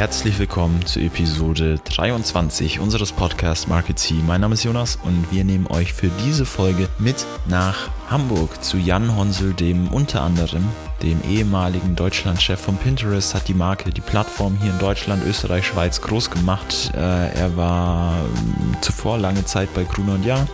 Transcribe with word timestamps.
herzlich 0.00 0.38
willkommen 0.38 0.86
zu 0.86 0.98
Episode 0.98 1.78
23 1.84 2.80
unseres 2.80 3.12
Podcasts 3.12 3.66
Market 3.66 3.98
C. 3.98 4.14
Mein 4.26 4.40
Name 4.40 4.54
ist 4.54 4.64
Jonas 4.64 4.96
und 5.04 5.30
wir 5.30 5.44
nehmen 5.44 5.66
euch 5.66 5.92
für 5.92 6.08
diese 6.24 6.46
Folge 6.46 6.88
mit 6.98 7.26
nach 7.48 7.90
Hamburg 8.08 8.64
zu 8.64 8.78
Jan 8.78 9.14
Honsel, 9.14 9.52
dem 9.52 9.88
unter 9.88 10.22
anderem 10.22 10.66
dem 11.02 11.20
ehemaligen 11.28 11.96
Deutschlandchef 11.96 12.58
von 12.60 12.76
Pinterest, 12.76 13.34
hat 13.34 13.48
die 13.48 13.54
Marke, 13.54 13.90
die 13.90 14.00
Plattform 14.00 14.56
hier 14.60 14.70
in 14.70 14.78
Deutschland, 14.78 15.24
Österreich, 15.26 15.66
Schweiz 15.66 16.00
groß 16.00 16.30
gemacht. 16.30 16.92
Äh, 16.94 17.34
er 17.34 17.56
war 17.56 18.14
ähm, 18.20 18.76
zuvor 18.80 19.18
lange 19.18 19.44
Zeit 19.44 19.72
bei 19.74 19.84
Gruner 19.84 20.14
und 20.14 20.24
Jahr, 20.24 20.46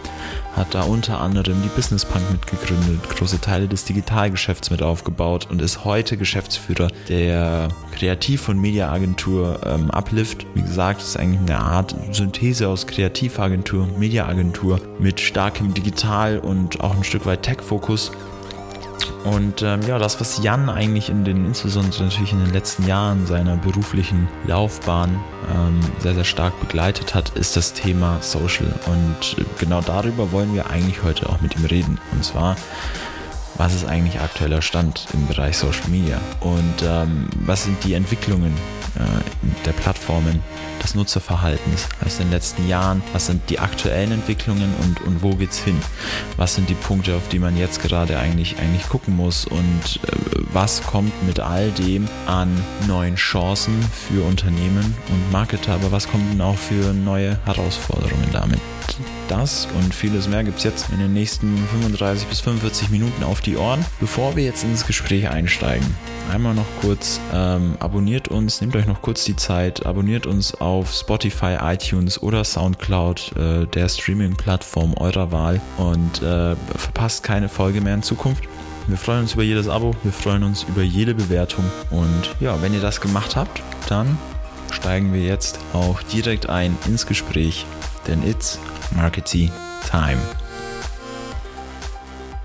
hat 0.57 0.75
da 0.75 0.83
unter 0.83 1.21
anderem 1.21 1.63
die 1.63 1.69
Business 1.69 2.05
Punk 2.05 2.31
mitgegründet, 2.31 3.09
große 3.11 3.41
Teile 3.41 3.69
des 3.69 3.85
Digitalgeschäfts 3.85 4.71
mit 4.71 4.83
aufgebaut 4.83 5.47
und 5.51 5.61
ist 5.61 5.85
heute 5.85 6.17
Geschäftsführer 6.17 6.89
der 7.09 7.69
Kreativ- 7.95 8.49
und 8.49 8.61
Mediaagentur 8.61 9.61
ähm, 9.65 9.91
Uplift. 9.91 10.47
Wie 10.55 10.63
gesagt, 10.63 11.03
ist 11.03 11.19
eigentlich 11.19 11.41
eine 11.41 11.61
Art 11.61 11.95
Synthese 12.13 12.69
aus 12.69 12.87
Kreativagentur, 12.87 13.87
Mediaagentur 13.99 14.81
mit 14.99 15.21
starkem 15.21 15.75
Digital- 15.75 16.39
und 16.39 16.81
auch 16.81 16.97
ein 16.97 17.05
Stück 17.05 17.27
weit 17.27 17.43
Tech-Fokus. 17.43 18.13
Und 19.27 19.61
ähm, 19.63 19.83
ja, 19.83 19.99
das, 19.99 20.21
was 20.21 20.41
Jan 20.41 20.71
eigentlich 20.71 21.11
in 21.11 21.25
den, 21.25 21.47
insbesondere 21.47 22.05
natürlich 22.05 22.33
in 22.33 22.39
den 22.39 22.53
letzten 22.53 22.87
Jahren 22.87 23.27
seiner 23.27 23.57
beruflichen 23.57 24.29
Laufbahn 24.47 25.19
ähm, 25.53 25.81
sehr, 25.99 26.15
sehr 26.15 26.25
stark 26.25 26.59
begleitet 26.61 27.17
hat, 27.17 27.31
ist 27.31 27.57
das 27.57 27.73
Thema 27.73 28.19
Social. 28.21 28.73
Und 28.87 29.37
genau 29.59 29.81
darüber 29.81 30.31
wollen 30.31 30.55
wir 30.55 30.71
eigentlich 30.71 31.03
heute 31.03 31.29
auch 31.29 31.41
mit 31.41 31.57
ihm 31.57 31.65
reden. 31.65 31.99
Und 32.13 32.25
zwar, 32.25 32.55
was 33.57 33.75
ist 33.75 33.85
eigentlich 33.85 34.21
aktueller 34.21 34.63
Stand 34.63 35.09
im 35.13 35.27
Bereich 35.27 35.59
Social 35.59 35.89
Media? 35.89 36.21
Und 36.39 36.85
ähm, 36.85 37.27
was 37.45 37.65
sind 37.65 37.83
die 37.83 37.95
Entwicklungen 37.95 38.53
äh, 38.53 38.86
der 39.65 39.73
Plattformen, 39.73 40.43
des 40.83 40.95
Nutzerverhaltens 40.95 41.89
aus 42.05 42.19
den 42.19 42.31
letzten 42.31 42.69
Jahren? 42.69 43.03
Was 43.13 43.27
sind 43.27 43.49
die 43.51 43.59
aktuellen 43.59 44.13
Entwicklungen 44.13 44.73
und, 44.83 45.01
und 45.03 45.23
wo 45.23 45.35
geht's 45.35 45.59
hin? 45.59 45.77
Was 46.37 46.55
sind 46.55 46.69
die 46.69 46.75
Punkte, 46.75 47.17
auf 47.17 47.29
die 47.29 47.39
man 47.39 47.57
jetzt 47.57 47.83
gerade 47.83 48.19
eigentlich, 48.19 48.59
eigentlich 48.59 48.89
gucken 48.89 49.17
muss? 49.17 49.47
Und 49.47 50.01
äh, 50.05 50.17
was 50.53 50.83
kommt 50.83 51.13
mit 51.27 51.41
all 51.41 51.71
dem 51.73 52.09
an 52.27 52.49
neuen 52.87 53.17
Chancen 53.17 53.75
für 53.83 54.23
Unternehmen 54.25 54.95
und 55.09 55.33
Marketer? 55.33 55.75
Aber 55.75 55.93
was 55.93 56.09
kommt 56.09 56.33
denn 56.33 56.41
auch 56.41 56.59
für 56.59 56.93
neue 56.93 57.39
Herausforderungen 57.45 58.29
damit? 58.33 58.61
Das 59.29 59.67
und 59.75 59.95
vieles 59.95 60.29
mehr 60.29 60.45
gibt 60.45 60.59
es 60.59 60.65
jetzt 60.65 60.91
in 60.91 60.99
den 60.99 61.13
nächsten 61.13 61.57
35 61.69 62.29
bis 62.29 62.41
45 62.41 62.91
Minuten 62.91 63.25
auf 63.25 63.41
die 63.41 63.57
Ohren. 63.57 63.85
Bevor 64.01 64.37
wir 64.37 64.45
jetzt 64.45 64.65
ins 64.65 64.87
Gespräch 64.87 65.29
einsteigen, 65.29 65.87
einmal 66.33 66.55
noch 66.55 66.67
kurz 66.81 67.21
ähm, 67.33 67.77
abonniert 67.81 68.29
uns, 68.29 68.61
nehmt 68.61 68.77
euch 68.77 68.87
noch 68.87 69.03
kurz 69.03 69.25
die 69.25 69.37
Zeit, 69.37 69.85
abonniert 69.85 70.27
uns 70.27 70.55
auf 70.55 70.93
Spotify, 70.93 71.59
iTunes 71.61 72.23
oder 72.23 72.45
Soundcloud, 72.45 73.33
äh, 73.37 73.67
der 73.67 73.89
Streaming-Plattform 73.89 74.95
eurer 74.95 75.33
Wahl 75.33 75.61
und 75.77 76.23
äh, 76.23 76.55
verpasst 76.77 77.23
keine 77.23 77.49
Folge 77.49 77.81
mehr 77.81 77.95
in 77.95 78.03
Zukunft. 78.03 78.45
Wir 78.87 78.97
freuen 78.97 79.23
uns 79.23 79.35
über 79.35 79.43
jedes 79.43 79.69
Abo, 79.69 79.97
wir 80.05 80.13
freuen 80.13 80.45
uns 80.45 80.63
über 80.63 80.83
jede 80.83 81.15
Bewertung 81.15 81.65
und 81.91 82.37
ja, 82.39 82.63
wenn 82.63 82.73
ihr 82.73 82.81
das 82.81 83.01
gemacht 83.01 83.35
habt, 83.35 83.61
dann 83.89 84.17
steigen 84.71 85.13
wir 85.13 85.23
jetzt 85.23 85.59
auch 85.73 86.03
direkt 86.03 86.49
ein 86.49 86.79
ins 86.87 87.07
Gespräch, 87.07 87.67
denn 88.07 88.23
it's 88.23 88.59
Marketing 88.95 89.51
Time. 89.91 90.19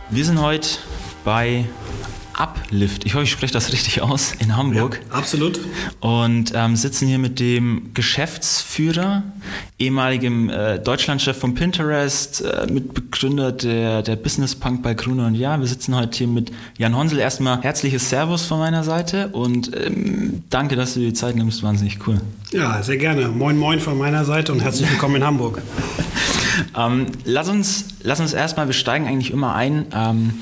Wir 0.10 0.26
sind 0.26 0.42
heute 0.42 0.68
bei 1.24 1.66
Uplift. 2.42 3.06
Ich 3.06 3.14
hoffe, 3.14 3.26
ich 3.26 3.32
spreche 3.32 3.54
das 3.54 3.72
richtig 3.72 4.02
aus 4.02 4.34
in 4.40 4.58
Hamburg. 4.58 5.00
Ja, 5.10 5.16
absolut. 5.16 5.60
Und 6.00 6.54
ähm, 6.56 6.76
sitzen 6.76 7.08
hier 7.08 7.20
mit 7.20 7.40
dem 7.40 7.92
Geschäftsführer, 7.94 9.22
ehemaligem 9.78 10.50
äh, 10.50 10.80
Deutschlandchef 10.80 11.38
von 11.38 11.54
Pinterest, 11.54 12.42
äh, 12.42 12.66
Mitbegründer 12.66 13.52
der, 13.52 14.02
der 14.02 14.16
Business 14.16 14.56
Punk 14.56 14.82
bei 14.82 14.96
Gruner 14.96 15.28
und 15.28 15.36
Ja. 15.36 15.60
Wir 15.60 15.68
sitzen 15.68 15.96
heute 15.96 16.18
hier 16.18 16.28
mit 16.28 16.52
Jan 16.80 16.96
Honsel. 16.96 17.20
Erstmal 17.20 17.62
herzliches 17.62 18.10
Servus 18.10 18.46
von 18.48 18.58
meiner 18.58 18.84
Seite 18.84 19.28
und 19.28 19.70
ähm, 19.78 20.42
danke, 20.50 20.76
dass 20.76 20.96
du 20.96 21.02
dir 21.02 21.10
die 21.10 21.14
Zeit 21.14 21.36
nimmst. 21.36 21.62
Wahnsinnig 21.62 22.00
cool. 22.08 22.20
Ja, 22.52 22.82
sehr 22.82 22.98
gerne. 22.98 23.28
Moin, 23.28 23.56
moin 23.56 23.80
von 23.80 24.00
meiner 24.00 24.26
Seite 24.26 24.52
und 24.52 24.62
herzlich 24.62 24.90
willkommen 24.90 25.18
in 25.18 25.24
Hamburg. 25.24 25.62
Ähm, 26.78 27.08
lass, 27.26 27.50
uns, 27.50 27.86
lass 28.04 28.20
uns 28.20 28.34
erstmal, 28.34 28.68
wir 28.68 28.74
steigen 28.74 29.08
eigentlich 29.08 29.32
immer 29.32 29.56
ein, 29.56 29.86
ähm, 29.94 30.34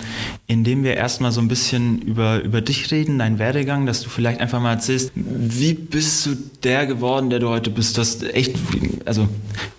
indem 0.48 0.84
wir 0.84 0.96
erstmal 0.96 1.32
so 1.32 1.42
ein 1.42 1.48
bisschen 1.48 2.02
über, 2.02 2.42
über 2.42 2.62
dich 2.62 2.92
reden, 2.92 3.20
deinen 3.20 3.40
Werdegang, 3.40 3.86
dass 3.86 4.02
du 4.02 4.10
vielleicht 4.10 4.40
einfach 4.40 4.60
mal 4.60 4.74
erzählst, 4.74 5.12
wie 5.16 5.74
bist 5.74 6.26
du 6.26 6.36
der 6.64 6.86
geworden, 6.86 7.30
der 7.30 7.40
du 7.40 7.50
heute 7.50 7.70
bist? 7.70 7.98
Du 7.98 8.02
hast 8.02 8.24
echt, 8.24 8.56
also 9.06 9.28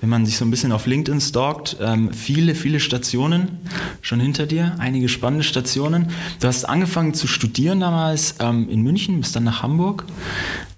wenn 0.00 0.08
man 0.08 0.26
sich 0.26 0.36
so 0.36 0.44
ein 0.44 0.50
bisschen 0.50 0.72
auf 0.72 0.86
LinkedIn 0.86 1.20
stalkt, 1.20 1.76
ähm, 1.80 2.12
viele, 2.12 2.54
viele 2.54 2.80
Stationen 2.80 3.58
schon 4.00 4.20
hinter 4.20 4.46
dir, 4.46 4.76
einige 4.78 5.08
spannende 5.08 5.44
Stationen. 5.44 6.08
Du 6.40 6.48
hast 6.48 6.64
angefangen 6.64 7.14
zu 7.14 7.26
studieren 7.26 7.80
damals 7.80 8.36
ähm, 8.40 8.68
in 8.70 8.82
München, 8.82 9.20
bist 9.20 9.36
dann 9.36 9.44
nach 9.44 9.62
Hamburg. 9.62 10.04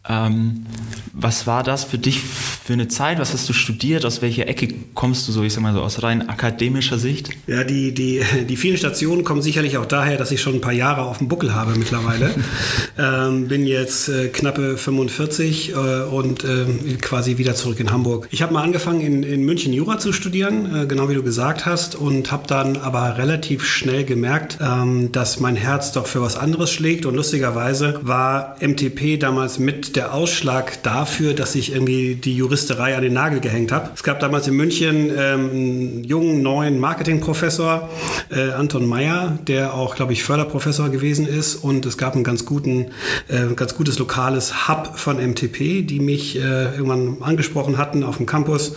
Ähm, 0.09 0.67
was 1.15 1.47
war 1.47 1.63
das 1.63 1.85
für 1.85 1.99
dich 1.99 2.21
für 2.21 2.73
eine 2.73 2.89
Zeit? 2.89 3.19
Was 3.19 3.35
hast 3.35 3.49
du 3.49 3.53
studiert? 3.53 4.07
Aus 4.07 4.23
welcher 4.23 4.49
Ecke 4.49 4.69
kommst 4.95 5.29
du 5.29 5.33
so, 5.33 5.43
ich 5.43 5.53
sag 5.53 5.63
mal 5.63 5.75
so, 5.75 5.81
aus 5.81 6.03
rein 6.03 6.29
akademischer 6.29 6.99
Sicht? 6.99 7.31
Ja, 7.47 7.65
die, 7.65 7.93
die, 7.93 8.23
die 8.49 8.57
vielen 8.57 8.79
Stationen 8.79 9.23
kommen 9.23 9.43
sicherlich 9.43 9.77
auch 9.77 9.85
daher, 9.85 10.17
dass 10.17 10.31
ich 10.31 10.41
schon 10.41 10.55
ein 10.55 10.61
paar 10.61 10.73
Jahre 10.73 11.03
auf 11.03 11.19
dem 11.19 11.29
Buckel 11.29 11.55
habe 11.55 11.75
mittlerweile. 11.77 12.31
ähm, 12.99 13.49
bin 13.49 13.67
jetzt 13.67 14.09
äh, 14.09 14.29
knappe 14.29 14.79
45 14.79 15.73
äh, 15.73 15.75
und 16.05 16.45
äh, 16.45 16.65
quasi 17.01 17.37
wieder 17.37 17.55
zurück 17.55 17.81
in 17.81 17.91
Hamburg. 17.91 18.29
Ich 18.31 18.41
habe 18.41 18.55
mal 18.55 18.63
angefangen 18.63 19.03
in, 19.03 19.23
in 19.23 19.45
München 19.45 19.73
Jura 19.75 19.99
zu 19.99 20.13
studieren, 20.13 20.85
äh, 20.85 20.87
genau 20.87 21.11
wie 21.11 21.15
du 21.15 21.23
gesagt 21.23 21.67
hast, 21.67 21.95
und 21.95 22.33
habe 22.33 22.47
dann 22.47 22.79
aber 22.79 23.19
relativ 23.19 23.67
schnell 23.67 24.05
gemerkt, 24.05 24.59
ähm, 24.63 25.13
dass 25.13 25.41
mein 25.41 25.57
Herz 25.57 25.93
doch 25.93 26.07
für 26.07 26.23
was 26.23 26.37
anderes 26.37 26.71
schlägt. 26.71 27.05
Und 27.05 27.17
lustigerweise 27.17 28.01
war 28.03 28.57
MTP 28.61 29.19
damals 29.19 29.59
mit 29.59 29.95
der 29.97 30.15
Ausschlag 30.15 30.83
dafür, 31.03 31.35
dass 31.35 31.57
ich 31.57 31.73
irgendwie 31.73 32.15
die 32.15 32.37
Juristerei 32.37 32.95
an 32.95 33.03
den 33.03 33.13
Nagel 33.13 33.41
gehängt 33.41 33.73
habe. 33.73 33.91
Es 33.93 34.05
gab 34.05 34.21
damals 34.21 34.47
in 34.47 34.55
München 34.55 35.11
ähm, 35.11 35.51
einen 35.51 36.05
jungen, 36.05 36.43
neuen 36.43 36.79
Marketingprofessor, 36.79 37.89
äh, 38.31 38.53
Anton 38.53 38.87
Meyer, 38.87 39.37
der 39.49 39.75
auch, 39.75 39.97
glaube 39.97 40.13
ich, 40.13 40.23
Förderprofessor 40.23 40.91
gewesen 40.91 41.27
ist. 41.27 41.57
Und 41.57 41.87
es 41.87 41.99
gab 41.99 42.15
ein 42.15 42.23
ganz, 42.23 42.47
guten, 42.47 42.93
äh, 43.27 43.53
ganz 43.57 43.75
gutes 43.75 43.99
lokales 43.99 44.69
Hub 44.69 44.97
von 44.97 45.17
MTP, 45.17 45.83
die 45.83 45.99
mich 45.99 46.37
äh, 46.37 46.77
irgendwann 46.77 47.17
angesprochen 47.21 47.79
hatten 47.79 48.05
auf 48.05 48.19
dem 48.19 48.27
Campus. 48.27 48.77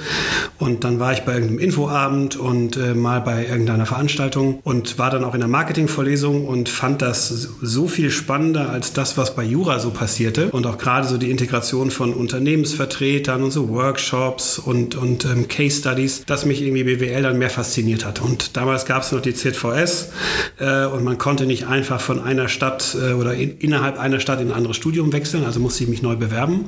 Und 0.57 0.83
dann 0.83 0.99
war 0.99 1.13
ich 1.13 1.21
bei 1.21 1.33
irgendeinem 1.33 1.59
Infoabend 1.59 2.37
und 2.37 2.75
äh, 2.75 2.95
mal 2.95 3.21
bei 3.21 3.45
irgendeiner 3.45 3.85
Veranstaltung 3.85 4.61
und 4.63 4.97
war 4.97 5.11
dann 5.11 5.23
auch 5.23 5.35
in 5.35 5.41
der 5.41 5.49
Marketingvorlesung 5.49 6.47
und 6.47 6.69
fand 6.69 7.03
das 7.03 7.29
so 7.29 7.87
viel 7.87 8.09
spannender 8.09 8.71
als 8.71 8.93
das, 8.93 9.15
was 9.15 9.35
bei 9.35 9.43
Jura 9.43 9.77
so 9.77 9.91
passierte. 9.91 10.49
Und 10.49 10.65
auch 10.65 10.79
gerade 10.79 11.07
so 11.07 11.17
die 11.19 11.29
Integration 11.29 11.91
von 11.91 12.14
Unternehmensvertretern 12.15 13.43
und 13.43 13.51
so 13.51 13.69
Workshops 13.69 14.59
und, 14.59 14.95
und 14.95 15.25
ähm, 15.25 15.47
Case 15.47 15.79
Studies, 15.79 16.25
dass 16.25 16.45
mich 16.45 16.61
irgendwie 16.61 16.83
BWL 16.83 17.23
dann 17.23 17.37
mehr 17.37 17.49
fasziniert 17.49 18.05
hat. 18.05 18.21
Und 18.21 18.57
damals 18.57 18.85
gab 18.85 19.03
es 19.03 19.11
noch 19.11 19.21
die 19.21 19.33
ZVS 19.33 20.11
äh, 20.59 20.85
und 20.85 21.03
man 21.03 21.17
konnte 21.17 21.45
nicht 21.45 21.67
einfach 21.67 22.01
von 22.01 22.21
einer 22.21 22.47
Stadt 22.47 22.95
äh, 22.99 23.13
oder 23.13 23.33
in, 23.33 23.57
innerhalb 23.59 23.99
einer 23.99 24.19
Stadt 24.19 24.41
in 24.41 24.49
ein 24.49 24.53
anderes 24.53 24.77
Studium 24.77 25.13
wechseln, 25.13 25.45
also 25.45 25.59
musste 25.59 25.83
ich 25.83 25.89
mich 25.89 26.01
neu 26.01 26.15
bewerben. 26.15 26.65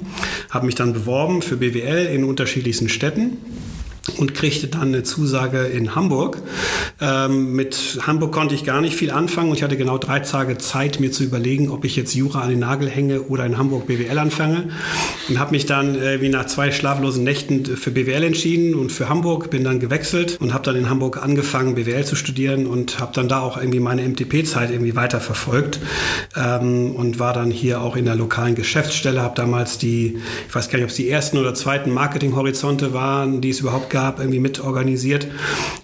Habe 0.50 0.66
mich 0.66 0.76
dann 0.76 0.94
beworben 0.94 1.42
für 1.42 1.58
BWL 1.58 2.08
in 2.08 2.24
unterschiedlichsten 2.24 2.90
Städten 2.90 3.38
und 4.18 4.34
kriegte 4.34 4.68
dann 4.68 4.90
eine 4.90 5.04
Zusage 5.04 5.64
in 5.64 5.96
Hamburg. 5.96 6.42
Ähm, 7.02 7.54
mit 7.54 8.00
Hamburg 8.06 8.32
konnte 8.32 8.56
ich 8.56 8.64
gar 8.64 8.82
nicht 8.82 8.96
viel 8.96 9.12
anfangen 9.12 9.50
und 9.50 9.58
ich 9.58 9.64
hatte 9.64 9.78
genau 9.78 9.98
drei 9.98 10.20
Tage 10.20 10.58
Zeit, 10.58 11.00
mir 11.00 11.12
zu 11.12 11.24
überlegen, 11.24 11.70
ob 11.70 11.86
ich 11.86 11.96
jetzt 11.96 12.16
Jura 12.16 12.42
an 12.42 12.50
den 12.50 12.60
Nagel 12.60 12.90
hänge 12.90 13.24
oder 13.24 13.46
in 13.46 13.58
Hamburg 13.58 13.88
BWL 13.88 14.18
anfange. 14.18 14.70
Und 15.30 15.40
habe 15.40 15.52
mich 15.52 15.66
dann 15.66 15.96
äh, 15.96 16.22
wie 16.22 16.30
nach 16.30 16.46
zwei 16.46 16.72
schlaflosen 16.72 17.24
Nächten 17.24 17.66
für 17.66 17.92
BWL 17.92 18.24
entschieden 18.24 18.76
und 18.76 18.92
für 18.92 19.10
Hamburg, 19.10 19.50
bin 19.50 19.64
dann 19.64 19.80
gewechselt 19.80 20.38
und 20.40 20.54
habe 20.54 20.64
dann 20.64 20.76
in 20.76 20.90
Hamburg 20.90 21.22
angefangen, 21.22 21.76
BWL 21.76 22.06
zu 22.06 22.16
studieren 22.16 22.66
und 22.66 23.00
habe 23.00 23.12
dann 23.14 23.28
da 23.28 23.42
auch 23.42 23.58
irgendwie 23.58 23.80
meine 23.80 24.08
MTP-Zeit 24.08 24.72
irgendwie 24.72 24.96
weiterverfolgt 24.96 25.80
ähm, 26.36 26.96
und 26.96 27.20
war 27.20 27.34
dann 27.34 27.52
hier 27.52 27.82
auch 27.82 27.96
in 27.96 28.06
der 28.06 28.16
lokalen 28.16 28.56
Geschäftsstelle, 28.56 29.22
habe 29.22 29.36
damals 29.36 29.78
die, 29.78 30.18
ich 30.48 30.56
weiß 30.56 30.70
gar 30.70 30.78
nicht, 30.78 30.86
ob 30.86 30.92
es 30.92 30.96
die 30.96 31.10
ersten 31.10 31.38
oder 31.38 31.54
zweiten 31.54 31.92
Marketing-Horizonte 31.92 32.94
waren, 32.94 33.42
die 33.42 33.50
es 33.50 33.60
überhaupt 33.60 33.90
gab, 33.90 33.97
irgendwie 34.20 34.40
mitorganisiert. 34.40 35.28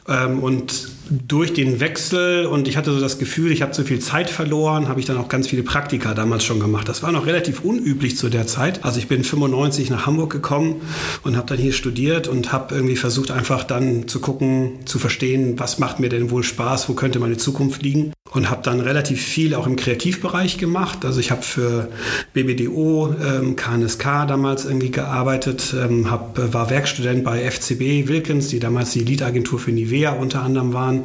Ähm, 0.08 0.40
und 0.40 0.90
durch 1.28 1.54
den 1.54 1.80
Wechsel 1.80 2.46
und 2.46 2.68
ich 2.68 2.78
hatte 2.78 2.92
so 2.92 3.00
das 3.00 3.20
Gefühl, 3.20 3.52
ich 3.52 3.62
habe 3.62 3.72
zu 3.72 3.84
viel 3.84 4.00
Zeit 4.00 4.30
verloren, 4.30 4.88
habe 4.88 5.00
ich 5.00 5.06
dann 5.06 5.18
auch 5.18 5.30
ganz 5.30 5.48
viele 5.48 5.64
Praktika 5.64 6.14
damals 6.14 6.44
schon 6.44 6.60
gemacht. 6.60 6.90
Das 6.90 7.04
war 7.04 7.12
noch 7.12 7.26
relativ 7.26 7.62
unüblich 7.62 8.18
zu 8.18 8.30
der 8.30 8.48
Zeit. 8.48 8.84
Also 8.84 9.00
ich 9.00 9.08
bin 9.08 9.24
95 9.24 9.90
nach 9.90 10.06
Hamburg 10.06 10.32
gekommen 10.32 10.82
und 11.24 11.38
habe 11.38 11.48
dann 11.48 11.58
hier 11.58 11.74
studiert 11.74 12.28
und 12.28 12.52
habe 12.52 12.74
irgendwie 12.74 12.96
versucht 12.96 13.32
einfach 13.32 13.64
dann 13.64 14.08
zu 14.08 14.20
gucken, 14.20 14.80
zu 14.86 15.00
verstehen, 15.00 15.60
was 15.60 15.80
macht 15.80 16.00
mir 16.00 16.10
denn 16.10 16.32
wohl 16.32 16.44
Spaß, 16.44 16.90
wo 16.90 16.94
könnte 16.94 17.20
meine 17.20 17.38
Zukunft 17.38 17.84
liegen 17.84 18.14
und 18.34 18.50
habe 18.50 18.64
dann 18.64 18.80
relativ 18.80 19.22
viel 19.22 19.54
auch 19.54 19.68
im 19.68 19.76
Kreativbereich 19.76 20.58
gemacht. 20.58 21.06
Also 21.06 21.20
ich 21.20 21.30
habe 21.30 21.44
für 21.44 21.90
BBDO, 22.34 23.16
ähm, 23.24 23.56
KNSK 23.56 24.26
damals 24.28 24.66
irgendwie 24.66 24.90
gearbeitet, 24.90 25.76
ähm, 25.80 26.10
hab, 26.10 26.54
war 26.54 26.70
Werkstudent 26.70 27.24
bei 27.24 27.44
FCB 27.44 28.08
Wilkins, 28.08 28.48
die 28.48 28.60
damals 28.60 28.92
die 28.92 29.02
Lead-Agentur 29.02 29.60
für 29.60 29.72
Nivea 29.72 30.14
unter 30.14 30.42
anderem 30.42 30.74
waren. 30.74 31.03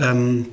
Ähm, 0.00 0.46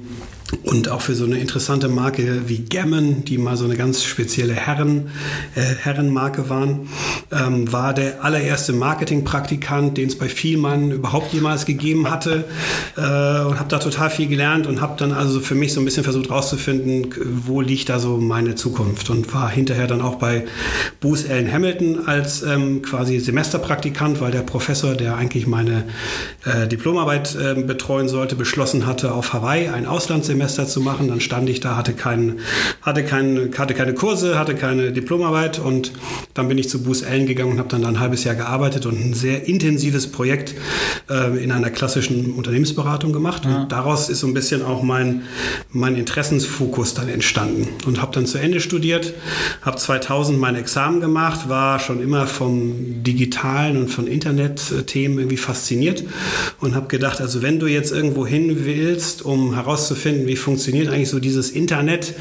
und 0.63 0.89
auch 0.89 1.01
für 1.01 1.15
so 1.15 1.25
eine 1.25 1.39
interessante 1.39 1.87
Marke 1.87 2.43
wie 2.47 2.59
Gammon, 2.59 3.25
die 3.25 3.37
mal 3.37 3.57
so 3.57 3.65
eine 3.65 3.75
ganz 3.75 4.03
spezielle 4.03 4.53
Herren, 4.53 5.09
äh, 5.55 5.61
Herrenmarke 5.61 6.49
waren, 6.49 6.89
ähm, 7.31 7.71
war 7.71 7.93
der 7.93 8.23
allererste 8.23 8.73
Marketingpraktikant, 8.73 9.97
den 9.97 10.09
es 10.09 10.17
bei 10.17 10.29
Vielmann 10.29 10.91
überhaupt 10.91 11.33
jemals 11.33 11.65
gegeben 11.65 12.09
hatte. 12.09 12.45
Äh, 12.97 13.01
und 13.01 13.59
habe 13.59 13.69
da 13.69 13.79
total 13.79 14.09
viel 14.09 14.27
gelernt 14.27 14.67
und 14.67 14.81
habe 14.81 14.95
dann 14.97 15.13
also 15.13 15.39
für 15.39 15.55
mich 15.55 15.73
so 15.73 15.81
ein 15.81 15.85
bisschen 15.85 16.03
versucht 16.03 16.29
herauszufinden, 16.29 17.13
wo 17.45 17.61
liegt 17.61 17.89
da 17.89 17.99
so 17.99 18.17
meine 18.17 18.55
Zukunft? 18.55 19.09
Und 19.09 19.33
war 19.33 19.49
hinterher 19.49 19.87
dann 19.87 20.01
auch 20.01 20.15
bei 20.15 20.45
Bruce 20.99 21.29
Allen 21.29 21.51
Hamilton 21.51 22.07
als 22.07 22.43
ähm, 22.43 22.81
quasi 22.81 23.19
Semesterpraktikant, 23.19 24.21
weil 24.21 24.31
der 24.31 24.41
Professor, 24.41 24.95
der 24.95 25.15
eigentlich 25.15 25.47
meine 25.47 25.85
äh, 26.45 26.67
Diplomarbeit 26.67 27.37
ähm, 27.41 27.67
betreuen 27.67 28.07
sollte, 28.07 28.35
beschlossen 28.35 28.85
hatte, 28.85 29.13
auf 29.13 29.33
Hawaii 29.33 29.69
ein 29.69 29.85
Auslandssemester 29.85 30.40
Semester 30.41 30.67
zu 30.67 30.81
machen. 30.81 31.07
Dann 31.07 31.21
stand 31.21 31.49
ich 31.49 31.59
da, 31.59 31.75
hatte, 31.75 31.93
kein, 31.93 32.39
hatte, 32.81 33.03
kein, 33.03 33.51
hatte 33.55 33.73
keine 33.75 33.93
Kurse, 33.93 34.39
hatte 34.39 34.55
keine 34.55 34.91
Diplomarbeit 34.91 35.59
und 35.59 35.91
dann 36.33 36.47
bin 36.47 36.57
ich 36.57 36.67
zu 36.67 36.83
Booz 36.83 37.03
Allen 37.03 37.27
gegangen 37.27 37.51
und 37.51 37.59
habe 37.59 37.69
dann 37.69 37.83
da 37.83 37.89
ein 37.89 37.99
halbes 37.99 38.23
Jahr 38.23 38.35
gearbeitet 38.35 38.85
und 38.87 38.99
ein 38.99 39.13
sehr 39.13 39.47
intensives 39.47 40.11
Projekt 40.11 40.55
äh, 41.09 41.43
in 41.43 41.51
einer 41.51 41.69
klassischen 41.69 42.33
Unternehmensberatung 42.33 43.13
gemacht. 43.13 43.45
Ja. 43.45 43.61
Und 43.61 43.71
daraus 43.71 44.09
ist 44.09 44.21
so 44.21 44.27
ein 44.27 44.33
bisschen 44.33 44.63
auch 44.63 44.81
mein, 44.81 45.23
mein 45.71 45.95
Interessensfokus 45.95 46.95
dann 46.95 47.07
entstanden 47.07 47.67
und 47.85 48.01
habe 48.01 48.13
dann 48.13 48.25
zu 48.25 48.39
Ende 48.39 48.59
studiert, 48.61 49.13
habe 49.61 49.77
2000 49.77 50.39
mein 50.39 50.55
Examen 50.55 51.01
gemacht, 51.01 51.49
war 51.49 51.79
schon 51.79 52.01
immer 52.01 52.25
vom 52.25 53.03
digitalen 53.03 53.77
und 53.77 53.89
von 53.89 54.07
Internetthemen 54.07 55.19
irgendwie 55.19 55.37
fasziniert 55.37 56.03
und 56.59 56.73
habe 56.73 56.87
gedacht, 56.87 57.21
also 57.21 57.43
wenn 57.43 57.59
du 57.59 57.67
jetzt 57.67 57.91
irgendwo 57.91 58.25
hin 58.25 58.65
willst, 58.65 59.23
um 59.23 59.53
herauszufinden, 59.53 60.27
wie 60.31 60.37
funktioniert 60.37 60.87
eigentlich 60.87 61.09
so 61.09 61.19
dieses 61.19 61.49
Internet, 61.49 62.13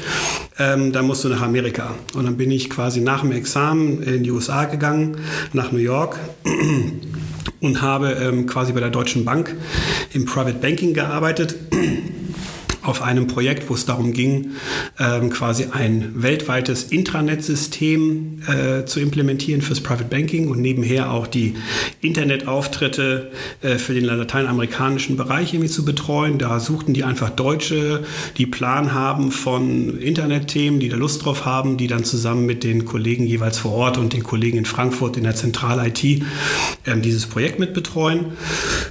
ähm, 0.59 0.91
dann 0.91 1.07
musst 1.07 1.23
du 1.23 1.29
nach 1.29 1.41
Amerika. 1.41 1.95
Und 2.13 2.25
dann 2.25 2.35
bin 2.35 2.51
ich 2.51 2.69
quasi 2.69 2.99
nach 2.99 3.21
dem 3.21 3.31
Examen 3.31 4.03
in 4.03 4.23
die 4.23 4.31
USA 4.31 4.65
gegangen, 4.65 5.15
nach 5.53 5.71
New 5.71 5.79
York 5.79 6.19
und 7.61 7.81
habe 7.81 8.11
ähm, 8.11 8.47
quasi 8.47 8.73
bei 8.73 8.81
der 8.81 8.89
Deutschen 8.89 9.23
Bank 9.23 9.55
im 10.11 10.25
Private 10.25 10.57
Banking 10.57 10.93
gearbeitet 10.93 11.55
auf 12.83 13.01
einem 13.01 13.27
Projekt, 13.27 13.69
wo 13.69 13.75
es 13.75 13.85
darum 13.85 14.13
ging, 14.13 14.51
ähm, 14.99 15.29
quasi 15.29 15.67
ein 15.71 16.13
weltweites 16.15 16.85
Intranet-System 16.85 18.41
äh, 18.47 18.85
zu 18.85 18.99
implementieren 18.99 19.61
fürs 19.61 19.81
Private 19.81 20.05
Banking 20.05 20.47
und 20.47 20.61
nebenher 20.61 21.11
auch 21.11 21.27
die 21.27 21.55
Internetauftritte 22.01 23.31
äh, 23.61 23.77
für 23.77 23.93
den 23.93 24.05
lateinamerikanischen 24.05 25.15
Bereich 25.15 25.53
irgendwie 25.53 25.71
zu 25.71 25.85
betreuen. 25.85 26.39
Da 26.39 26.59
suchten 26.59 26.93
die 26.93 27.03
einfach 27.03 27.29
Deutsche, 27.29 28.03
die 28.37 28.47
Plan 28.47 28.93
haben 28.93 29.31
von 29.31 29.99
Internetthemen, 29.99 30.79
die 30.79 30.89
da 30.89 30.97
Lust 30.97 31.23
drauf 31.25 31.45
haben, 31.45 31.77
die 31.77 31.87
dann 31.87 32.03
zusammen 32.03 32.45
mit 32.45 32.63
den 32.63 32.85
Kollegen 32.85 33.25
jeweils 33.25 33.59
vor 33.59 33.73
Ort 33.73 33.97
und 33.97 34.13
den 34.13 34.23
Kollegen 34.23 34.57
in 34.57 34.65
Frankfurt 34.65 35.17
in 35.17 35.23
der 35.23 35.35
Zentral-IT 35.35 36.03
äh, 36.03 36.21
dieses 36.97 37.27
Projekt 37.27 37.59
mit 37.59 37.73
betreuen. 37.73 38.37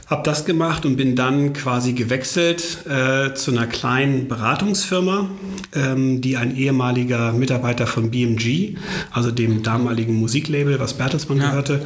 Habe 0.06 0.22
das 0.24 0.44
gemacht 0.44 0.86
und 0.86 0.96
bin 0.96 1.16
dann 1.16 1.52
quasi 1.52 1.92
gewechselt 1.92 2.86
äh, 2.88 3.34
zu 3.34 3.50
einer 3.50 3.66
kleinen 3.80 4.28
Beratungsfirma, 4.28 5.30
ähm, 5.74 6.20
die 6.20 6.36
ein 6.36 6.54
ehemaliger 6.54 7.32
Mitarbeiter 7.32 7.86
von 7.86 8.10
BMG, 8.10 8.76
also 9.10 9.30
dem 9.30 9.62
damaligen 9.62 10.16
Musiklabel, 10.16 10.78
was 10.78 10.92
Bertelsmann 10.92 11.38
ja. 11.38 11.48
gehörte, 11.48 11.80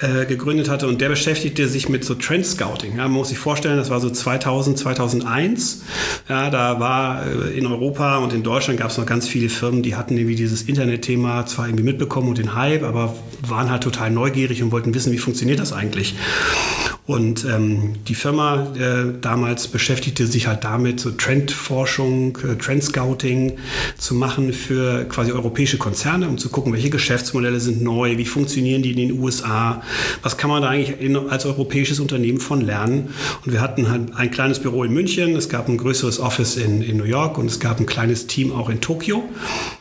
äh, 0.00 0.24
gegründet 0.24 0.68
hatte. 0.68 0.86
Und 0.86 1.00
der 1.00 1.08
beschäftigte 1.08 1.66
sich 1.66 1.88
mit 1.88 2.04
so 2.04 2.14
Trend 2.14 2.46
Scouting. 2.46 2.92
Ja, 2.96 3.08
man 3.08 3.14
muss 3.14 3.30
sich 3.30 3.38
vorstellen, 3.38 3.76
das 3.76 3.90
war 3.90 3.98
so 3.98 4.08
2000, 4.08 4.78
2001. 4.78 5.82
Ja, 6.28 6.48
da 6.48 6.78
war 6.78 7.26
äh, 7.26 7.58
in 7.58 7.66
Europa 7.66 8.18
und 8.18 8.32
in 8.32 8.44
Deutschland 8.44 8.78
gab 8.78 8.92
es 8.92 8.98
noch 8.98 9.06
ganz 9.06 9.26
viele 9.26 9.48
Firmen, 9.48 9.82
die 9.82 9.96
hatten 9.96 10.16
irgendwie 10.16 10.36
dieses 10.36 10.62
Internetthema 10.62 11.44
zwar 11.46 11.66
irgendwie 11.66 11.82
mitbekommen 11.84 12.28
und 12.28 12.38
den 12.38 12.54
Hype, 12.54 12.84
aber 12.84 13.16
waren 13.48 13.68
halt 13.68 13.82
total 13.82 14.12
neugierig 14.12 14.62
und 14.62 14.70
wollten 14.70 14.94
wissen, 14.94 15.12
wie 15.12 15.18
funktioniert 15.18 15.58
das 15.58 15.72
eigentlich. 15.72 16.14
Und 17.04 17.44
ähm, 17.44 17.94
die 18.06 18.14
Firma 18.14 18.68
äh, 18.76 19.12
damals 19.20 19.66
beschäftigte 19.66 20.28
sich 20.28 20.46
halt 20.46 20.62
damit, 20.62 21.00
so 21.00 21.10
Trendforschung, 21.10 22.38
äh, 22.48 22.54
Trendscouting 22.54 23.54
zu 23.98 24.14
machen 24.14 24.52
für 24.52 25.04
quasi 25.06 25.32
europäische 25.32 25.78
Konzerne, 25.78 26.28
um 26.28 26.38
zu 26.38 26.48
gucken, 26.48 26.72
welche 26.72 26.90
Geschäftsmodelle 26.90 27.58
sind 27.58 27.82
neu, 27.82 28.18
wie 28.18 28.24
funktionieren 28.24 28.82
die 28.82 28.92
in 28.92 29.08
den 29.08 29.20
USA, 29.20 29.82
was 30.22 30.36
kann 30.36 30.48
man 30.48 30.62
da 30.62 30.68
eigentlich 30.68 31.00
in, 31.00 31.16
als 31.16 31.44
europäisches 31.44 31.98
Unternehmen 31.98 32.38
von 32.38 32.60
lernen. 32.60 33.08
Und 33.44 33.50
wir 33.50 33.60
hatten 33.60 33.90
halt 33.90 34.14
ein 34.14 34.30
kleines 34.30 34.60
Büro 34.60 34.84
in 34.84 34.92
München, 34.92 35.34
es 35.34 35.48
gab 35.48 35.68
ein 35.68 35.78
größeres 35.78 36.20
Office 36.20 36.56
in, 36.56 36.82
in 36.82 36.98
New 36.98 37.04
York 37.04 37.36
und 37.36 37.46
es 37.46 37.58
gab 37.58 37.80
ein 37.80 37.86
kleines 37.86 38.28
Team 38.28 38.52
auch 38.52 38.68
in 38.68 38.80
Tokio, 38.80 39.24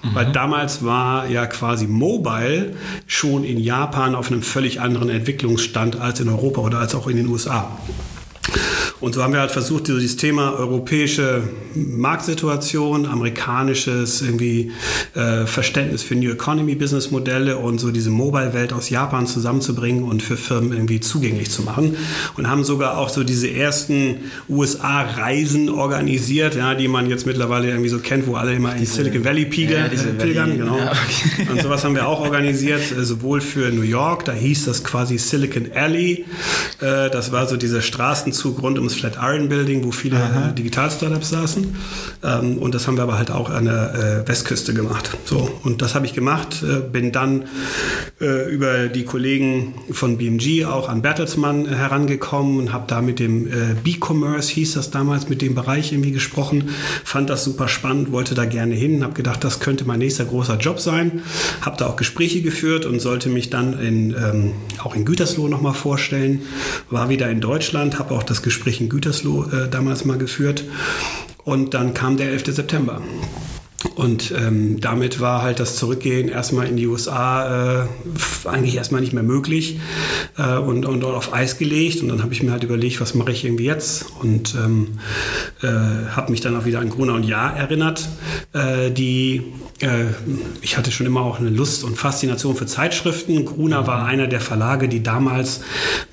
mhm. 0.01 0.15
weil 0.15 0.31
damals 0.31 0.83
war 0.83 1.29
ja 1.29 1.45
quasi 1.45 1.85
Mobile 1.85 2.73
schon 3.05 3.43
in 3.43 3.59
Japan 3.59 4.15
auf 4.15 4.31
einem 4.31 4.41
völlig 4.41 4.81
anderen 4.81 5.09
Entwicklungsstand 5.11 5.99
als 5.99 6.19
in 6.19 6.27
Europa 6.27 6.61
oder 6.61 6.79
als 6.79 6.95
auch 6.95 7.10
in 7.11 7.17
den 7.17 7.27
USA. 7.27 7.71
Und 9.01 9.15
so 9.15 9.23
haben 9.23 9.33
wir 9.33 9.39
halt 9.39 9.51
versucht, 9.51 9.87
dieses 9.87 10.15
Thema 10.15 10.53
europäische 10.53 11.41
Marktsituation, 11.73 13.07
amerikanisches 13.07 14.21
irgendwie 14.21 14.71
äh, 15.15 15.47
Verständnis 15.47 16.03
für 16.03 16.15
New 16.15 16.29
Economy 16.31 16.75
Business 16.75 17.09
Modelle 17.09 17.57
und 17.57 17.79
so 17.79 17.89
diese 17.91 18.11
Mobile-Welt 18.11 18.73
aus 18.73 18.91
Japan 18.91 19.25
zusammenzubringen 19.25 20.03
und 20.03 20.21
für 20.21 20.37
Firmen 20.37 20.71
irgendwie 20.71 20.99
zugänglich 20.99 21.49
zu 21.49 21.63
machen. 21.63 21.97
Und 22.37 22.47
haben 22.47 22.63
sogar 22.63 22.99
auch 22.99 23.09
so 23.09 23.23
diese 23.23 23.49
ersten 23.49 24.17
USA-Reisen 24.47 25.69
organisiert, 25.69 26.55
ja, 26.55 26.75
die 26.75 26.87
man 26.87 27.09
jetzt 27.09 27.25
mittlerweile 27.25 27.69
irgendwie 27.69 27.89
so 27.89 27.97
kennt, 27.97 28.27
wo 28.27 28.35
alle 28.35 28.53
immer 28.53 28.75
in 28.75 28.85
Silicon 28.85 29.25
Valley 29.25 29.45
pilgern. 29.45 29.89
Ja, 29.91 30.23
pilgern 30.23 30.57
genau. 30.57 30.77
Ja, 30.77 30.91
okay. 30.91 31.47
Und 31.51 31.61
sowas 31.61 31.83
haben 31.83 31.95
wir 31.95 32.07
auch 32.07 32.19
organisiert, 32.19 32.91
äh, 32.91 33.03
sowohl 33.03 33.41
für 33.41 33.71
New 33.71 33.81
York, 33.81 34.25
da 34.25 34.33
hieß 34.33 34.65
das 34.65 34.83
quasi 34.83 35.17
Silicon 35.17 35.71
Alley. 35.73 36.25
Äh, 36.79 37.09
das 37.09 37.31
war 37.31 37.47
so 37.47 37.57
dieser 37.57 37.81
Straßenzug 37.81 38.61
rund 38.61 38.77
ums 38.77 38.90
das 38.91 38.99
Flatiron 38.99 39.49
Building, 39.49 39.83
wo 39.83 39.91
viele 39.91 40.17
äh, 40.17 40.53
Digital-Startups 40.53 41.29
saßen. 41.29 41.75
Ähm, 42.23 42.57
und 42.57 42.75
das 42.75 42.87
haben 42.87 42.97
wir 42.97 43.03
aber 43.03 43.17
halt 43.17 43.31
auch 43.31 43.49
an 43.49 43.65
der 43.65 44.23
äh, 44.25 44.27
Westküste 44.27 44.73
gemacht. 44.73 45.17
So, 45.25 45.49
und 45.63 45.81
das 45.81 45.95
habe 45.95 46.05
ich 46.05 46.13
gemacht, 46.13 46.63
äh, 46.63 46.81
bin 46.81 47.11
dann 47.11 47.45
äh, 48.19 48.51
über 48.51 48.87
die 48.87 49.05
Kollegen 49.05 49.73
von 49.91 50.17
BMG 50.17 50.65
auch 50.65 50.89
an 50.89 51.01
Bertelsmann 51.01 51.67
herangekommen 51.67 52.57
und 52.57 52.73
habe 52.73 52.85
da 52.87 53.01
mit 53.01 53.19
dem 53.19 53.47
äh, 53.47 53.75
B-Commerce, 53.83 54.51
hieß 54.51 54.73
das 54.73 54.91
damals, 54.91 55.29
mit 55.29 55.41
dem 55.41 55.55
Bereich 55.55 55.93
irgendwie 55.93 56.11
gesprochen. 56.11 56.69
Fand 57.03 57.29
das 57.29 57.43
super 57.43 57.67
spannend, 57.67 58.11
wollte 58.11 58.35
da 58.35 58.45
gerne 58.45 58.75
hin, 58.75 59.03
habe 59.03 59.13
gedacht, 59.13 59.43
das 59.43 59.59
könnte 59.59 59.85
mein 59.85 59.99
nächster 59.99 60.25
großer 60.25 60.57
Job 60.57 60.79
sein. 60.79 61.21
Habe 61.61 61.77
da 61.77 61.87
auch 61.87 61.95
Gespräche 61.95 62.41
geführt 62.41 62.85
und 62.85 62.99
sollte 62.99 63.29
mich 63.29 63.49
dann 63.49 63.79
in, 63.79 64.11
ähm, 64.11 64.51
auch 64.83 64.95
in 64.95 65.05
Gütersloh 65.05 65.47
nochmal 65.47 65.73
vorstellen. 65.73 66.41
War 66.89 67.09
wieder 67.09 67.29
in 67.29 67.39
Deutschland, 67.39 67.99
habe 67.99 68.13
auch 68.13 68.23
das 68.23 68.41
Gespräch 68.41 68.80
in 68.81 68.89
Gütersloh 68.89 69.45
äh, 69.45 69.69
damals 69.69 70.05
mal 70.05 70.17
geführt. 70.17 70.63
Und 71.43 71.73
dann 71.73 71.93
kam 71.93 72.17
der 72.17 72.29
11. 72.29 72.55
September. 72.55 73.01
Und 73.95 74.31
ähm, 74.31 74.79
damit 74.79 75.19
war 75.19 75.41
halt 75.41 75.59
das 75.59 75.75
Zurückgehen 75.75 76.29
erstmal 76.29 76.67
in 76.67 76.77
die 76.77 76.87
USA 76.87 77.83
äh, 77.83 77.87
eigentlich 78.47 78.75
erstmal 78.75 79.01
nicht 79.01 79.13
mehr 79.13 79.23
möglich 79.23 79.79
äh, 80.37 80.57
und, 80.57 80.85
und 80.85 81.03
auf 81.03 81.33
Eis 81.33 81.57
gelegt. 81.57 82.01
Und 82.01 82.09
dann 82.09 82.21
habe 82.21 82.33
ich 82.33 82.43
mir 82.43 82.51
halt 82.51 82.63
überlegt, 82.63 83.01
was 83.01 83.15
mache 83.15 83.31
ich 83.31 83.43
irgendwie 83.43 83.65
jetzt? 83.65 84.05
Und 84.19 84.55
ähm, 84.55 84.99
äh, 85.61 85.67
habe 85.67 86.31
mich 86.31 86.41
dann 86.41 86.55
auch 86.55 86.65
wieder 86.65 86.79
an 86.79 86.89
Gruner 86.89 87.15
und 87.15 87.23
Jahr 87.23 87.55
erinnert, 87.55 88.07
äh, 88.53 88.91
die 88.91 89.43
äh, 89.81 90.05
ich 90.61 90.77
hatte 90.77 90.91
schon 90.91 91.05
immer 91.05 91.21
auch 91.21 91.39
eine 91.39 91.49
Lust 91.49 91.83
und 91.83 91.97
Faszination 91.97 92.55
für 92.55 92.65
Zeitschriften. 92.65 93.45
Gruner 93.45 93.87
war 93.87 94.05
einer 94.05 94.27
der 94.27 94.41
Verlage, 94.41 94.87
die 94.87 95.03
damals 95.03 95.61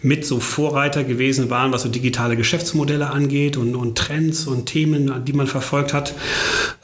mit 0.03 0.25
so 0.25 0.41
Vorreiter 0.41 1.05
gewesen 1.05 1.51
waren, 1.51 1.73
was 1.73 1.83
so 1.83 1.89
digitale 1.89 2.37
Geschäftsmodelle 2.37 3.11
angeht 3.11 3.57
und, 3.57 3.77
und 3.77 3.97
Trends 3.97 4.47
und 4.47 4.67
Themen, 4.67 5.25
die 5.25 5.33
man 5.33 5.47
verfolgt 5.47 5.93
hat. 5.93 6.15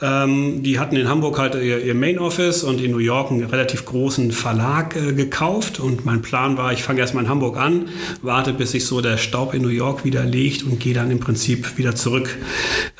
Ähm, 0.01 0.63
die 0.63 0.74
hatten 0.79 0.95
hatten 0.95 0.95
in 0.95 1.09
Hamburg 1.09 1.39
halt 1.39 1.55
ihr, 1.55 1.83
ihr, 1.83 1.95
Main 1.95 2.19
Office 2.19 2.63
und 2.63 2.81
in 2.81 2.91
New 2.91 2.99
York 2.99 3.31
einen 3.31 3.43
relativ 3.43 3.85
großen 3.85 4.31
Verlag 4.31 4.95
äh, 4.95 5.13
gekauft. 5.13 5.79
Und 5.79 6.05
mein 6.05 6.21
Plan 6.21 6.57
war, 6.57 6.71
ich 6.73 6.83
fange 6.83 6.99
erstmal 6.99 7.23
in 7.23 7.29
Hamburg 7.29 7.57
an, 7.57 7.89
warte, 8.21 8.53
bis 8.53 8.71
sich 8.71 8.85
so 8.85 9.01
der 9.01 9.17
Staub 9.17 9.53
in 9.53 9.61
New 9.61 9.69
York 9.69 10.05
wieder 10.05 10.23
legt 10.23 10.63
und 10.63 10.79
gehe 10.79 10.93
dann 10.93 11.11
im 11.11 11.19
Prinzip 11.19 11.77
wieder 11.77 11.95
zurück 11.95 12.29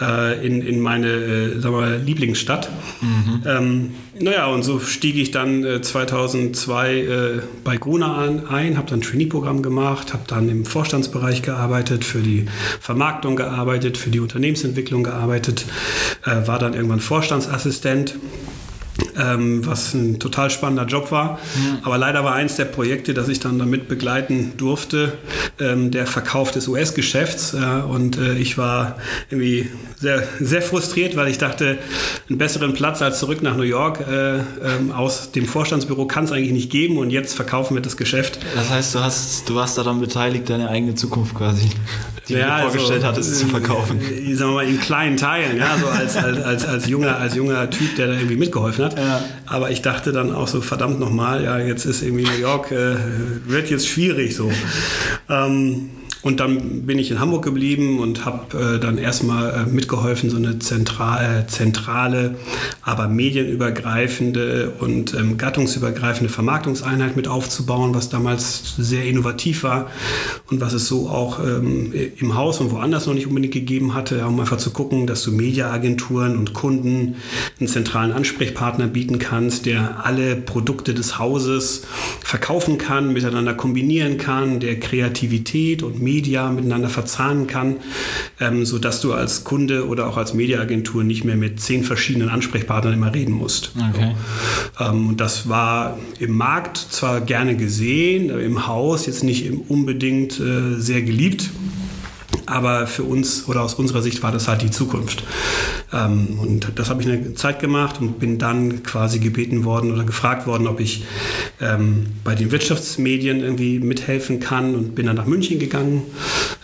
äh, 0.02 0.46
in, 0.46 0.62
in 0.62 0.80
meine 0.80 1.08
äh, 1.08 1.60
sagen 1.60 1.76
wir, 1.76 1.98
Lieblingsstadt. 1.98 2.70
Mhm. 3.02 3.44
Ähm, 3.46 3.92
naja, 4.18 4.48
und 4.48 4.64
so 4.64 4.80
stieg 4.80 5.18
ich 5.18 5.32
dann 5.32 5.64
äh, 5.64 5.82
2002 5.82 6.96
äh, 6.96 7.42
bei 7.64 7.78
an, 7.78 8.48
ein, 8.48 8.78
habe 8.78 8.90
dann 8.90 9.00
ein 9.00 9.02
Trainee-Programm 9.02 9.62
gemacht, 9.62 10.14
habe 10.14 10.24
dann 10.28 10.48
im 10.48 10.66
Vorstandsbereich 10.66 11.42
gearbeitet, 11.42 12.06
für 12.06 12.20
die 12.20 12.46
Vermarktung 12.80 13.36
gearbeitet, 13.36 13.98
für 13.98 14.10
die 14.10 14.22
Unternehmensentwicklung 14.22 15.04
gearbeitet, 15.04 15.66
äh, 16.26 16.48
war 16.48 16.60
dann 16.60 16.74
irgendwann 16.74 17.02
Vorstandsassistent 17.02 18.16
ähm, 19.18 19.66
was 19.66 19.94
ein 19.94 20.20
total 20.20 20.50
spannender 20.50 20.86
Job 20.86 21.12
war. 21.12 21.40
Ja. 21.56 21.80
Aber 21.84 21.98
leider 21.98 22.24
war 22.24 22.34
eins 22.34 22.56
der 22.56 22.66
Projekte, 22.66 23.14
das 23.14 23.28
ich 23.28 23.40
dann 23.40 23.60
damit 23.60 23.88
begleiten 23.88 24.54
durfte, 24.58 25.14
ähm, 25.60 25.92
der 25.92 26.08
Verkauf 26.08 26.52
des 26.52 26.68
US-Geschäfts. 26.68 27.54
Äh, 27.54 27.58
und 27.58 28.18
äh, 28.18 28.36
ich 28.36 28.58
war 28.58 28.98
irgendwie 29.30 29.70
sehr, 30.00 30.24
sehr 30.40 30.62
frustriert, 30.62 31.16
weil 31.16 31.28
ich 31.28 31.38
dachte, 31.38 31.78
einen 32.30 32.38
besseren 32.38 32.74
Platz 32.74 33.02
als 33.02 33.20
zurück 33.20 33.42
nach 33.42 33.56
New 33.56 33.64
York 33.64 34.00
äh, 34.08 34.38
ähm, 34.38 34.92
aus 34.94 35.32
dem 35.32 35.46
Vorstandsbüro 35.46 36.06
kann 36.06 36.26
es 36.26 36.32
eigentlich 36.32 36.52
nicht 36.52 36.70
geben 36.70 36.98
und 36.98 37.10
jetzt 37.10 37.36
verkaufen 37.36 37.76
wir 37.76 37.82
das 37.82 37.98
Geschäft. 37.98 38.40
Das 38.56 38.70
heißt, 38.70 38.96
du, 38.96 39.00
hast, 39.00 39.50
du 39.50 39.56
warst 39.56 39.78
daran 39.78 40.00
beteiligt, 40.00 40.50
deine 40.50 40.70
eigene 40.70 40.96
Zukunft 40.96 41.36
quasi 41.36 41.70
die 42.28 42.34
ja, 42.34 42.40
du 42.40 42.64
dir 42.64 42.70
vorgestellt 42.70 43.04
also, 43.04 43.08
hattest, 43.08 43.40
zu 43.40 43.48
verkaufen. 43.48 44.00
Äh, 44.00 44.34
sagen 44.34 44.52
wir 44.52 44.56
mal 44.56 44.68
in 44.68 44.80
kleinen 44.80 45.18
Teilen, 45.18 45.58
ja, 45.58 45.78
so 45.78 45.88
als, 45.88 46.16
als, 46.18 46.42
als, 46.44 46.66
als, 46.66 46.88
junger, 46.88 47.18
als 47.18 47.36
junger 47.36 47.70
Typ, 47.70 47.96
der 47.96 48.08
da 48.08 48.14
irgendwie 48.14 48.38
mitgeholfen 48.38 48.86
hat. 48.86 48.98
Ja. 48.98 49.24
Aber 49.46 49.72
ich 49.72 49.82
dachte 49.82 50.12
dann 50.12 50.34
auch 50.34 50.48
so, 50.48 50.62
verdammt 50.62 51.00
nochmal, 51.00 51.44
ja, 51.44 51.60
jetzt 51.60 51.86
ist 51.86 52.02
irgendwie 52.02 52.24
New 52.24 52.40
York, 52.40 52.72
äh, 52.72 52.96
wird 53.46 53.70
jetzt 53.70 53.88
schwierig 53.88 54.36
so. 54.36 54.52
Ähm, 55.30 55.90
und 56.26 56.40
dann 56.40 56.88
bin 56.88 56.98
ich 56.98 57.12
in 57.12 57.20
Hamburg 57.20 57.46
geblieben 57.46 58.00
und 58.00 58.26
habe 58.26 58.58
äh, 58.58 58.80
dann 58.80 58.98
erstmal 58.98 59.68
äh, 59.68 59.70
mitgeholfen, 59.70 60.32
so 60.32 60.38
eine 60.38 60.58
zentral, 60.58 61.46
zentrale, 61.46 62.34
aber 62.82 63.08
medienübergreifende 63.08 64.74
und 64.80 65.14
ähm, 65.14 65.38
gattungsübergreifende 65.38 66.34
Vermarktungseinheit 66.34 67.16
mit 67.16 67.28
aufzubauen, 67.28 67.94
was 67.94 68.10
damals 68.10 68.74
sehr 68.76 69.06
innovativ 69.06 69.62
war 69.62 69.92
und 70.50 70.62
was 70.62 70.74
es 70.74 70.88
so 70.88 71.10
auch 71.10 71.38
ähm, 71.40 71.94
im 71.94 72.36
Haus 72.36 72.60
und 72.60 72.72
woanders 72.72 73.06
noch 73.06 73.14
nicht 73.14 73.28
unbedingt 73.28 73.54
gegeben 73.54 73.94
hatte, 73.94 74.26
um 74.26 74.40
einfach 74.40 74.58
zu 74.58 74.72
gucken, 74.72 75.06
dass 75.06 75.22
du 75.22 75.32
Mediaagenturen 75.32 76.38
und 76.38 76.54
Kunden 76.54 77.18
einen 77.60 77.70
zentralen 77.70 78.12
Ansprechpartner 78.12 78.88
bieten 78.88 79.20
kannst, 79.20 79.68
der 79.68 80.04
alle 80.04 80.36
Produkte 80.36 80.96
des 80.96 81.20
Hauses 81.20 81.84
verkaufen 82.24 82.80
kann, 82.80 83.14
miteinander 83.14 83.54
kombinieren 83.54 84.18
kann, 84.18 84.60
der 84.60 84.80
Kreativität 84.80 85.84
und 85.84 86.02
Medien 86.02 86.15
Media 86.16 86.50
miteinander 86.50 86.88
verzahnen 86.88 87.46
kann, 87.46 87.78
ähm, 88.40 88.66
sodass 88.66 89.02
du 89.02 89.14
als 89.14 89.44
Kunde 89.44 89.88
oder 89.88 90.08
auch 90.08 90.16
als 90.16 90.34
Mediaagentur 90.34 91.04
nicht 91.04 91.26
mehr 91.26 91.36
mit 91.36 91.60
zehn 91.60 91.84
verschiedenen 91.84 92.30
Ansprechpartnern 92.30 92.94
immer 92.94 93.14
reden 93.14 93.34
musst. 93.34 93.74
Okay. 93.76 94.16
So. 94.78 94.86
Ähm, 94.86 95.10
und 95.10 95.20
das 95.20 95.50
war 95.50 95.98
im 96.20 96.32
Markt 96.32 96.78
zwar 96.78 97.20
gerne 97.20 97.58
gesehen, 97.58 98.30
im 98.30 98.66
Haus 98.68 99.06
jetzt 99.08 99.24
nicht 99.24 99.52
unbedingt 99.68 100.40
äh, 100.40 100.80
sehr 100.80 101.02
geliebt. 101.02 101.50
Aber 102.48 102.88
für 102.88 103.04
uns 103.04 103.48
oder 103.48 103.62
aus 103.62 103.74
unserer 103.74 104.02
Sicht 104.02 104.22
war 104.24 104.32
das 104.32 104.48
halt 104.48 104.62
die 104.62 104.72
Zukunft. 104.72 105.24
Ähm, 105.94 106.40
und 106.40 106.72
das 106.76 106.90
habe 106.90 107.02
ich 107.02 107.08
eine 107.08 107.34
Zeit 107.36 107.60
gemacht 107.60 108.02
und 108.02 108.20
bin 108.20 108.38
dann 108.38 108.84
quasi 108.84 109.20
gebeten 109.20 109.64
worden 109.66 109.92
oder 109.92 110.04
gefragt 110.04 110.46
worden, 110.48 110.68
ob 110.68 110.80
ich 110.80 111.04
ähm, 111.62 112.08
bei 112.24 112.36
den 112.36 112.52
Wirtschaftsmedien 112.52 113.42
irgendwie 113.42 113.80
mithelfen 113.80 114.40
kann 114.40 114.76
und 114.76 114.96
bin 114.96 115.06
dann 115.06 115.16
nach 115.16 115.26
München 115.26 115.60
gegangen, 115.60 116.04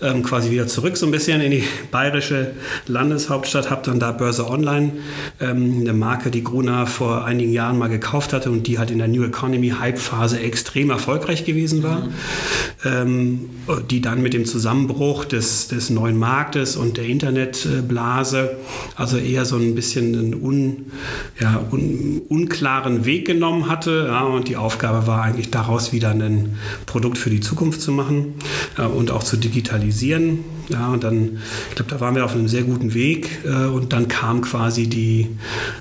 ähm, 0.02 0.24
quasi 0.24 0.52
wieder 0.52 0.68
zurück 0.68 0.98
so 0.98 1.06
ein 1.06 1.12
bisschen 1.12 1.42
in 1.42 1.52
die 1.52 1.64
bayerische 1.92 2.52
Landeshauptstadt, 2.88 3.70
habe 3.70 3.82
dann 3.86 4.00
da 4.00 4.12
Börse 4.12 4.48
Online, 4.48 4.94
ähm, 5.40 5.78
eine 5.82 5.94
Marke, 5.94 6.32
die 6.32 6.44
Gruner 6.44 6.88
vor 6.88 7.26
einigen 7.26 7.52
Jahren 7.52 7.78
mal 7.78 7.88
gekauft 7.88 8.34
hatte 8.34 8.52
und 8.52 8.68
die 8.68 8.80
halt 8.80 8.92
in 8.92 8.98
der 8.98 9.08
New 9.08 9.24
Economy 9.24 9.70
Hype-Phase 9.80 10.40
extrem 10.40 10.90
erfolgreich 10.90 11.46
gewesen 11.46 11.84
war, 11.84 12.02
mhm. 12.02 12.14
Ähm, 12.84 13.50
die 13.92 14.02
dann 14.02 14.24
mit 14.24 14.34
dem 14.34 14.46
Zusammenbruch 14.46 15.26
des 15.26 15.68
des 15.72 15.90
neuen 15.90 16.18
Marktes 16.18 16.76
und 16.76 16.98
der 16.98 17.06
Internetblase, 17.06 18.58
also 18.96 19.18
eher 19.18 19.46
so 19.46 19.58
ein 19.58 19.76
bisschen 19.76 20.16
einen 20.16 20.34
un, 20.36 20.92
ja, 21.40 21.66
un, 21.72 22.22
unklaren 22.30 23.06
Weg 23.06 23.26
genommen 23.26 23.70
hatte. 23.70 24.08
Ja, 24.08 24.24
und 24.24 24.48
die 24.48 24.58
Aufgabe 24.58 25.08
war 25.08 25.24
eigentlich 25.24 25.52
daraus 25.52 25.94
wieder 25.94 26.12
ein 26.12 26.58
Produkt 26.86 27.18
für 27.18 27.30
die 27.30 27.40
Zukunft 27.40 27.82
zu 27.82 27.92
machen 27.92 28.36
äh, 28.78 28.84
und 28.84 29.12
auch 29.12 29.24
zu 29.24 29.38
digitalisieren. 29.38 30.40
Ja, 30.72 30.90
und 30.90 31.04
dann, 31.04 31.40
ich 31.70 31.76
glaube, 31.76 31.92
da 31.92 32.00
waren 32.00 32.16
wir 32.16 32.26
auf 32.26 32.34
einem 32.34 32.48
sehr 32.48 32.64
guten 32.64 32.94
Weg 32.94 33.40
äh, 33.46 33.66
und 33.66 33.94
dann 33.94 34.08
kam 34.08 34.42
quasi 34.42 34.88
die, 34.88 35.28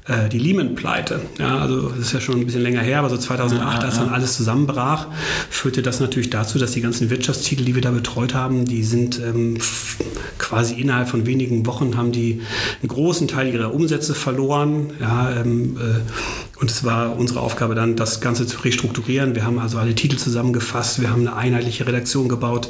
äh, 0.07 0.29
die 0.29 0.39
Lehman-Pleite. 0.39 1.21
Ja, 1.39 1.59
also 1.59 1.89
das 1.91 1.99
ist 1.99 2.13
ja 2.13 2.21
schon 2.21 2.41
ein 2.41 2.47
bisschen 2.47 2.63
länger 2.63 2.81
her, 2.81 2.99
aber 2.99 3.11
so 3.11 3.17
2008, 3.17 3.85
als 3.85 3.97
dann 3.97 4.09
alles 4.09 4.37
zusammenbrach, 4.37 5.09
führte 5.49 5.83
das 5.83 6.01
natürlich 6.01 6.31
dazu, 6.31 6.59
dass 6.59 6.73
die 6.73 6.81
ganzen 6.81 7.11
Wirtschaftstitel, 7.11 7.65
die 7.65 7.75
wir 7.75 7.83
da 7.83 7.91
betreut 7.91 8.35
haben, 8.35 8.65
die 8.65 8.83
sind 8.83 9.21
ähm, 9.21 9.59
quasi 10.39 10.75
innerhalb 10.75 11.09
von 11.09 11.27
wenigen 11.27 11.67
Wochen 11.67 11.97
haben 11.97 12.13
die 12.13 12.41
einen 12.81 12.89
großen 12.89 13.29
Teil 13.29 13.53
ihrer 13.53 13.73
Umsätze 13.75 14.15
verloren. 14.15 14.93
Ja, 15.01 15.31
ähm, 15.31 15.77
äh, 15.77 16.01
und 16.61 16.71
es 16.71 16.85
war 16.85 17.17
unsere 17.17 17.41
Aufgabe 17.41 17.75
dann, 17.75 17.97
das 17.97 18.21
Ganze 18.21 18.47
zu 18.47 18.59
restrukturieren. 18.61 19.35
Wir 19.35 19.45
haben 19.45 19.59
also 19.59 19.79
alle 19.79 19.95
Titel 19.95 20.17
zusammengefasst, 20.17 21.01
wir 21.01 21.11
haben 21.11 21.27
eine 21.27 21.35
einheitliche 21.35 21.87
Redaktion 21.87 22.29
gebaut, 22.29 22.69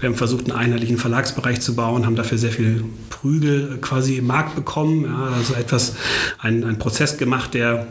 wir 0.00 0.08
haben 0.08 0.16
versucht, 0.16 0.50
einen 0.50 0.58
einheitlichen 0.58 0.96
Verlagsbereich 0.96 1.60
zu 1.60 1.74
bauen, 1.74 2.06
haben 2.06 2.16
dafür 2.16 2.38
sehr 2.38 2.52
viel 2.52 2.84
Prügel 3.10 3.78
quasi 3.80 4.16
im 4.16 4.26
Markt 4.26 4.54
bekommen. 4.54 5.04
Ja, 5.04 5.32
also 5.36 5.54
etwas, 5.54 5.94
ein, 6.38 6.64
ein 6.64 6.78
Prozess 6.78 7.18
gemacht, 7.18 7.54
der 7.54 7.86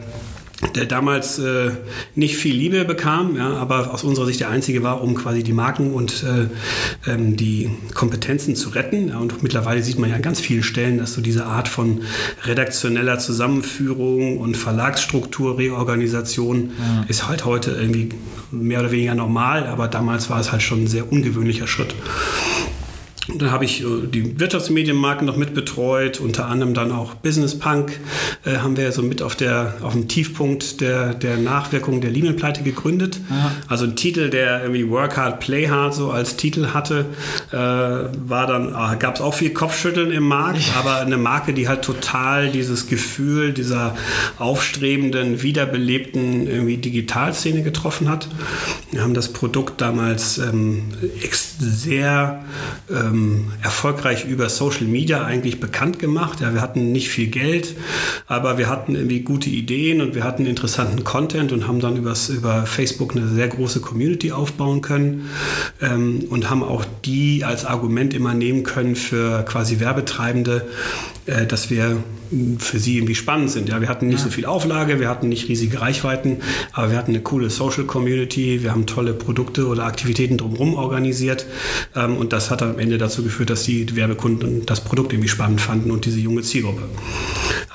der 0.75 0.86
damals 0.86 1.39
äh, 1.39 1.72
nicht 2.15 2.38
viel 2.38 2.56
Liebe 2.56 2.86
bekam, 2.86 3.36
ja, 3.36 3.53
aber 3.56 3.94
aus 3.94 4.03
unserer 4.03 4.25
Sicht 4.25 4.39
der 4.39 4.50
einzige 4.50 4.84
war, 4.84 5.01
um 5.01 5.15
quasi 5.15 5.44
die 5.44 5.53
Marken 5.53 5.94
und 5.94 6.24
äh, 6.24 7.10
ähm, 7.10 7.36
die 7.36 7.72
Kompetenzen 7.94 8.56
zu 8.56 8.70
retten. 8.70 9.10
Ja, 9.10 9.18
und 9.18 9.41
mittlerweile 9.44 9.82
sieht 9.82 9.98
man 9.98 10.10
ja 10.10 10.15
an 10.15 10.22
ganz 10.22 10.39
vielen 10.39 10.63
Stellen, 10.63 11.00
dass 11.00 11.13
so 11.13 11.22
diese 11.22 11.46
Art 11.46 11.68
von 11.68 12.01
redaktioneller 12.44 13.20
Zusammenführung 13.20 14.38
und 14.38 14.56
Verlagsstruktur, 14.56 15.58
Reorganisation 15.58 16.72
ja. 16.77 17.06
ist 17.08 17.27
halt 17.27 17.46
heute 17.46 17.72
irgendwie 17.72 18.10
mehr 18.51 18.82
oder 18.82 18.91
weniger 18.91 19.15
normal, 19.15 19.65
aber 19.65 19.88
damals 19.88 20.30
war 20.30 20.39
es 20.39 20.51
halt 20.51 20.62
schon 20.62 20.84
ein 20.84 20.88
sehr 20.88 21.12
ungewöhnlicher 21.12 21.68
Schritt. 21.68 21.96
Dann 23.38 23.52
habe 23.52 23.66
ich 23.66 23.82
äh, 23.82 23.86
die 24.08 24.40
Wirtschaftsmedienmarken 24.40 25.26
noch 25.26 25.38
mit 25.38 25.54
betreut, 25.54 26.20
unter 26.20 26.48
anderem 26.48 26.74
dann 26.74 26.92
auch 26.92 27.16
Business 27.16 27.58
Punk 27.58 28.00
äh, 28.46 28.58
haben 28.58 28.78
wir 28.78 28.92
so 28.92 29.02
mit 29.02 29.22
auf, 29.22 29.36
der, 29.36 29.76
auf 29.82 29.94
dem 29.94 30.08
Tiefpunkt 30.08 30.82
der, 30.82 31.14
der 31.14 31.38
Nachwirkungen 31.38 32.02
der 32.02 32.12
Lehman-Pleite 32.12 32.64
gegründet. 32.64 33.20
Ja. 33.30 33.52
Also 33.68 33.86
ein 33.86 33.96
Titel, 33.96 34.30
der 34.30 34.62
irgendwie 34.62 34.90
Work 34.90 35.18
Hard, 35.18 35.40
Play 35.40 35.70
Hard 35.70 35.94
so 35.94 36.12
als 36.12 36.36
Titel 36.36 36.68
hatte, 36.74 37.06
äh, 37.52 37.56
war 37.56 38.48
dann, 38.48 38.70
äh, 38.70 38.98
gab 38.98 39.16
es 39.16 39.22
auch 39.22 39.34
viel 39.34 39.52
Kopfschütteln 39.52 40.12
im 40.12 40.28
Markt, 40.28 40.72
aber 40.78 40.98
eine 40.98 41.18
Marke, 41.18 41.54
die 41.54 41.68
halt 41.68 41.84
total 41.84 42.50
dieses 42.50 42.88
Gefühl 42.88 43.54
dieser 43.54 43.96
aufstrebenden, 44.38 45.42
wiederbelebten 45.42 46.48
irgendwie 46.48 46.78
Digitalszene 46.78 47.64
getroffen 47.64 48.10
hat. 48.10 48.28
Wir 48.92 49.02
haben 49.02 49.14
das 49.14 49.30
Produkt 49.30 49.82
damals 49.82 50.38
ähm, 50.38 50.84
sehr 51.60 52.44
ähm, 52.90 53.21
ähm, 53.22 53.51
erfolgreich 53.62 54.25
über 54.25 54.50
Social 54.50 54.86
Media 54.86 55.24
eigentlich 55.24 55.60
bekannt 55.60 56.00
gemacht. 56.00 56.42
Ja, 56.42 56.54
wir 56.54 56.62
hatten 56.62 56.92
nicht 56.92 57.10
viel 57.10 57.28
Geld, 57.28 57.75
aber 58.28 58.58
wir 58.58 58.70
hatten 58.70 58.96
irgendwie 58.96 59.22
gute 59.22 59.50
Ideen 59.50 60.01
und 60.01 60.16
wir 60.16 60.24
hatten 60.24 60.46
interessanten 60.46 61.04
Content 61.04 61.51
und 61.51 61.68
haben 61.68 61.80
dann 61.80 61.98
übers, 61.98 62.30
über 62.30 62.66
Facebook 62.66 63.16
eine 63.16 63.28
sehr 63.28 63.48
große 63.48 63.82
Community 63.82 64.32
aufbauen 64.32 64.82
können 64.82 65.30
ähm, 65.82 66.25
und 66.30 66.50
haben 66.50 66.63
auch 66.63 66.86
die 67.06 67.44
als 67.44 67.66
Argument 67.66 68.13
immer 68.13 68.34
nehmen 68.34 68.63
können 68.63 68.96
für 68.96 69.44
quasi 69.44 69.80
Werbetreibende, 69.80 70.68
äh, 71.25 71.46
dass 71.46 71.70
wir 71.70 72.04
für 72.60 72.80
sie 72.80 72.98
irgendwie 72.98 73.16
spannend 73.16 73.52
sind. 73.52 73.70
Ja, 73.70 73.82
wir 73.82 73.90
hatten 73.90 74.08
nicht 74.08 74.20
ja. 74.20 74.26
so 74.26 74.30
viel 74.30 74.46
Auflage, 74.46 75.00
wir 75.00 75.10
hatten 75.10 75.30
nicht 75.30 75.50
riesige 75.50 75.82
Reichweiten, 75.82 76.38
aber 76.72 76.92
wir 76.92 76.98
hatten 76.98 77.12
eine 77.12 77.22
coole 77.22 77.50
Social 77.50 77.84
Community, 77.84 78.64
wir 78.64 78.72
haben 78.72 78.86
tolle 78.86 79.14
Produkte 79.14 79.68
oder 79.68 79.86
Aktivitäten 79.86 80.38
drumherum 80.38 80.76
organisiert 80.76 81.46
ähm, 81.96 82.18
und 82.18 82.34
das 82.34 82.50
hat 82.50 82.62
am 82.62 82.80
Ende 82.80 82.98
dazu 82.98 83.24
geführt, 83.24 83.50
dass 83.50 83.64
die 83.64 83.96
Werbekunden 83.96 84.66
das 84.66 84.82
Produkt 84.82 85.14
irgendwie 85.14 85.30
spannend 85.30 85.62
fanden 85.62 85.92
und 85.92 86.06
diese 86.06 86.20
junge 86.20 86.42
Zielgruppe. 86.42 86.84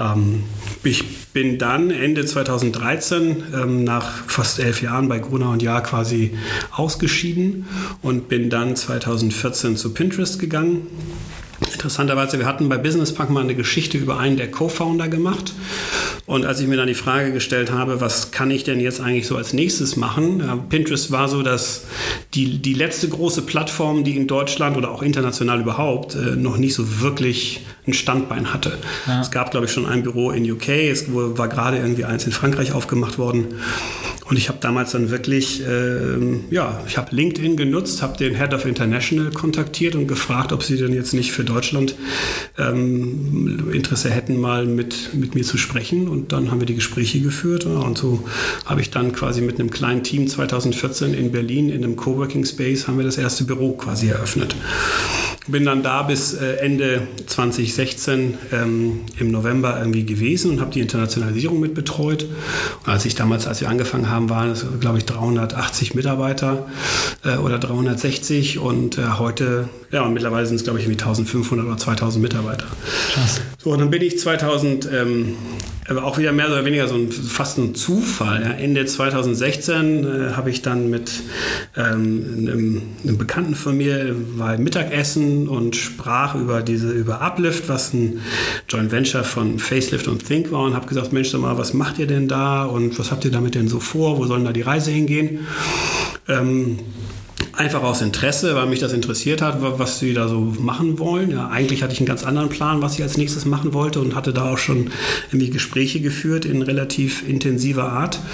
Ähm, 0.00 0.44
ich 0.82 1.26
bin 1.32 1.58
dann 1.58 1.90
Ende 1.90 2.24
2013 2.24 3.42
ähm, 3.54 3.84
nach 3.84 4.24
fast 4.26 4.58
elf 4.58 4.80
Jahren 4.80 5.08
bei 5.08 5.18
Gruner 5.18 5.50
und 5.50 5.62
Jahr 5.62 5.82
quasi 5.82 6.32
ausgeschieden 6.70 7.66
und 8.02 8.28
bin 8.28 8.48
dann 8.48 8.76
2014 8.76 9.76
zu 9.76 9.92
Pinterest 9.92 10.38
gegangen 10.38 10.86
Interessanterweise, 11.72 12.38
wir 12.38 12.46
hatten 12.46 12.68
bei 12.68 12.78
Business 12.78 13.12
Punk 13.12 13.30
mal 13.30 13.42
eine 13.42 13.54
Geschichte 13.54 13.98
über 13.98 14.18
einen 14.18 14.36
der 14.36 14.50
Co-Founder 14.50 15.08
gemacht. 15.08 15.52
Und 16.26 16.44
als 16.44 16.60
ich 16.60 16.66
mir 16.66 16.76
dann 16.76 16.88
die 16.88 16.94
Frage 16.94 17.32
gestellt 17.32 17.70
habe, 17.70 18.00
was 18.00 18.30
kann 18.32 18.50
ich 18.50 18.64
denn 18.64 18.80
jetzt 18.80 19.00
eigentlich 19.00 19.26
so 19.26 19.36
als 19.36 19.52
nächstes 19.52 19.96
machen? 19.96 20.40
Ja, 20.40 20.56
Pinterest 20.56 21.12
war 21.12 21.28
so, 21.28 21.42
dass 21.42 21.84
die, 22.34 22.58
die 22.58 22.74
letzte 22.74 23.08
große 23.08 23.42
Plattform, 23.42 24.04
die 24.04 24.16
in 24.16 24.26
Deutschland 24.26 24.76
oder 24.76 24.90
auch 24.90 25.02
international 25.02 25.60
überhaupt 25.60 26.14
äh, 26.14 26.36
noch 26.36 26.56
nicht 26.56 26.74
so 26.74 27.00
wirklich 27.00 27.60
ein 27.86 27.92
Standbein 27.92 28.52
hatte. 28.52 28.78
Ja. 29.06 29.20
Es 29.20 29.30
gab, 29.30 29.52
glaube 29.52 29.66
ich, 29.66 29.72
schon 29.72 29.86
ein 29.86 30.02
Büro 30.02 30.30
in 30.30 30.50
UK, 30.50 30.68
es 30.68 31.04
war 31.08 31.48
gerade 31.48 31.76
irgendwie 31.76 32.04
eins 32.04 32.26
in 32.26 32.32
Frankreich 32.32 32.72
aufgemacht 32.72 33.18
worden. 33.18 33.54
Und 34.28 34.36
ich 34.36 34.48
habe 34.48 34.58
damals 34.60 34.90
dann 34.90 35.10
wirklich, 35.10 35.64
äh, 35.64 36.18
ja, 36.50 36.82
ich 36.86 36.98
habe 36.98 37.14
LinkedIn 37.14 37.56
genutzt, 37.56 38.02
habe 38.02 38.16
den 38.16 38.34
Head 38.34 38.52
of 38.54 38.64
International 38.64 39.30
kontaktiert 39.30 39.94
und 39.94 40.08
gefragt, 40.08 40.52
ob 40.52 40.64
sie 40.64 40.76
denn 40.76 40.92
jetzt 40.92 41.14
nicht 41.14 41.30
für 41.30 41.44
Deutschland 41.44 41.94
ähm, 42.58 43.70
Interesse 43.72 44.10
hätten, 44.10 44.40
mal 44.40 44.66
mit, 44.66 45.14
mit 45.14 45.36
mir 45.36 45.44
zu 45.44 45.58
sprechen. 45.58 46.08
Und 46.08 46.32
dann 46.32 46.50
haben 46.50 46.60
wir 46.60 46.66
die 46.66 46.74
Gespräche 46.74 47.20
geführt. 47.20 47.66
Und 47.66 47.98
so 47.98 48.24
habe 48.64 48.80
ich 48.80 48.90
dann 48.90 49.12
quasi 49.12 49.42
mit 49.42 49.60
einem 49.60 49.70
kleinen 49.70 50.02
Team 50.02 50.26
2014 50.26 51.14
in 51.14 51.30
Berlin 51.30 51.68
in 51.68 51.84
einem 51.84 51.94
Coworking 51.94 52.44
Space 52.44 52.88
haben 52.88 52.98
wir 52.98 53.04
das 53.04 53.18
erste 53.18 53.44
Büro 53.44 53.72
quasi 53.72 54.08
eröffnet. 54.08 54.56
Bin 55.48 55.64
dann 55.64 55.82
da 55.82 56.02
bis 56.02 56.34
äh, 56.34 56.56
Ende 56.56 57.06
2016 57.26 58.38
ähm, 58.52 59.00
im 59.18 59.30
November 59.30 59.78
irgendwie 59.78 60.04
gewesen 60.04 60.52
und 60.52 60.60
habe 60.60 60.72
die 60.72 60.80
Internationalisierung 60.80 61.60
mit 61.60 61.74
betreut. 61.74 62.24
Und 62.84 62.92
als 62.92 63.04
ich 63.04 63.14
damals, 63.14 63.46
als 63.46 63.60
wir 63.60 63.68
angefangen 63.68 64.10
haben, 64.10 64.28
waren 64.28 64.50
es, 64.50 64.66
glaube 64.80 64.98
ich, 64.98 65.04
380 65.04 65.94
Mitarbeiter 65.94 66.66
äh, 67.24 67.36
oder 67.36 67.58
360 67.58 68.58
und 68.58 68.98
äh, 68.98 69.02
heute, 69.18 69.68
ja, 69.92 70.02
und 70.02 70.14
mittlerweile 70.14 70.46
sind 70.46 70.56
es, 70.56 70.64
glaube 70.64 70.78
ich, 70.78 70.86
irgendwie 70.86 71.02
1500 71.02 71.66
oder 71.66 71.76
2000 71.76 72.22
Mitarbeiter. 72.22 72.66
Krass. 73.12 73.40
So, 73.62 73.70
und 73.70 73.78
dann 73.78 73.90
bin 73.90 74.02
ich 74.02 74.18
2000, 74.18 74.88
ähm, 74.92 75.36
aber 75.88 76.04
auch 76.04 76.18
wieder 76.18 76.32
mehr 76.32 76.48
oder 76.48 76.64
weniger 76.64 76.88
so 76.88 76.96
ein, 76.96 77.12
fast 77.12 77.58
ein 77.58 77.74
Zufall. 77.74 78.42
Ja. 78.42 78.50
Ende 78.50 78.84
2016 78.86 80.04
äh, 80.04 80.32
habe 80.32 80.50
ich 80.50 80.62
dann 80.62 80.90
mit 80.90 81.12
ähm, 81.76 82.48
einem, 82.48 82.82
einem, 83.04 83.18
Bekannten 83.18 83.54
von 83.54 83.76
mir 83.76 84.14
war 84.36 84.58
Mittagessen 84.58 85.48
und 85.48 85.76
sprach 85.76 86.34
über 86.34 86.62
diese 86.62 86.90
über 86.90 87.20
Uplift, 87.20 87.68
was 87.68 87.92
ein 87.92 88.20
Joint 88.68 88.90
Venture 88.90 89.24
von 89.24 89.58
Facelift 89.58 90.08
und 90.08 90.26
Think 90.26 90.50
war 90.50 90.62
und 90.62 90.74
habe 90.74 90.86
gesagt, 90.86 91.12
Mensch, 91.12 91.30
sag 91.30 91.40
mal, 91.40 91.56
was 91.58 91.72
macht 91.74 91.98
ihr 91.98 92.06
denn 92.06 92.28
da 92.28 92.64
und 92.64 92.98
was 92.98 93.10
habt 93.10 93.24
ihr 93.24 93.30
damit 93.30 93.54
denn 93.54 93.68
so 93.68 93.78
vor? 93.80 94.18
Wo 94.18 94.26
soll 94.26 94.42
da 94.42 94.52
die 94.52 94.62
Reise 94.62 94.90
hingehen? 94.90 95.46
Ähm, 96.28 96.78
Einfach 97.56 97.82
aus 97.82 98.02
Interesse, 98.02 98.54
weil 98.54 98.66
mich 98.66 98.80
das 98.80 98.92
interessiert 98.92 99.40
hat, 99.40 99.62
was 99.62 99.98
sie 99.98 100.12
da 100.12 100.28
so 100.28 100.40
machen 100.40 100.98
wollen. 100.98 101.30
Ja, 101.30 101.48
eigentlich 101.48 101.82
hatte 101.82 101.94
ich 101.94 102.00
einen 102.00 102.06
ganz 102.06 102.22
anderen 102.22 102.50
Plan, 102.50 102.82
was 102.82 102.96
ich 102.96 103.02
als 103.02 103.16
nächstes 103.16 103.46
machen 103.46 103.72
wollte 103.72 104.00
und 104.00 104.14
hatte 104.14 104.34
da 104.34 104.52
auch 104.52 104.58
schon 104.58 104.90
irgendwie 105.28 105.48
Gespräche 105.48 106.00
geführt 106.00 106.44
in 106.44 106.60
relativ 106.60 107.26
intensiver 107.26 107.90
Art. 107.92 108.18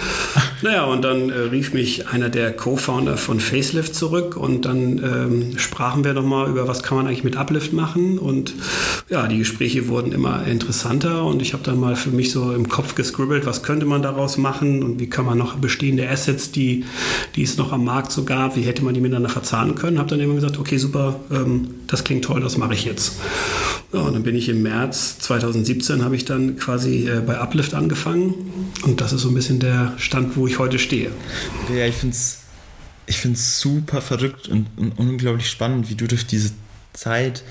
Naja, 0.62 0.84
und 0.84 1.02
dann 1.02 1.28
äh, 1.28 1.38
rief 1.38 1.74
mich 1.74 2.06
einer 2.06 2.28
der 2.28 2.52
Co-Founder 2.52 3.16
von 3.16 3.40
Facelift 3.40 3.96
zurück 3.96 4.36
und 4.36 4.64
dann 4.64 4.98
ähm, 4.98 5.58
sprachen 5.58 6.04
wir 6.04 6.14
nochmal 6.14 6.48
über, 6.48 6.68
was 6.68 6.84
kann 6.84 6.96
man 6.96 7.08
eigentlich 7.08 7.24
mit 7.24 7.36
Uplift 7.36 7.72
machen. 7.72 8.16
Und 8.16 8.54
ja, 9.10 9.26
die 9.26 9.38
Gespräche 9.38 9.88
wurden 9.88 10.12
immer 10.12 10.46
interessanter 10.46 11.24
und 11.24 11.42
ich 11.42 11.52
habe 11.52 11.64
dann 11.64 11.80
mal 11.80 11.96
für 11.96 12.10
mich 12.10 12.30
so 12.30 12.52
im 12.52 12.68
Kopf 12.68 12.94
gescribbelt, 12.94 13.44
was 13.44 13.64
könnte 13.64 13.86
man 13.86 14.02
daraus 14.02 14.38
machen 14.38 14.84
und 14.84 15.00
wie 15.00 15.10
kann 15.10 15.26
man 15.26 15.36
noch 15.36 15.56
bestehende 15.56 16.08
Assets, 16.08 16.52
die, 16.52 16.84
die 17.34 17.42
es 17.42 17.56
noch 17.56 17.72
am 17.72 17.84
Markt 17.84 18.12
so 18.12 18.22
gab, 18.22 18.54
wie 18.54 18.62
hätte 18.62 18.84
man 18.84 18.94
die 18.94 19.00
miteinander 19.12 19.28
verzahnen 19.28 19.74
können. 19.74 19.98
Habe 19.98 20.08
dann 20.08 20.20
immer 20.20 20.34
gesagt, 20.34 20.58
okay, 20.58 20.78
super, 20.78 21.20
ähm, 21.30 21.74
das 21.86 22.04
klingt 22.04 22.24
toll, 22.24 22.40
das 22.40 22.56
mache 22.56 22.74
ich 22.74 22.84
jetzt. 22.84 23.16
Ja, 23.92 24.00
und 24.00 24.14
dann 24.14 24.22
bin 24.22 24.34
ich 24.34 24.48
im 24.48 24.62
März 24.62 25.18
2017 25.18 26.02
habe 26.02 26.16
ich 26.16 26.24
dann 26.24 26.56
quasi 26.56 27.08
äh, 27.08 27.20
bei 27.20 27.38
Uplift 27.38 27.74
angefangen 27.74 28.34
und 28.84 29.02
das 29.02 29.12
ist 29.12 29.20
so 29.20 29.28
ein 29.28 29.34
bisschen 29.34 29.60
der 29.60 29.92
Stand, 29.98 30.36
wo 30.36 30.46
ich 30.46 30.58
heute 30.58 30.78
stehe. 30.78 31.10
Ja, 31.74 31.86
ich 31.86 31.96
finde 31.96 32.16
es 32.16 32.38
ich 33.04 33.18
find's 33.18 33.60
super 33.60 34.00
verrückt 34.00 34.48
und, 34.48 34.66
und, 34.76 34.92
unglaublich 34.98 35.50
spannend, 35.50 35.90
wie 35.90 35.96
du 35.96 36.06
durch 36.06 36.26
diese 36.26 36.52
Zeit, 36.92 37.42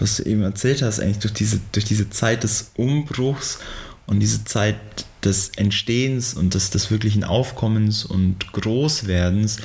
was 0.00 0.16
du 0.16 0.24
eben 0.24 0.42
erzählt 0.42 0.82
hast, 0.82 1.00
eigentlich 1.00 1.18
durch 1.18 1.34
diese, 1.34 1.60
durch 1.70 1.84
diese 1.84 2.08
Zeit 2.10 2.42
des 2.42 2.72
Umbruchs 2.76 3.58
und 4.06 4.20
diese 4.20 4.44
Zeit 4.44 4.76
des 5.22 5.50
Entstehens 5.56 6.34
und 6.34 6.54
des, 6.54 6.70
des 6.70 6.90
wirklichen 6.90 7.24
Aufkommens 7.24 8.04
und 8.04 8.52
Großwerdens 8.52 9.58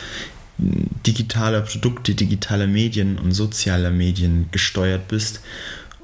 digitaler 0.61 1.61
Produkte, 1.61 2.15
digitaler 2.15 2.67
Medien 2.67 3.17
und 3.17 3.31
sozialer 3.31 3.91
Medien 3.91 4.47
gesteuert 4.51 5.07
bist 5.07 5.41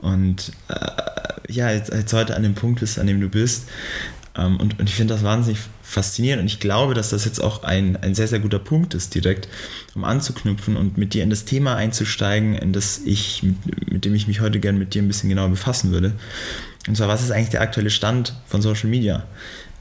und 0.01 0.51
äh, 0.69 1.51
ja, 1.51 1.71
jetzt, 1.71 1.93
jetzt, 1.93 2.13
heute 2.13 2.35
an 2.35 2.43
dem 2.43 2.55
Punkt 2.55 2.79
bist, 2.79 2.99
an 2.99 3.07
dem 3.07 3.21
du 3.21 3.29
bist. 3.29 3.69
Ähm, 4.35 4.57
und, 4.57 4.79
und 4.79 4.89
ich 4.89 4.95
finde 4.95 5.13
das 5.13 5.23
wahnsinnig 5.23 5.59
faszinierend 5.81 6.41
und 6.41 6.47
ich 6.47 6.59
glaube, 6.59 6.93
dass 6.93 7.09
das 7.09 7.25
jetzt 7.25 7.39
auch 7.41 7.63
ein, 7.63 7.95
ein 7.97 8.13
sehr, 8.13 8.27
sehr 8.27 8.39
guter 8.39 8.59
Punkt 8.59 8.93
ist, 8.93 9.15
direkt, 9.15 9.47
um 9.95 10.03
anzuknüpfen 10.03 10.75
und 10.75 10.97
mit 10.97 11.13
dir 11.13 11.23
in 11.23 11.29
das 11.29 11.45
Thema 11.45 11.75
einzusteigen, 11.75 12.55
in 12.55 12.73
das 12.73 13.01
ich, 13.05 13.43
mit, 13.43 13.91
mit 13.91 14.05
dem 14.05 14.13
ich 14.13 14.27
mich 14.27 14.41
heute 14.41 14.59
gerne 14.59 14.77
mit 14.77 14.93
dir 14.93 15.01
ein 15.01 15.07
bisschen 15.07 15.29
genauer 15.29 15.49
befassen 15.49 15.91
würde. 15.91 16.13
Und 16.87 16.95
zwar, 16.95 17.07
was 17.07 17.23
ist 17.23 17.31
eigentlich 17.31 17.49
der 17.49 17.61
aktuelle 17.61 17.89
Stand 17.89 18.33
von 18.47 18.61
Social 18.61 18.89
Media? 18.89 19.25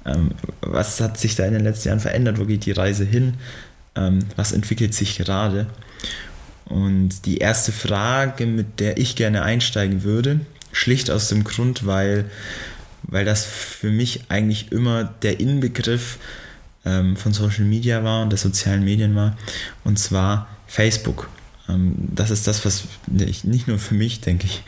Ähm, 0.05 0.31
was 0.61 1.01
hat 1.01 1.19
sich 1.19 1.35
da 1.35 1.45
in 1.45 1.53
den 1.53 1.65
letzten 1.65 1.89
Jahren 1.89 2.01
verändert? 2.01 2.39
Wo 2.39 2.45
geht 2.45 2.65
die 2.65 2.73
Reise 2.73 3.05
hin? 3.05 3.35
Ähm, 3.97 4.21
was 4.37 4.53
entwickelt 4.53 4.95
sich 4.95 5.17
gerade? 5.17 5.67
Und 6.67 7.27
die 7.27 7.39
erste 7.39 7.73
Frage, 7.73 8.47
mit 8.47 8.81
der 8.81 8.99
ich 8.99 9.17
gerne 9.17 9.43
einsteigen 9.43 10.03
würde, 10.03 10.41
schlicht 10.73 11.11
aus 11.11 11.29
dem 11.29 11.45
Grund, 11.45 11.87
weil, 11.87 12.31
weil 13.05 13.25
das 13.25 13.45
für 13.45 13.91
mich 13.91 14.25
eigentlich 14.29 14.73
immer 14.73 15.05
der 15.05 15.41
Inbegriff 15.41 16.19
ähm, 16.85 17.17
von 17.17 17.33
Social 17.33 17.65
Media 17.65 18.03
war 18.03 18.23
und 18.23 18.31
der 18.31 18.39
sozialen 18.39 18.85
Medien 18.85 19.15
war, 19.15 19.37
und 19.85 19.99
zwar 19.99 20.49
Facebook. 20.67 21.29
Ähm, 21.69 21.95
das 21.97 22.31
ist 22.31 22.47
das, 22.47 22.65
was 22.65 22.85
ich, 23.17 23.45
nicht 23.45 23.69
nur 23.69 23.79
für 23.79 23.95
mich, 23.95 24.21
denke 24.21 24.47
ich, 24.47 24.63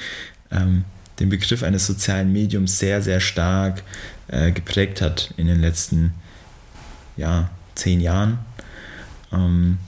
ähm, 0.50 0.84
den 1.18 1.30
Begriff 1.30 1.64
eines 1.64 1.86
sozialen 1.86 2.32
Mediums 2.32 2.78
sehr, 2.78 3.02
sehr 3.02 3.20
stark 3.20 3.82
äh, 4.28 4.52
geprägt 4.52 5.00
hat 5.00 5.34
in 5.36 5.48
den 5.48 5.60
letzten 5.60 6.12
ja, 7.16 7.50
zehn 7.74 8.00
Jahren. 8.00 8.38
Ähm, 9.32 9.78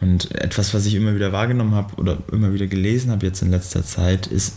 und 0.00 0.34
etwas, 0.34 0.74
was 0.74 0.86
ich 0.86 0.94
immer 0.94 1.14
wieder 1.14 1.32
wahrgenommen 1.32 1.74
habe 1.74 1.94
oder 1.96 2.18
immer 2.32 2.52
wieder 2.52 2.66
gelesen 2.66 3.10
habe 3.10 3.26
jetzt 3.26 3.42
in 3.42 3.50
letzter 3.50 3.84
Zeit, 3.84 4.26
ist 4.26 4.56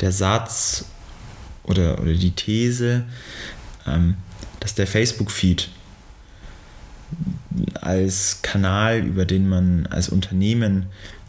der 0.00 0.12
Satz 0.12 0.86
oder, 1.64 2.00
oder 2.00 2.12
die 2.12 2.32
These, 2.32 3.04
ähm, 3.86 4.16
dass 4.60 4.74
der 4.74 4.86
Facebook-Feed 4.86 5.68
als 7.80 8.40
Kanal, 8.42 9.00
über 9.00 9.24
den 9.24 9.48
man 9.48 9.86
als 9.86 10.08
Unternehmen 10.08 10.86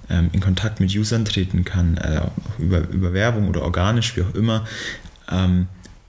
ähm, 0.09 0.29
in 0.31 0.39
Kontakt 0.39 0.79
mit 0.79 0.95
Usern 0.95 1.25
treten 1.25 1.65
kann, 1.65 1.97
äh, 1.97 2.21
über, 2.59 2.87
über 2.89 3.13
Werbung 3.13 3.49
oder 3.49 3.63
organisch, 3.63 4.15
wie 4.15 4.21
auch 4.21 4.35
immer, 4.35 4.65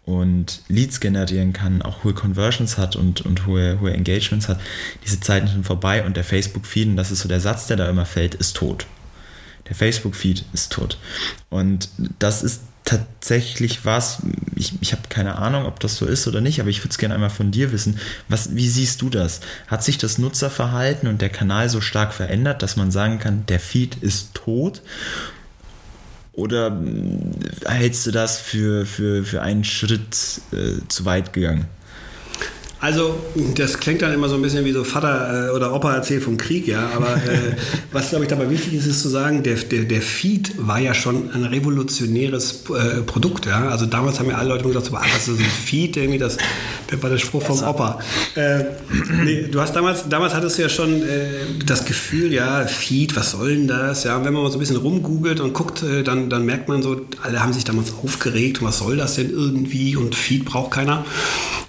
und 0.05 0.62
Leads 0.69 1.01
generieren 1.01 1.53
kann, 1.53 1.83
auch 1.83 2.05
hohe 2.05 2.14
Conversions 2.14 2.77
hat 2.77 2.97
und, 2.97 3.23
und 3.23 3.47
hohe, 3.47 3.81
hohe 3.81 3.93
Engagements 3.93 4.49
hat, 4.49 4.61
diese 5.05 5.21
Zeiten 5.21 5.47
sind 5.47 5.64
vorbei 5.64 6.05
und 6.05 6.17
der 6.17 6.25
Facebook-Feed, 6.25 6.88
und 6.88 6.97
das 6.97 7.11
ist 7.11 7.21
so 7.21 7.29
der 7.29 7.40
Satz, 7.40 7.67
der 7.67 7.77
da 7.77 7.88
immer 7.88 8.07
fällt, 8.07 8.35
ist 8.35 8.57
tot. 8.57 8.87
Der 9.69 9.75
Facebook-Feed 9.75 10.45
ist 10.53 10.73
tot. 10.73 10.99
Und 11.49 11.88
das 12.19 12.43
ist 12.43 12.61
tatsächlich 12.85 13.87
was, 13.87 14.19
ich, 14.57 14.75
ich 14.83 14.93
habe 14.93 15.03
keine 15.09 15.37
Ahnung, 15.37 15.64
ob 15.64 15.81
das 15.81 15.97
so 15.97 16.05
ist 16.05 16.29
oder 16.29 16.43
nicht, 16.43 16.61
aber 16.61 16.69
ich 16.69 16.81
würde 16.81 16.90
es 16.90 16.99
gerne 16.99 17.14
einmal 17.14 17.31
von 17.31 17.51
dir 17.51 17.73
wissen. 17.73 17.99
Was, 18.29 18.55
wie 18.55 18.69
siehst 18.69 19.01
du 19.01 19.09
das? 19.09 19.40
Hat 19.69 19.83
sich 19.83 19.97
das 19.97 20.19
Nutzerverhalten 20.19 21.09
und 21.09 21.23
der 21.23 21.31
Kanal 21.31 21.71
so 21.71 21.81
stark 21.81 22.12
verändert, 22.12 22.62
dass 22.62 22.77
man 22.77 22.90
sagen 22.90 23.19
kann, 23.19 23.47
der 23.47 23.61
Feed 23.61 23.97
ist 23.97 24.35
tot? 24.35 24.83
Oder 26.37 26.66
hm, 26.66 27.33
hältst 27.66 28.07
du 28.07 28.11
das 28.11 28.38
für, 28.38 28.87
für, 28.87 29.25
für 29.25 29.42
einen 29.42 29.64
Schritt 29.64 30.40
äh, 30.53 30.87
zu 30.88 31.05
weit 31.05 31.33
gegangen? 31.33 31.66
Also, 32.85 33.18
das 33.55 33.79
klingt 33.79 34.03
dann 34.03 34.12
immer 34.12 34.29
so 34.29 34.35
ein 34.35 34.42
bisschen 34.42 34.66
wie 34.66 34.73
so 34.73 34.85
Vater 34.85 35.49
äh, 35.49 35.51
oder 35.53 35.73
Opa 35.73 35.94
erzählt 35.94 36.23
vom 36.23 36.37
Krieg, 36.37 36.68
ja. 36.68 36.90
Aber 36.94 37.14
äh, 37.14 37.57
was, 37.92 38.11
glaube 38.11 38.25
ich, 38.25 38.29
dabei 38.29 38.51
wichtig 38.51 38.75
ist, 38.75 38.85
ist 38.85 39.01
zu 39.01 39.09
sagen, 39.09 39.42
der, 39.42 39.55
der, 39.55 39.85
der 39.85 40.03
Feed 40.03 40.53
war 40.59 40.79
ja 40.81 40.92
schon 40.92 41.31
ein 41.33 41.44
revolutionäres 41.44 42.64
äh, 42.68 43.01
Produkt, 43.01 43.47
ja. 43.47 43.68
Also 43.68 43.87
damals 43.87 44.20
haben 44.20 44.29
ja 44.29 44.37
alle 44.37 44.51
Leute 44.51 44.64
gesagt, 44.64 44.85
so, 44.85 44.97
ah, 44.97 45.03
was 45.14 45.29
ist 45.29 45.40
ein 45.40 45.47
Feed? 45.47 45.97
Irgendwie 45.97 46.18
das, 46.18 46.37
das 46.90 47.03
war 47.03 47.11
der 47.11 47.18
Spruch 47.18 47.42
vom 47.42 47.62
Opa. 47.62 47.99
Äh, 48.35 48.64
nee, 49.25 49.49
du 49.51 49.61
hast 49.61 49.75
damals, 49.75 50.09
damals 50.09 50.35
hattest 50.35 50.59
du 50.59 50.62
ja 50.62 50.68
schon 50.68 51.03
äh, 51.03 51.29
das 51.64 51.85
Gefühl, 51.85 52.33
ja, 52.33 52.66
Feed, 52.66 53.16
was 53.16 53.33
soll 53.33 53.57
denn 53.57 53.68
das? 53.68 54.05
Ja, 54.05 54.25
wenn 54.25 54.33
man 54.33 54.42
mal 54.42 54.51
so 54.51 54.59
ein 54.59 54.61
bisschen 54.61 54.77
rumgoogelt 54.77 55.40
und 55.40 55.53
guckt, 55.53 55.83
äh, 55.83 56.03
dann, 56.03 56.31
dann 56.31 56.44
merkt 56.44 56.68
man 56.68 56.83
so, 56.83 57.01
alle 57.23 57.42
haben 57.42 57.53
sich 57.53 57.64
damals 57.64 57.92
aufgeregt, 58.03 58.62
was 58.62 58.79
soll 58.79 58.97
das 58.97 59.14
denn 59.16 59.31
irgendwie? 59.31 59.97
Und 59.97 60.14
Feed 60.14 60.44
braucht 60.44 60.73
keiner. 60.73 61.05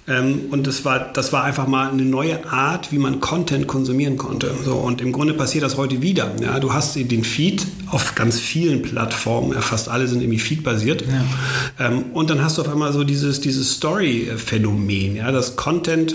Ähm, 0.08 0.46
und 0.50 0.66
das 0.66 0.84
war, 0.84 1.12
das 1.12 1.32
war 1.32 1.44
einfach 1.44 1.66
mal 1.66 1.90
eine 1.90 2.02
neue 2.02 2.46
Art, 2.50 2.92
wie 2.92 2.98
man 2.98 3.20
Content 3.20 3.66
konsumieren 3.66 4.16
konnte. 4.16 4.52
So, 4.64 4.74
und 4.74 5.00
im 5.00 5.12
Grunde 5.12 5.34
passiert 5.34 5.64
das 5.64 5.76
heute 5.76 6.00
wieder. 6.02 6.30
Ja, 6.40 6.60
du 6.60 6.72
hast 6.72 6.96
den 6.96 7.24
Feed 7.24 7.66
auf 7.88 8.14
ganz 8.14 8.38
vielen 8.38 8.82
Plattformen, 8.82 9.52
ja, 9.52 9.60
fast 9.60 9.88
alle 9.88 10.06
sind 10.06 10.20
irgendwie 10.20 10.38
Feed-basiert. 10.38 11.02
Ja. 11.02 11.86
Ähm, 11.86 12.04
und 12.12 12.30
dann 12.30 12.42
hast 12.42 12.58
du 12.58 12.62
auf 12.62 12.68
einmal 12.68 12.92
so 12.92 13.04
dieses, 13.04 13.40
dieses 13.40 13.72
Story-Phänomen, 13.72 15.16
ja, 15.16 15.32
das 15.32 15.56
Content 15.56 16.14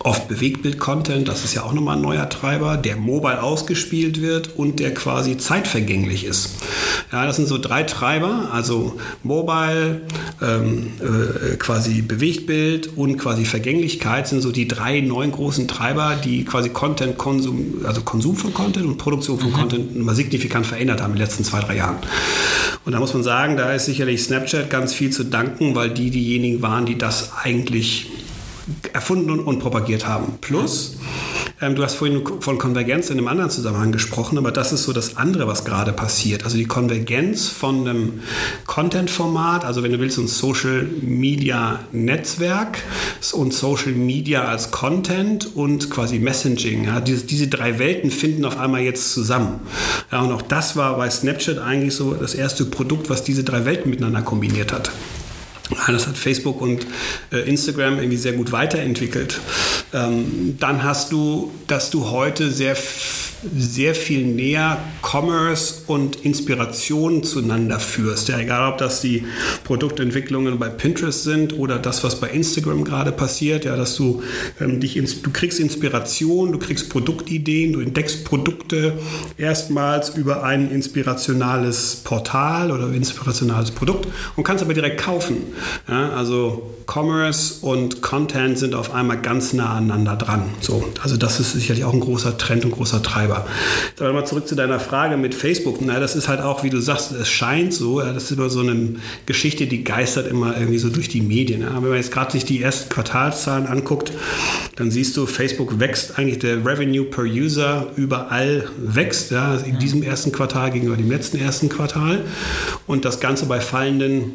oft 0.00 0.28
Bewegtbild-Content, 0.28 1.26
das 1.26 1.44
ist 1.44 1.54
ja 1.54 1.64
auch 1.64 1.72
nochmal 1.72 1.96
ein 1.96 2.02
neuer 2.02 2.28
Treiber, 2.28 2.76
der 2.76 2.96
mobile 2.96 3.42
ausgespielt 3.42 4.20
wird 4.20 4.56
und 4.56 4.78
der 4.78 4.94
quasi 4.94 5.38
zeitvergänglich 5.38 6.24
ist. 6.24 6.56
Ja, 7.10 7.26
das 7.26 7.36
sind 7.36 7.48
so 7.48 7.58
drei 7.58 7.82
Treiber, 7.82 8.50
also 8.52 8.98
mobile, 9.22 10.02
ähm, 10.40 10.92
äh, 11.00 11.56
quasi 11.56 12.02
Bewegtbild 12.02 12.96
und 12.96 13.16
quasi 13.16 13.44
Vergänglichkeit 13.44 14.28
sind 14.28 14.40
so 14.40 14.52
die 14.52 14.68
drei 14.68 15.00
neuen 15.00 15.32
großen 15.32 15.66
Treiber, 15.66 16.16
die 16.22 16.44
quasi 16.44 16.68
Content, 16.68 17.18
Konsum, 17.18 17.84
also 17.84 18.02
Konsum 18.02 18.36
von 18.36 18.54
Content 18.54 18.86
und 18.86 18.98
Produktion 18.98 19.38
von 19.38 19.50
mhm. 19.50 19.54
Content 19.54 19.96
mal 19.96 20.14
signifikant 20.14 20.66
verändert 20.66 21.00
haben 21.00 21.12
in 21.12 21.16
den 21.16 21.24
letzten 21.24 21.44
zwei, 21.44 21.60
drei 21.60 21.76
Jahren. 21.76 21.96
Und 22.84 22.92
da 22.92 23.00
muss 23.00 23.14
man 23.14 23.22
sagen, 23.22 23.56
da 23.56 23.72
ist 23.72 23.86
sicherlich 23.86 24.22
Snapchat 24.22 24.70
ganz 24.70 24.94
viel 24.94 25.10
zu 25.10 25.24
danken, 25.24 25.74
weil 25.74 25.90
die 25.90 26.10
diejenigen 26.10 26.62
waren, 26.62 26.86
die 26.86 26.96
das 26.96 27.32
eigentlich 27.42 28.06
erfunden 28.92 29.40
und, 29.40 29.58
propagiert 29.58 30.06
haben. 30.06 30.34
Plus, 30.40 30.98
ähm, 31.60 31.74
du 31.74 31.82
hast 31.82 31.96
vorhin 31.96 32.22
von 32.40 32.58
Konvergenz 32.58 33.10
in 33.10 33.18
einem 33.18 33.26
anderen 33.28 33.50
Zusammenhang 33.50 33.92
gesprochen, 33.92 34.38
aber 34.38 34.52
das 34.52 34.72
ist 34.72 34.84
so 34.84 34.92
das 34.92 35.16
andere, 35.16 35.48
was 35.48 35.64
gerade 35.64 35.92
passiert. 35.92 36.44
Also 36.44 36.56
die 36.56 36.66
Konvergenz 36.66 37.48
von 37.48 37.88
einem 37.88 38.20
Content-Format, 38.66 39.64
also 39.64 39.82
wenn 39.82 39.90
du 39.92 39.98
willst, 39.98 40.18
ein 40.18 40.28
Social-Media-Netzwerk 40.28 42.78
und 43.32 43.52
Social 43.52 43.92
Media 43.92 44.44
als 44.44 44.70
Content 44.70 45.56
und 45.56 45.90
quasi 45.90 46.18
Messaging. 46.18 46.84
Ja, 46.84 47.00
diese, 47.00 47.24
diese 47.24 47.48
drei 47.48 47.78
Welten 47.78 48.10
finden 48.10 48.44
auf 48.44 48.58
einmal 48.58 48.82
jetzt 48.82 49.12
zusammen. 49.12 49.60
Ja, 50.12 50.20
und 50.22 50.32
auch 50.32 50.42
das 50.42 50.76
war 50.76 50.96
bei 50.96 51.10
Snapchat 51.10 51.58
eigentlich 51.58 51.94
so 51.94 52.14
das 52.14 52.34
erste 52.34 52.64
Produkt, 52.64 53.10
was 53.10 53.24
diese 53.24 53.44
drei 53.44 53.64
Welten 53.64 53.90
miteinander 53.90 54.22
kombiniert 54.22 54.72
hat. 54.72 54.90
Das 55.86 56.06
hat 56.06 56.16
Facebook 56.16 56.60
und 56.60 56.86
äh, 57.32 57.40
Instagram 57.48 57.98
irgendwie 57.98 58.16
sehr 58.16 58.32
gut 58.32 58.52
weiterentwickelt. 58.52 59.40
Ähm, 59.92 60.56
dann 60.58 60.82
hast 60.82 61.12
du, 61.12 61.52
dass 61.66 61.90
du 61.90 62.10
heute 62.10 62.50
sehr 62.50 62.76
sehr 63.56 63.94
viel 63.94 64.26
näher 64.26 64.78
Commerce 65.02 65.82
und 65.86 66.16
Inspiration 66.16 67.22
zueinander 67.22 67.78
führst. 67.78 68.28
Ja, 68.28 68.38
egal, 68.38 68.72
ob 68.72 68.78
das 68.78 69.00
die 69.00 69.24
Produktentwicklungen 69.64 70.58
bei 70.58 70.68
Pinterest 70.68 71.22
sind 71.22 71.56
oder 71.56 71.78
das, 71.78 72.02
was 72.02 72.20
bei 72.20 72.30
Instagram 72.30 72.84
gerade 72.84 73.12
passiert, 73.12 73.64
ja, 73.64 73.76
dass 73.76 73.94
du 73.96 74.22
ähm, 74.60 74.80
dich, 74.80 74.96
ins, 74.96 75.22
du 75.22 75.30
kriegst 75.30 75.60
Inspiration, 75.60 76.52
du 76.52 76.58
kriegst 76.58 76.90
Produktideen, 76.90 77.72
du 77.72 77.80
entdeckst 77.80 78.24
Produkte 78.24 78.98
erstmals 79.36 80.10
über 80.10 80.42
ein 80.42 80.70
inspirationales 80.70 81.96
Portal 82.02 82.72
oder 82.72 82.92
inspirationales 82.92 83.70
Produkt 83.70 84.08
und 84.36 84.44
kannst 84.44 84.64
aber 84.64 84.74
direkt 84.74 85.00
kaufen. 85.00 85.36
Ja, 85.86 86.10
also 86.10 86.74
Commerce 86.86 87.56
und 87.60 88.00
Content 88.02 88.58
sind 88.58 88.74
auf 88.74 88.94
einmal 88.94 89.20
ganz 89.20 89.52
nah 89.52 89.74
aneinander 89.74 90.16
dran. 90.16 90.44
So, 90.60 90.84
also 91.02 91.16
das 91.16 91.40
ist 91.40 91.52
sicherlich 91.52 91.84
auch 91.84 91.92
ein 91.92 92.00
großer 92.00 92.38
Trend 92.38 92.64
und 92.64 92.72
großer 92.72 93.02
Treiber. 93.02 93.18
Betreiber. 93.18 93.46
Aber 93.98 94.12
mal 94.12 94.24
zurück 94.24 94.46
zu 94.46 94.54
deiner 94.54 94.80
Frage 94.80 95.16
mit 95.16 95.34
Facebook. 95.34 95.78
Na, 95.80 95.98
das 95.98 96.16
ist 96.16 96.28
halt 96.28 96.40
auch, 96.40 96.62
wie 96.62 96.70
du 96.70 96.80
sagst, 96.80 97.12
es 97.12 97.28
scheint 97.28 97.74
so, 97.74 98.00
das 98.00 98.24
ist 98.24 98.32
immer 98.32 98.48
so 98.48 98.60
eine 98.60 98.96
Geschichte, 99.26 99.66
die 99.66 99.84
geistert 99.84 100.30
immer 100.30 100.56
irgendwie 100.56 100.78
so 100.78 100.88
durch 100.88 101.08
die 101.08 101.20
Medien. 101.20 101.62
Ja. 101.62 101.74
Wenn 101.74 101.88
man 101.88 101.96
jetzt 101.96 102.12
gerade 102.12 102.32
sich 102.32 102.44
die 102.44 102.62
ersten 102.62 102.88
Quartalszahlen 102.88 103.66
anguckt, 103.66 104.12
dann 104.76 104.90
siehst 104.90 105.16
du, 105.16 105.26
Facebook 105.26 105.80
wächst 105.80 106.18
eigentlich, 106.18 106.38
der 106.38 106.64
Revenue 106.64 107.04
per 107.04 107.24
User 107.24 107.88
überall 107.96 108.68
wächst, 108.78 109.30
ja, 109.30 109.56
in 109.56 109.78
diesem 109.78 110.02
ersten 110.02 110.32
Quartal 110.32 110.70
gegenüber 110.70 110.96
dem 110.96 111.10
letzten 111.10 111.38
ersten 111.38 111.68
Quartal. 111.68 112.24
Und 112.86 113.04
das 113.04 113.20
Ganze 113.20 113.46
bei 113.46 113.60
fallenden 113.60 114.32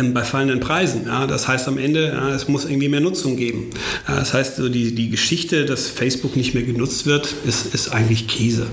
ähm, 0.00 0.14
bei 0.14 0.24
fallenden 0.24 0.60
Preisen. 0.60 1.02
Ja, 1.06 1.26
das 1.26 1.46
heißt 1.48 1.68
am 1.68 1.78
Ende, 1.78 2.08
ja, 2.08 2.34
es 2.34 2.48
muss 2.48 2.64
irgendwie 2.64 2.88
mehr 2.88 3.00
Nutzung 3.00 3.36
geben. 3.36 3.70
Ja, 4.08 4.16
das 4.16 4.34
heißt, 4.34 4.56
so 4.56 4.68
die, 4.68 4.94
die 4.94 5.10
Geschichte, 5.10 5.64
dass 5.64 5.88
Facebook 5.88 6.36
nicht 6.36 6.54
mehr 6.54 6.62
genutzt 6.62 7.06
wird, 7.06 7.34
ist, 7.46 7.74
ist 7.74 7.90
eigentlich 7.90 8.26
Käse. 8.26 8.66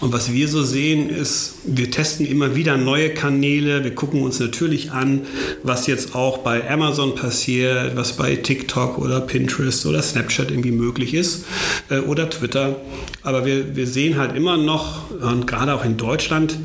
Und 0.00 0.12
was 0.12 0.32
wir 0.32 0.48
so 0.48 0.62
sehen, 0.62 1.10
ist, 1.10 1.54
wir 1.64 1.90
testen 1.90 2.26
immer 2.26 2.54
wieder 2.54 2.76
neue 2.76 3.10
Kanäle. 3.10 3.84
Wir 3.84 3.94
gucken 3.94 4.22
uns 4.22 4.38
natürlich 4.38 4.92
an, 4.92 5.22
was 5.62 5.86
jetzt 5.86 6.14
auch 6.14 6.38
bei 6.38 6.68
Amazon 6.70 7.14
passiert, 7.14 7.96
was 7.96 8.14
bei 8.14 8.36
TikTok 8.36 8.98
oder 8.98 9.20
Pinterest 9.20 9.86
oder 9.86 10.02
Snapchat 10.02 10.50
irgendwie 10.50 10.70
möglich 10.70 11.14
ist 11.14 11.44
äh, 11.90 11.98
oder 11.98 12.30
Twitter. 12.30 12.76
Aber 13.22 13.44
wir, 13.44 13.74
wir 13.74 13.86
sehen 13.86 14.18
halt 14.18 14.36
immer 14.36 14.56
noch, 14.56 15.10
und 15.10 15.46
gerade 15.46 15.74
auch 15.74 15.84
in 15.84 15.96
Deutschland, 15.96 16.56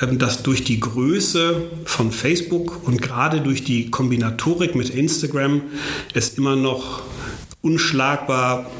äh, 0.00 0.14
dass 0.14 0.42
durch 0.42 0.64
die 0.64 0.80
Größe 0.80 1.62
von 1.84 2.12
Facebook 2.12 2.86
und 2.86 3.00
gerade 3.00 3.40
durch 3.40 3.59
durch 3.60 3.64
die 3.66 3.90
Kombinatorik 3.90 4.74
mit 4.74 4.90
Instagram 4.90 5.62
es 6.14 6.30
immer 6.38 6.56
noch 6.56 7.02
unschlagbar 7.60 8.70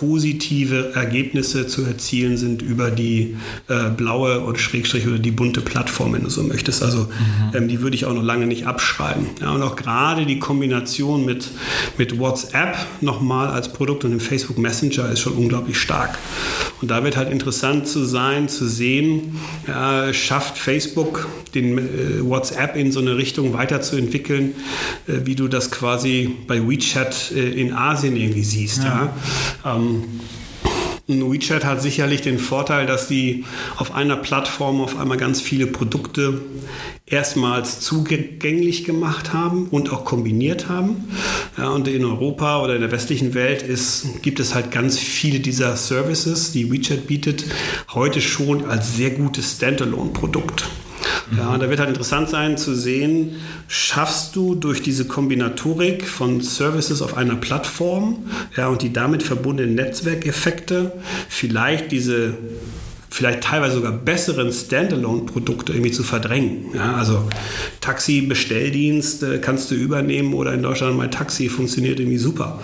positive 0.00 0.92
Ergebnisse 0.94 1.66
zu 1.66 1.84
erzielen 1.84 2.38
sind 2.38 2.62
über 2.62 2.90
die 2.90 3.36
äh, 3.68 3.90
blaue 3.90 4.42
oder 4.44 4.58
Schrägstrich 4.58 5.06
oder 5.06 5.18
die 5.18 5.30
bunte 5.30 5.60
Plattform, 5.60 6.14
wenn 6.14 6.24
du 6.24 6.30
so 6.30 6.42
möchtest. 6.42 6.82
Also 6.82 7.00
mhm. 7.00 7.54
ähm, 7.54 7.68
die 7.68 7.82
würde 7.82 7.96
ich 7.96 8.06
auch 8.06 8.14
noch 8.14 8.22
lange 8.22 8.46
nicht 8.46 8.66
abschreiben. 8.66 9.26
Ja, 9.42 9.50
und 9.50 9.62
auch 9.62 9.76
gerade 9.76 10.24
die 10.24 10.38
Kombination 10.38 11.26
mit, 11.26 11.50
mit 11.98 12.18
WhatsApp 12.18 12.78
nochmal 13.02 13.48
als 13.48 13.74
Produkt 13.74 14.04
und 14.04 14.12
dem 14.12 14.20
Facebook 14.20 14.56
Messenger 14.56 15.10
ist 15.10 15.20
schon 15.20 15.34
unglaublich 15.34 15.78
stark. 15.78 16.18
Und 16.80 16.90
da 16.90 17.04
wird 17.04 17.18
halt 17.18 17.30
interessant 17.30 17.86
zu 17.86 18.06
sein, 18.06 18.48
zu 18.48 18.66
sehen, 18.66 19.36
äh, 19.66 20.14
schafft 20.14 20.56
Facebook 20.56 21.28
den 21.54 21.76
äh, 21.76 21.82
WhatsApp 22.22 22.76
in 22.76 22.90
so 22.90 23.00
eine 23.00 23.16
Richtung 23.16 23.52
weiterzuentwickeln, 23.52 24.54
äh, 25.06 25.12
wie 25.24 25.34
du 25.34 25.48
das 25.48 25.70
quasi 25.70 26.30
bei 26.46 26.66
WeChat 26.66 27.32
äh, 27.34 27.50
in 27.50 27.74
Asien 27.74 28.16
irgendwie 28.16 28.44
siehst. 28.44 28.78
Ja. 28.78 29.12
ja? 29.64 29.76
Ähm, 29.76 29.89
WeChat 31.40 31.64
hat 31.64 31.82
sicherlich 31.82 32.20
den 32.20 32.38
Vorteil, 32.38 32.86
dass 32.86 33.08
die 33.08 33.44
auf 33.76 33.94
einer 33.94 34.16
Plattform 34.16 34.80
auf 34.80 34.98
einmal 34.98 35.16
ganz 35.16 35.40
viele 35.40 35.66
Produkte 35.66 36.40
erstmals 37.06 37.80
zugänglich 37.80 38.84
gemacht 38.84 39.32
haben 39.32 39.66
und 39.68 39.92
auch 39.92 40.04
kombiniert 40.04 40.68
haben. 40.68 41.08
Ja, 41.58 41.70
und 41.70 41.88
in 41.88 42.04
Europa 42.04 42.62
oder 42.62 42.74
in 42.74 42.80
der 42.80 42.92
westlichen 42.92 43.34
Welt 43.34 43.62
ist, 43.62 44.22
gibt 44.22 44.38
es 44.38 44.54
halt 44.54 44.70
ganz 44.70 44.98
viele 44.98 45.40
dieser 45.40 45.76
Services, 45.76 46.52
die 46.52 46.70
WeChat 46.70 47.06
bietet, 47.06 47.44
heute 47.92 48.20
schon 48.20 48.64
als 48.66 48.96
sehr 48.96 49.10
gutes 49.10 49.56
Standalone-Produkt. 49.56 50.68
Ja, 51.36 51.56
da 51.58 51.70
wird 51.70 51.78
halt 51.78 51.90
interessant 51.90 52.28
sein 52.28 52.58
zu 52.58 52.74
sehen, 52.74 53.36
schaffst 53.68 54.34
du 54.34 54.54
durch 54.54 54.82
diese 54.82 55.06
Kombinatorik 55.06 56.06
von 56.06 56.40
Services 56.40 57.02
auf 57.02 57.16
einer 57.16 57.36
Plattform 57.36 58.24
ja, 58.56 58.68
und 58.68 58.82
die 58.82 58.92
damit 58.92 59.22
verbundenen 59.22 59.74
Netzwerkeffekte 59.76 60.92
vielleicht 61.28 61.92
diese 61.92 62.34
vielleicht 63.10 63.42
teilweise 63.42 63.74
sogar 63.74 63.92
besseren 63.92 64.52
Standalone-Produkte 64.52 65.72
irgendwie 65.72 65.90
zu 65.90 66.04
verdrängen. 66.04 66.66
Ja, 66.74 66.94
also 66.94 67.24
Taxi-Bestelldienst 67.80 69.22
äh, 69.24 69.38
kannst 69.38 69.70
du 69.70 69.74
übernehmen 69.74 70.32
oder 70.32 70.54
in 70.54 70.62
Deutschland 70.62 70.96
mein 70.96 71.10
Taxi 71.10 71.48
funktioniert 71.48 71.98
irgendwie 71.98 72.18
super. 72.18 72.60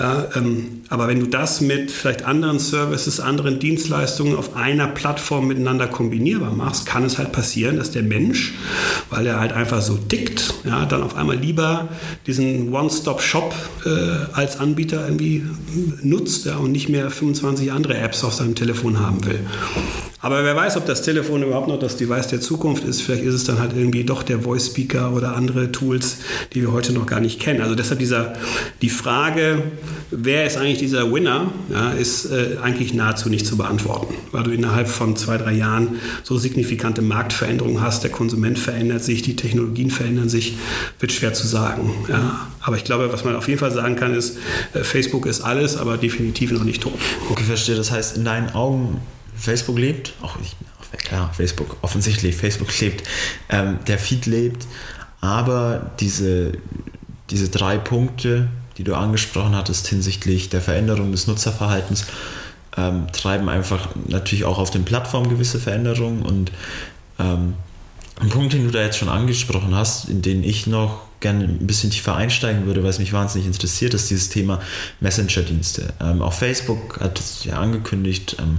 Ja, 0.00 0.28
ähm, 0.34 0.82
aber 0.88 1.08
wenn 1.08 1.20
du 1.20 1.26
das 1.26 1.60
mit 1.60 1.90
vielleicht 1.90 2.24
anderen 2.24 2.58
Services, 2.58 3.20
anderen 3.20 3.58
Dienstleistungen 3.58 4.36
auf 4.36 4.56
einer 4.56 4.88
Plattform 4.88 5.46
miteinander 5.46 5.86
kombinierbar 5.86 6.52
machst, 6.52 6.86
kann 6.86 7.04
es 7.04 7.18
halt 7.18 7.32
passieren, 7.32 7.76
dass 7.76 7.90
der 7.90 8.02
Mensch, 8.02 8.54
weil 9.10 9.26
er 9.26 9.40
halt 9.40 9.52
einfach 9.52 9.82
so 9.82 9.96
tickt, 9.96 10.54
ja, 10.64 10.86
dann 10.86 11.02
auf 11.02 11.16
einmal 11.16 11.36
lieber 11.36 11.88
diesen 12.26 12.72
One-Stop-Shop 12.72 13.54
äh, 13.84 13.88
als 14.34 14.58
Anbieter 14.58 15.04
irgendwie 15.04 15.44
nutzt 16.02 16.46
ja, 16.46 16.56
und 16.56 16.72
nicht 16.72 16.88
mehr 16.88 17.10
25 17.10 17.72
andere 17.72 17.98
Apps 17.98 18.24
auf 18.24 18.32
seinem 18.32 18.54
Telefon 18.54 18.98
haben 18.98 19.24
will. 19.26 19.40
Aber 20.22 20.44
wer 20.44 20.54
weiß, 20.54 20.76
ob 20.76 20.86
das 20.86 21.02
Telefon 21.02 21.42
überhaupt 21.42 21.66
noch 21.66 21.80
das 21.80 21.96
Device 21.96 22.28
der 22.28 22.40
Zukunft 22.40 22.84
ist. 22.84 23.02
Vielleicht 23.02 23.24
ist 23.24 23.34
es 23.34 23.42
dann 23.42 23.58
halt 23.58 23.72
irgendwie 23.76 24.04
doch 24.04 24.22
der 24.22 24.38
Voice 24.38 24.66
Speaker 24.66 25.12
oder 25.12 25.34
andere 25.34 25.72
Tools, 25.72 26.18
die 26.54 26.62
wir 26.62 26.72
heute 26.72 26.92
noch 26.92 27.06
gar 27.06 27.18
nicht 27.18 27.40
kennen. 27.40 27.60
Also 27.60 27.74
deshalb 27.74 27.98
dieser, 27.98 28.34
die 28.82 28.88
Frage, 28.88 29.64
wer 30.12 30.46
ist 30.46 30.56
eigentlich 30.56 30.78
dieser 30.78 31.12
Winner, 31.12 31.50
ja, 31.72 31.90
ist 31.90 32.26
äh, 32.26 32.58
eigentlich 32.62 32.94
nahezu 32.94 33.30
nicht 33.30 33.46
zu 33.46 33.56
beantworten, 33.56 34.14
weil 34.30 34.44
du 34.44 34.52
innerhalb 34.52 34.86
von 34.86 35.16
zwei, 35.16 35.38
drei 35.38 35.54
Jahren 35.54 35.96
so 36.22 36.38
signifikante 36.38 37.02
Marktveränderungen 37.02 37.82
hast. 37.82 38.04
Der 38.04 38.12
Konsument 38.12 38.60
verändert 38.60 39.02
sich, 39.02 39.22
die 39.22 39.34
Technologien 39.34 39.90
verändern 39.90 40.28
sich, 40.28 40.56
wird 41.00 41.10
schwer 41.10 41.34
zu 41.34 41.48
sagen. 41.48 41.90
Ja. 42.08 42.46
Aber 42.60 42.76
ich 42.76 42.84
glaube, 42.84 43.12
was 43.12 43.24
man 43.24 43.34
auf 43.34 43.48
jeden 43.48 43.58
Fall 43.58 43.72
sagen 43.72 43.96
kann, 43.96 44.14
ist, 44.14 44.38
äh, 44.72 44.84
Facebook 44.84 45.26
ist 45.26 45.40
alles, 45.40 45.76
aber 45.76 45.96
definitiv 45.96 46.52
noch 46.52 46.62
nicht 46.62 46.80
tot. 46.80 46.94
Okay, 47.28 47.42
verstehe. 47.42 47.74
Das 47.74 47.90
heißt, 47.90 48.16
in 48.16 48.24
deinen 48.24 48.54
Augen 48.54 49.00
Facebook 49.42 49.78
lebt, 49.78 50.14
auch 50.22 50.36
ich, 50.40 50.56
klar, 50.98 51.32
Facebook, 51.34 51.76
offensichtlich, 51.82 52.36
Facebook 52.36 52.78
lebt, 52.80 53.02
ähm, 53.48 53.78
der 53.86 53.98
Feed 53.98 54.26
lebt, 54.26 54.66
aber 55.20 55.90
diese, 56.00 56.52
diese 57.30 57.48
drei 57.48 57.78
Punkte, 57.78 58.48
die 58.78 58.84
du 58.84 58.94
angesprochen 58.94 59.54
hattest 59.54 59.86
hinsichtlich 59.88 60.48
der 60.48 60.60
Veränderung 60.60 61.12
des 61.12 61.26
Nutzerverhaltens, 61.26 62.06
ähm, 62.76 63.06
treiben 63.12 63.48
einfach 63.48 63.88
natürlich 64.06 64.44
auch 64.44 64.58
auf 64.58 64.70
den 64.70 64.84
Plattformen 64.84 65.28
gewisse 65.28 65.58
Veränderungen 65.58 66.22
und 66.22 66.52
ähm, 67.18 67.54
ein 68.22 68.28
Punkt, 68.28 68.52
den 68.52 68.64
du 68.64 68.70
da 68.70 68.82
jetzt 68.82 68.98
schon 68.98 69.08
angesprochen 69.08 69.74
hast, 69.74 70.08
in 70.08 70.22
den 70.22 70.44
ich 70.44 70.66
noch 70.66 71.00
gerne 71.20 71.44
ein 71.44 71.66
bisschen 71.66 71.90
tiefer 71.90 72.16
einsteigen 72.16 72.66
würde, 72.66 72.82
weil 72.82 72.90
es 72.90 72.98
mich 72.98 73.12
wahnsinnig 73.12 73.46
interessiert, 73.46 73.94
ist 73.94 74.10
dieses 74.10 74.28
Thema 74.28 74.60
Messenger-Dienste. 75.00 75.94
Ähm, 76.00 76.20
auch 76.20 76.32
Facebook 76.32 77.00
hat 77.00 77.18
es 77.18 77.44
ja 77.44 77.58
angekündigt, 77.58 78.36
ähm, 78.40 78.58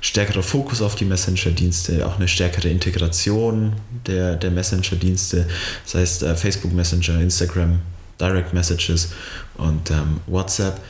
stärkerer 0.00 0.42
Fokus 0.42 0.80
auf 0.80 0.94
die 0.94 1.04
Messenger-Dienste, 1.04 2.06
auch 2.06 2.16
eine 2.16 2.28
stärkere 2.28 2.68
Integration 2.68 3.72
der, 4.06 4.36
der 4.36 4.50
Messenger-Dienste, 4.50 5.46
das 5.84 5.94
heißt 5.94 6.22
äh, 6.22 6.36
Facebook 6.36 6.72
Messenger, 6.72 7.20
Instagram, 7.20 7.80
Direct 8.20 8.54
Messages 8.54 9.12
und 9.56 9.90
ähm, 9.90 10.20
WhatsApp. 10.26 10.80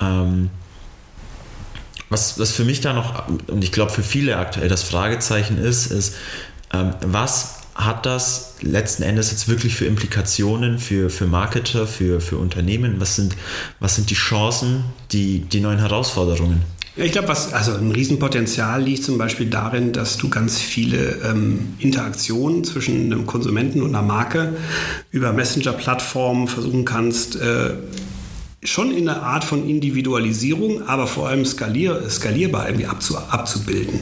Ähm, 0.00 0.50
was, 2.08 2.38
was 2.38 2.52
für 2.52 2.64
mich 2.64 2.80
da 2.80 2.92
noch, 2.92 3.26
und 3.48 3.64
ich 3.64 3.72
glaube 3.72 3.90
für 3.90 4.04
viele 4.04 4.36
aktuell 4.36 4.68
das 4.68 4.84
Fragezeichen 4.84 5.58
ist, 5.58 5.86
ist, 5.90 6.14
was 6.70 7.56
hat 7.74 8.06
das 8.06 8.54
letzten 8.62 9.02
Endes 9.02 9.30
jetzt 9.30 9.48
wirklich 9.48 9.74
für 9.74 9.84
Implikationen 9.84 10.78
für, 10.78 11.10
für 11.10 11.26
Marketer, 11.26 11.86
für, 11.86 12.20
für 12.20 12.38
Unternehmen? 12.38 12.96
Was 12.98 13.16
sind, 13.16 13.36
was 13.80 13.96
sind 13.96 14.10
die 14.10 14.14
Chancen, 14.14 14.84
die, 15.12 15.40
die 15.40 15.60
neuen 15.60 15.78
Herausforderungen? 15.78 16.62
Ich 16.98 17.12
glaube, 17.12 17.28
was 17.28 17.52
also 17.52 17.74
ein 17.74 17.90
Riesenpotenzial 17.90 18.82
liegt 18.82 19.04
zum 19.04 19.18
Beispiel 19.18 19.50
darin, 19.50 19.92
dass 19.92 20.16
du 20.16 20.30
ganz 20.30 20.58
viele 20.58 21.18
ähm, 21.26 21.74
Interaktionen 21.78 22.64
zwischen 22.64 23.12
einem 23.12 23.26
Konsumenten 23.26 23.82
und 23.82 23.94
einer 23.94 24.00
Marke 24.00 24.56
über 25.10 25.34
Messenger-Plattformen 25.34 26.48
versuchen 26.48 26.86
kannst, 26.86 27.36
äh, 27.36 27.74
schon 28.66 28.90
in 28.90 29.08
einer 29.08 29.22
Art 29.22 29.44
von 29.44 29.68
Individualisierung, 29.68 30.86
aber 30.86 31.06
vor 31.06 31.28
allem 31.28 31.44
skalier, 31.44 32.02
skalierbar 32.08 32.66
irgendwie 32.66 32.86
abzu, 32.86 33.16
abzubilden. 33.16 34.00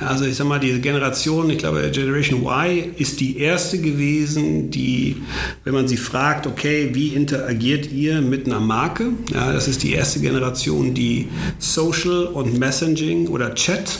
Also 0.00 0.24
ich 0.26 0.36
sag 0.36 0.46
mal, 0.46 0.60
diese 0.60 0.80
Generation, 0.80 1.50
ich 1.50 1.58
glaube 1.58 1.90
Generation 1.90 2.42
Y 2.42 2.94
ist 2.96 3.20
die 3.20 3.38
erste 3.38 3.78
gewesen, 3.78 4.70
die, 4.70 5.16
wenn 5.64 5.74
man 5.74 5.88
sie 5.88 5.96
fragt, 5.96 6.46
okay, 6.46 6.90
wie 6.92 7.08
interagiert 7.08 7.90
ihr 7.90 8.20
mit 8.20 8.46
einer 8.46 8.60
Marke? 8.60 9.12
Ja, 9.32 9.52
das 9.52 9.68
ist 9.68 9.82
die 9.82 9.92
erste 9.92 10.20
Generation, 10.20 10.94
die 10.94 11.28
Social 11.58 12.26
und 12.26 12.58
Messaging 12.58 13.28
oder 13.28 13.54
Chat 13.54 13.98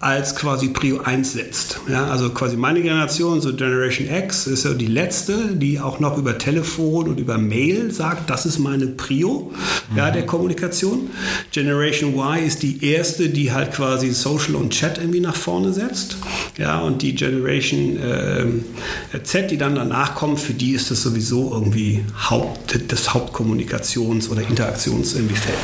als 0.00 0.36
quasi 0.36 0.68
Prio 0.68 1.00
1 1.00 1.32
setzt. 1.32 1.80
Ja, 1.88 2.06
also 2.08 2.30
quasi 2.30 2.56
meine 2.56 2.82
Generation, 2.82 3.40
so 3.40 3.54
Generation 3.54 4.08
X, 4.08 4.46
ist 4.46 4.64
ja 4.64 4.74
die 4.74 4.86
letzte, 4.86 5.54
die 5.54 5.80
auch 5.80 6.00
noch 6.00 6.18
über 6.18 6.36
Telefon 6.36 7.08
und 7.08 7.18
über 7.18 7.38
Mail 7.38 7.90
sagt, 7.90 8.28
das 8.28 8.44
ist 8.44 8.58
meine 8.58 8.86
Prio 8.86 9.45
ja, 9.94 10.10
der 10.10 10.26
Kommunikation. 10.26 11.10
Generation 11.52 12.14
Y 12.14 12.46
ist 12.46 12.62
die 12.62 12.84
erste, 12.84 13.28
die 13.28 13.52
halt 13.52 13.72
quasi 13.72 14.10
Social 14.12 14.56
und 14.56 14.70
Chat 14.70 14.98
irgendwie 14.98 15.20
nach 15.20 15.36
vorne 15.36 15.72
setzt. 15.72 16.16
Ja, 16.58 16.80
und 16.80 17.02
die 17.02 17.14
Generation 17.14 17.96
äh, 17.96 19.22
Z, 19.22 19.50
die 19.50 19.58
dann 19.58 19.74
danach 19.74 20.14
kommt, 20.14 20.40
für 20.40 20.54
die 20.54 20.72
ist 20.72 20.90
das 20.90 21.02
sowieso 21.02 21.52
irgendwie 21.52 22.04
Haupt, 22.28 22.78
das 22.88 23.10
Hauptkommunikations- 23.10 24.30
oder 24.30 24.42
Interaktions 24.42 25.14
irgendwie 25.14 25.36
Feld. 25.36 25.58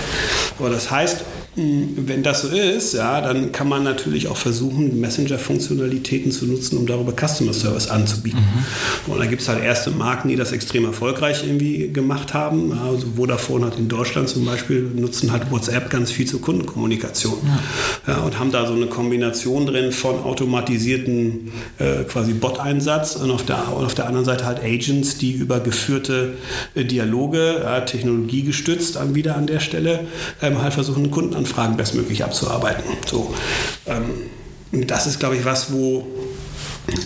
Aber 0.58 0.70
das 0.70 0.90
heißt, 0.90 1.24
wenn 1.54 2.22
das 2.22 2.42
so 2.42 2.48
ist, 2.48 2.94
ja, 2.94 3.20
dann 3.20 3.52
kann 3.52 3.68
man 3.68 3.82
natürlich 3.82 4.28
auch 4.28 4.38
versuchen, 4.38 4.98
Messenger-Funktionalitäten 5.00 6.32
zu 6.32 6.46
nutzen, 6.46 6.78
um 6.78 6.86
darüber 6.86 7.12
Customer 7.12 7.52
Service 7.52 7.88
anzubieten. 7.88 8.40
Mhm. 8.40 9.12
Und 9.12 9.18
da 9.18 9.26
gibt 9.26 9.42
es 9.42 9.48
halt 9.48 9.62
erste 9.62 9.90
Marken, 9.90 10.28
die 10.28 10.36
das 10.36 10.52
extrem 10.52 10.86
erfolgreich 10.86 11.44
irgendwie 11.44 11.88
gemacht 11.92 12.32
haben. 12.32 12.72
Also 12.72 13.06
Vodafone 13.16 13.66
hat 13.66 13.78
in 13.78 13.88
Deutschland 13.88 14.30
zum 14.30 14.46
Beispiel, 14.46 14.80
nutzen 14.94 15.30
halt 15.30 15.50
WhatsApp 15.50 15.90
ganz 15.90 16.10
viel 16.10 16.26
zur 16.26 16.40
Kundenkommunikation. 16.40 17.34
Ja. 18.06 18.14
Ja, 18.14 18.20
und 18.20 18.38
haben 18.38 18.50
da 18.50 18.66
so 18.66 18.72
eine 18.72 18.86
Kombination 18.86 19.66
drin 19.66 19.92
von 19.92 20.20
automatisierten 20.20 21.52
äh, 21.78 22.04
quasi 22.04 22.32
Bot-Einsatz 22.32 23.16
und 23.16 23.30
auf 23.30 23.44
der, 23.44 23.76
und 23.76 23.84
auf 23.84 23.94
der 23.94 24.06
anderen 24.06 24.24
Seite 24.24 24.46
halt 24.46 24.64
Agents, 24.64 25.18
die 25.18 25.32
über 25.32 25.60
geführte 25.60 26.32
äh, 26.74 26.84
Dialoge, 26.84 27.62
äh, 27.62 27.84
technologiegestützt 27.84 28.96
an, 28.96 29.14
wieder 29.14 29.36
an 29.36 29.46
der 29.46 29.60
Stelle, 29.60 30.06
ähm, 30.40 30.62
halt 30.62 30.72
versuchen, 30.72 31.10
Kunden 31.10 31.41
Anfragen 31.42 31.76
bestmöglich 31.76 32.22
abzuarbeiten. 32.22 32.84
So, 33.06 33.34
ähm, 33.86 34.86
das 34.86 35.06
ist, 35.06 35.18
glaube 35.18 35.36
ich, 35.36 35.44
was, 35.44 35.72
wo 35.72 36.06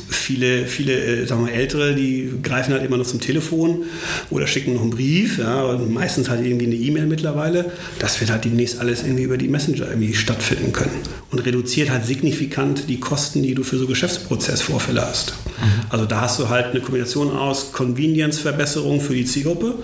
viele, 0.08 0.66
viele 0.66 0.92
äh, 0.92 1.26
sagen 1.26 1.46
wir, 1.46 1.52
Ältere, 1.52 1.94
die 1.94 2.32
greifen 2.42 2.72
halt 2.72 2.84
immer 2.84 2.96
noch 2.96 3.06
zum 3.06 3.20
Telefon 3.20 3.84
oder 4.30 4.46
schicken 4.46 4.74
noch 4.74 4.82
einen 4.82 4.90
Brief, 4.90 5.38
ja, 5.38 5.62
und 5.62 5.92
meistens 5.92 6.28
halt 6.28 6.44
irgendwie 6.44 6.66
eine 6.66 6.74
E-Mail 6.74 7.06
mittlerweile. 7.06 7.70
Das 7.98 8.20
wird 8.20 8.30
halt 8.30 8.44
demnächst 8.44 8.80
alles 8.80 9.02
irgendwie 9.02 9.24
über 9.24 9.36
die 9.36 9.48
Messenger 9.48 9.88
irgendwie 9.88 10.14
stattfinden 10.14 10.72
können 10.72 11.02
und 11.30 11.38
reduziert 11.40 11.90
halt 11.90 12.04
signifikant 12.06 12.88
die 12.88 12.98
Kosten, 12.98 13.42
die 13.42 13.54
du 13.54 13.62
für 13.62 13.76
so 13.78 13.86
Geschäftsprozessvorfälle 13.86 15.02
hast. 15.02 15.34
Mhm. 15.60 15.64
Also 15.90 16.06
da 16.06 16.22
hast 16.22 16.40
du 16.40 16.48
halt 16.48 16.66
eine 16.66 16.80
Kombination 16.80 17.30
aus 17.30 17.72
Convenience-Verbesserung 17.72 19.00
für 19.00 19.14
die 19.14 19.26
Zielgruppe 19.26 19.74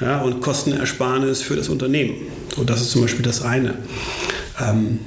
ja, 0.00 0.22
und 0.22 0.40
Kostenersparnis 0.40 1.42
für 1.42 1.56
das 1.56 1.68
Unternehmen. 1.68 2.14
Und 2.56 2.70
das 2.70 2.80
ist 2.80 2.92
zum 2.92 3.02
Beispiel 3.02 3.24
das 3.24 3.42
eine. 3.42 3.74
Ähm, 4.60 5.00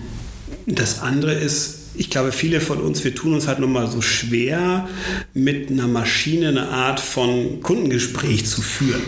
das 0.68 1.02
andere 1.02 1.34
ist, 1.34 1.85
ich 1.98 2.10
glaube, 2.10 2.32
viele 2.32 2.62
von 2.62 2.80
uns, 2.80 3.04
wir 3.04 3.16
tun 3.16 3.34
uns 3.34 3.48
halt 3.48 3.60
nochmal 3.60 3.88
so 3.90 4.02
schwer, 4.02 4.88
mit 5.34 5.70
einer 5.70 5.88
Maschine 5.88 6.50
eine 6.50 6.70
Art 6.70 7.00
von 7.00 7.62
Kundengespräch 7.62 8.46
zu 8.46 8.62
führen. 8.62 9.02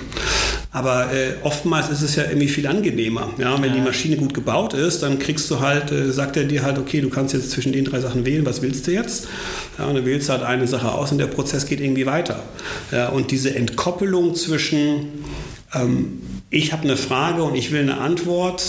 Aber 0.72 1.12
äh, 1.14 1.34
oftmals 1.44 1.90
ist 1.90 2.02
es 2.02 2.16
ja 2.16 2.26
irgendwie 2.26 2.50
viel 2.50 2.68
angenehmer. 2.68 3.30
Ja? 3.38 3.62
Wenn 3.62 3.70
ja. 3.70 3.76
die 3.76 3.82
Maschine 3.82 4.18
gut 4.18 4.34
gebaut 4.34 4.74
ist, 4.74 5.02
dann 5.02 5.18
kriegst 5.18 5.50
du 5.50 5.60
halt, 5.60 5.92
äh, 5.92 6.12
sagt 6.12 6.38
er 6.38 6.44
dir 6.44 6.64
halt, 6.64 6.78
okay, 6.78 7.02
du 7.02 7.10
kannst 7.10 7.34
jetzt 7.34 7.52
zwischen 7.52 7.72
den 7.72 7.86
drei 7.86 8.00
Sachen 8.00 8.26
wählen, 8.26 8.46
was 8.46 8.62
willst 8.62 8.88
du 8.88 8.92
jetzt? 8.92 9.28
Ja, 9.78 9.86
und 9.86 9.96
dann 9.96 10.06
wählst 10.06 10.30
du 10.30 10.34
halt 10.34 10.44
eine 10.44 10.68
Sache 10.68 10.92
aus 10.92 11.12
und 11.12 11.18
der 11.18 11.28
Prozess 11.28 11.66
geht 11.66 11.80
irgendwie 11.80 12.06
weiter. 12.06 12.44
Ja, 12.92 13.10
und 13.10 13.32
diese 13.32 13.56
Entkoppelung 13.56 14.36
zwischen 14.36 15.24
ähm, 15.74 16.22
ich 16.50 16.72
habe 16.72 16.84
eine 16.84 16.98
Frage 16.98 17.44
und 17.44 17.56
ich 17.56 17.72
will 17.72 17.82
eine 17.82 17.98
Antwort 17.98 18.64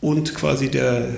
und 0.00 0.34
quasi 0.34 0.70
der, 0.70 1.08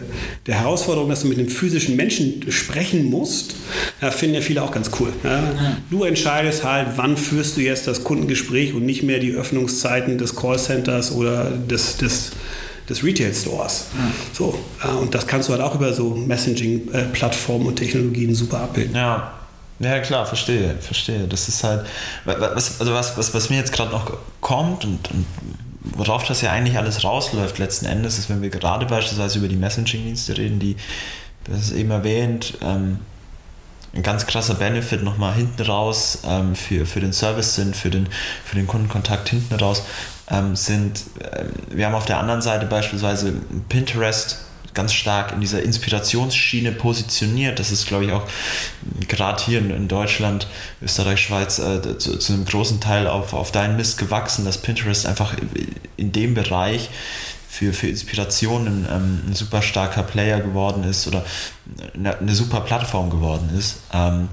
der 0.47 0.61
Herausforderung, 0.61 1.09
dass 1.09 1.21
du 1.21 1.29
mit 1.29 1.39
einem 1.39 1.49
physischen 1.49 1.95
Menschen 1.95 2.51
sprechen 2.51 3.05
musst, 3.11 3.55
ja, 4.01 4.11
finden 4.11 4.35
ja 4.35 4.41
viele 4.41 4.63
auch 4.63 4.73
ganz 4.73 4.91
cool. 4.99 5.13
Ja. 5.23 5.39
Ja. 5.39 5.77
Du 5.91 6.03
entscheidest 6.05 6.65
halt, 6.65 6.89
wann 6.97 7.17
führst 7.17 7.57
du 7.57 7.61
jetzt 7.61 7.87
das 7.87 8.03
Kundengespräch 8.03 8.75
und 8.75 8.85
nicht 8.85 9.05
mehr 9.05 9.21
die 9.21 9.33
Öffnungszeiten 9.33 10.19
des 10.19 10.35
Callcenters 10.35 11.13
oder 11.13 11.45
des, 11.51 11.97
des, 11.99 12.33
des 12.89 13.05
Retail-Stores. 13.05 13.87
So, 14.33 14.59
und 15.01 15.15
das 15.15 15.29
kannst 15.29 15.49
du 15.49 15.53
halt 15.53 15.63
auch 15.63 15.77
über 15.77 15.93
so 15.93 16.11
Messaging-Plattformen 16.11 17.67
und 17.67 17.77
Technologien 17.77 18.35
super 18.35 18.61
abbilden. 18.61 18.97
Ja. 18.97 19.35
Ja, 19.79 19.99
klar, 19.99 20.27
verstehe, 20.27 20.77
verstehe. 20.81 21.27
Das 21.29 21.49
ist 21.49 21.65
halt, 21.65 21.85
was, 22.25 22.81
also 22.81 22.93
was, 22.93 23.17
was, 23.19 23.35
was 23.35 23.51
mir 23.51 23.57
jetzt 23.57 23.73
gerade 23.73 23.91
noch 23.91 24.13
kommt 24.41 24.85
und, 24.85 25.11
und 25.11 25.27
worauf 25.85 26.25
das 26.25 26.41
ja 26.41 26.53
eigentlich 26.53 26.79
alles 26.79 27.05
rausläuft 27.05 27.59
letzten 27.59 27.87
Endes, 27.87 28.19
ist, 28.19 28.31
wenn 28.31 28.43
wir 28.43 28.51
gerade 28.51 28.87
beispielsweise 28.87 29.39
über 29.39 29.49
die 29.49 29.57
Messaging-Dienste 29.57 30.37
reden, 30.37 30.59
die, 30.59 30.77
das 31.45 31.61
ist 31.61 31.73
eben 31.73 31.91
erwähnt, 31.91 32.59
ähm, 32.63 32.99
ein 33.95 34.03
ganz 34.03 34.27
krasser 34.27 34.55
Benefit 34.55 35.03
nochmal 35.03 35.35
hinten 35.35 35.63
raus 35.63 36.21
ähm, 36.27 36.55
für, 36.55 36.87
für 36.87 37.01
den 37.01 37.13
Service 37.13 37.55
sind, 37.55 37.77
für 37.77 37.91
den, 37.91 38.09
für 38.45 38.57
den 38.57 38.67
Kundenkontakt 38.67 39.29
hinten 39.29 39.55
raus, 39.55 39.83
ähm, 40.31 40.57
sind, 40.57 41.03
äh, 41.21 41.45
wir 41.71 41.87
haben 41.87 41.95
auf 41.95 42.07
der 42.07 42.19
anderen 42.19 42.41
Seite 42.43 42.67
beispielsweise 42.67 43.35
Pinterest, 43.69 44.39
ganz 44.75 44.93
stark 44.93 45.33
in 45.33 45.41
dieser 45.41 45.63
Inspirationsschiene 45.63 46.73
positioniert. 46.73 47.59
Das 47.59 47.71
ist, 47.71 47.87
glaube 47.87 48.05
ich, 48.05 48.13
auch 48.13 48.27
gerade 49.09 49.43
hier 49.43 49.59
in, 49.59 49.89
Deutschland, 49.89 50.47
Österreich, 50.83 51.21
Schweiz 51.21 51.59
äh, 51.59 51.99
zu, 51.99 52.19
zu, 52.19 52.33
einem 52.33 52.45
großen 52.45 52.81
Teil 52.81 53.07
auf, 53.07 53.35
auf 53.35 53.53
deinen 53.53 53.77
Mist 53.77 53.99
gewachsen, 53.99 54.45
dass 54.45 54.59
Pinterest 54.59 55.07
einfach 55.07 55.35
in 55.97 56.13
dem 56.13 56.35
Bereich 56.35 56.91
für, 57.49 57.73
für 57.73 57.89
Inspirationen 57.89 58.87
ähm, 58.91 59.21
ein 59.29 59.35
super 59.35 59.61
starker 59.61 60.03
Player 60.03 60.41
geworden 60.41 60.85
ist 60.85 61.07
oder 61.07 61.25
eine, 61.95 62.19
eine 62.19 62.35
super 62.35 62.61
Plattform 62.61 63.11
geworden 63.11 63.51
ist. 63.57 63.81
Ähm, 63.93 64.29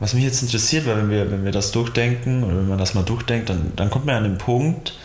was 0.00 0.14
mich 0.14 0.22
jetzt 0.22 0.42
interessiert, 0.42 0.86
weil 0.86 0.96
wenn 0.98 1.10
wir, 1.10 1.30
wenn 1.30 1.44
wir 1.44 1.50
das 1.50 1.72
durchdenken 1.72 2.44
oder 2.44 2.56
wenn 2.56 2.68
man 2.68 2.78
das 2.78 2.94
mal 2.94 3.02
durchdenkt, 3.02 3.48
dann, 3.50 3.72
dann 3.74 3.90
kommt 3.90 4.06
man 4.06 4.14
an 4.14 4.22
den 4.22 4.38
Punkt, 4.38 4.96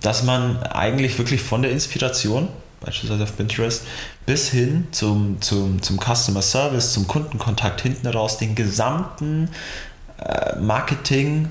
dass 0.00 0.22
man 0.22 0.62
eigentlich 0.62 1.18
wirklich 1.18 1.42
von 1.42 1.62
der 1.62 1.70
Inspiration 1.70 2.48
beispielsweise 2.80 3.24
auf 3.24 3.36
Pinterest, 3.36 3.84
bis 4.26 4.50
hin 4.50 4.88
zum, 4.92 5.40
zum, 5.40 5.82
zum 5.82 5.98
Customer 5.98 6.42
Service, 6.42 6.92
zum 6.92 7.06
Kundenkontakt 7.06 7.80
hinten 7.80 8.06
raus, 8.06 8.38
den 8.38 8.54
gesamten 8.54 9.50
äh, 10.18 10.56
Marketing 10.58 11.48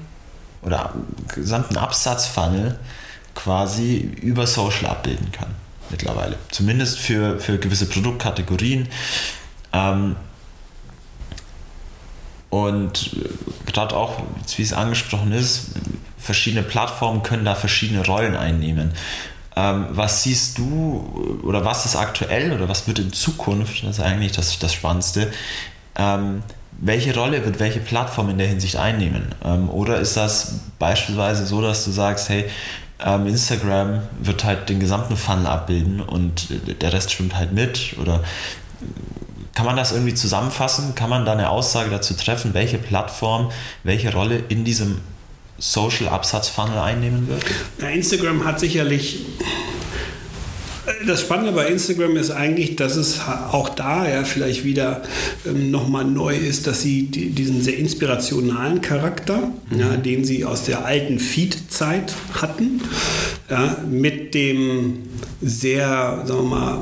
oder 0.61 0.93
gesamten 1.33 1.77
Absatzfunnel 1.77 2.79
quasi 3.33 3.97
über 3.97 4.47
Social 4.47 4.88
abbilden 4.88 5.31
kann 5.31 5.53
mittlerweile. 5.89 6.38
Zumindest 6.49 6.99
für, 6.99 7.39
für 7.39 7.57
gewisse 7.57 7.88
Produktkategorien. 7.88 8.88
Ähm, 9.73 10.15
und 12.49 13.17
gerade 13.65 13.95
auch, 13.95 14.21
wie 14.55 14.61
es 14.61 14.73
angesprochen 14.73 15.31
ist, 15.31 15.71
verschiedene 16.17 16.63
Plattformen 16.63 17.21
können 17.21 17.45
da 17.45 17.55
verschiedene 17.55 18.05
Rollen 18.05 18.35
einnehmen. 18.35 18.93
Ähm, 19.55 19.87
was 19.91 20.23
siehst 20.23 20.57
du 20.57 21.39
oder 21.43 21.63
was 21.63 21.85
ist 21.85 21.95
aktuell 21.95 22.51
oder 22.51 22.67
was 22.67 22.87
wird 22.87 22.99
in 22.99 23.13
Zukunft, 23.13 23.83
das 23.83 23.97
ist 23.97 24.03
eigentlich 24.03 24.33
das, 24.33 24.59
das 24.59 24.73
Spannendste, 24.73 25.31
ähm, 25.95 26.43
welche 26.77 27.15
Rolle 27.15 27.45
wird 27.45 27.59
welche 27.59 27.79
Plattform 27.79 28.29
in 28.29 28.37
der 28.37 28.47
Hinsicht 28.47 28.75
einnehmen? 28.75 29.33
Ähm, 29.43 29.69
oder 29.69 29.99
ist 29.99 30.17
das 30.17 30.55
beispielsweise 30.77 31.45
so, 31.45 31.61
dass 31.61 31.85
du 31.85 31.91
sagst, 31.91 32.29
hey, 32.29 32.45
ähm, 33.03 33.27
Instagram 33.27 34.01
wird 34.19 34.43
halt 34.43 34.69
den 34.69 34.79
gesamten 34.79 35.15
Funnel 35.15 35.47
abbilden 35.47 36.01
und 36.01 36.47
der 36.81 36.93
Rest 36.93 37.11
schwimmt 37.11 37.35
halt 37.35 37.53
mit? 37.53 37.95
Oder 38.01 38.21
kann 39.53 39.65
man 39.65 39.77
das 39.77 39.93
irgendwie 39.93 40.13
zusammenfassen? 40.13 40.95
Kann 40.95 41.09
man 41.09 41.25
da 41.25 41.31
eine 41.31 41.49
Aussage 41.49 41.89
dazu 41.89 42.13
treffen, 42.13 42.53
welche 42.53 42.77
Plattform 42.77 43.51
welche 43.83 44.11
Rolle 44.11 44.43
in 44.49 44.65
diesem 44.65 45.01
Social 45.57 46.09
Absatz 46.09 46.49
Funnel 46.49 46.77
einnehmen 46.77 47.27
wird? 47.27 47.43
Instagram 47.93 48.45
hat 48.45 48.59
sicherlich 48.59 49.25
das 51.05 51.21
Spannende 51.21 51.51
bei 51.51 51.67
Instagram 51.67 52.17
ist 52.17 52.31
eigentlich, 52.31 52.75
dass 52.75 52.95
es 52.95 53.19
auch 53.51 53.69
da 53.69 54.07
ja 54.07 54.23
vielleicht 54.23 54.63
wieder 54.63 55.03
ähm, 55.45 55.71
nochmal 55.71 56.05
neu 56.05 56.35
ist, 56.35 56.67
dass 56.67 56.81
sie 56.81 57.03
die, 57.03 57.29
diesen 57.29 57.61
sehr 57.61 57.77
inspirationalen 57.77 58.81
Charakter, 58.81 59.51
mhm. 59.69 59.79
ja, 59.79 59.97
den 59.97 60.25
sie 60.25 60.45
aus 60.45 60.65
der 60.65 60.85
alten 60.85 61.19
Feed-Zeit 61.19 62.13
hatten, 62.33 62.81
ja, 63.49 63.83
mit 63.89 64.33
dem 64.33 64.99
sehr, 65.41 66.23
sagen 66.25 66.49
wir 66.49 66.55
mal, 66.55 66.81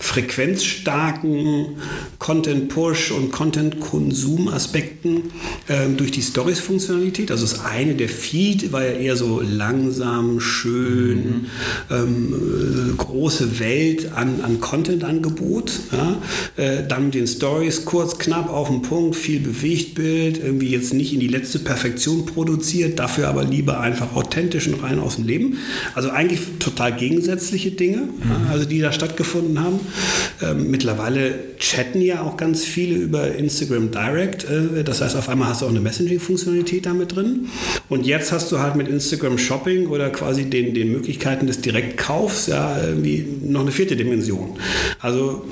frequenzstarken 0.00 1.76
Content-Push- 2.18 3.12
und 3.12 3.30
Content-Konsum-Aspekten 3.32 5.30
ähm, 5.68 5.96
durch 5.96 6.10
die 6.10 6.22
Stories-Funktionalität. 6.22 7.30
Also 7.30 7.46
das 7.46 7.64
eine, 7.64 7.94
der 7.94 8.08
Feed 8.08 8.72
war 8.72 8.84
ja 8.84 8.92
eher 8.92 9.16
so 9.16 9.40
langsam, 9.40 10.40
schön, 10.40 11.16
mhm. 11.18 11.46
ähm, 11.90 12.94
große 13.10 13.58
Welt 13.58 14.12
an, 14.14 14.40
an 14.42 14.60
Content-Angebot. 14.60 15.72
Ja? 15.92 16.16
Äh, 16.56 16.86
dann 16.86 17.06
mit 17.06 17.14
den 17.14 17.26
Stories 17.26 17.84
kurz, 17.84 18.18
knapp 18.18 18.50
auf 18.50 18.68
den 18.68 18.82
Punkt, 18.82 19.16
viel 19.16 19.40
Bewegtbild, 19.40 20.38
irgendwie 20.38 20.68
jetzt 20.68 20.94
nicht 20.94 21.12
in 21.12 21.20
die 21.20 21.28
letzte 21.28 21.58
Perfektion 21.58 22.26
produziert, 22.26 22.98
dafür 22.98 23.28
aber 23.28 23.44
lieber 23.44 23.80
einfach 23.80 24.14
authentisch 24.14 24.68
und 24.68 24.82
rein 24.82 24.98
aus 24.98 25.16
dem 25.16 25.26
Leben. 25.26 25.58
Also 25.94 26.10
eigentlich 26.10 26.40
total 26.58 26.94
gegensätzliche 26.94 27.72
Dinge, 27.72 27.98
mhm. 27.98 28.30
ja, 28.30 28.50
also 28.52 28.64
die 28.64 28.80
da 28.80 28.92
stattgefunden 28.92 29.60
haben. 29.60 29.80
Ähm, 30.42 30.70
mittlerweile 30.70 31.56
chatten 31.58 32.00
ja 32.00 32.22
auch 32.22 32.36
ganz 32.36 32.64
viele 32.64 32.96
über 32.96 33.34
Instagram 33.34 33.90
Direct. 33.90 34.44
Äh, 34.44 34.84
das 34.84 35.00
heißt, 35.00 35.16
auf 35.16 35.28
einmal 35.28 35.48
hast 35.48 35.62
du 35.62 35.66
auch 35.66 35.70
eine 35.70 35.80
Messaging-Funktionalität 35.80 36.86
damit 36.86 37.16
drin. 37.16 37.48
Und 37.88 38.06
jetzt 38.06 38.32
hast 38.32 38.52
du 38.52 38.60
halt 38.60 38.76
mit 38.76 38.88
Instagram 38.88 39.38
Shopping 39.38 39.88
oder 39.88 40.10
quasi 40.10 40.44
den, 40.44 40.74
den 40.74 40.92
Möglichkeiten 40.92 41.46
des 41.46 41.60
Direktkaufs 41.60 42.46
ja 42.46 42.76
irgendwie 43.00 43.50
noch 43.50 43.60
eine 43.60 43.72
vierte 43.72 43.96
Dimension. 43.96 44.58
Also 45.00 45.44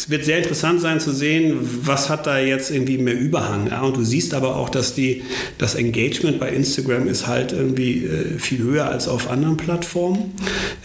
es 0.00 0.08
wird 0.08 0.24
sehr 0.24 0.38
interessant 0.38 0.80
sein 0.80 0.98
zu 0.98 1.12
sehen, 1.12 1.58
was 1.82 2.08
hat 2.08 2.26
da 2.26 2.38
jetzt 2.38 2.70
irgendwie 2.70 2.96
mehr 2.96 3.18
Überhang. 3.18 3.66
Ja? 3.66 3.82
Und 3.82 3.98
du 3.98 4.02
siehst 4.02 4.32
aber 4.32 4.56
auch, 4.56 4.70
dass 4.70 4.94
die, 4.94 5.22
das 5.58 5.74
Engagement 5.74 6.40
bei 6.40 6.48
Instagram 6.48 7.06
ist 7.06 7.26
halt 7.26 7.52
irgendwie 7.52 8.06
äh, 8.06 8.38
viel 8.38 8.60
höher 8.60 8.86
als 8.86 9.08
auf 9.08 9.30
anderen 9.30 9.58
Plattformen. 9.58 10.32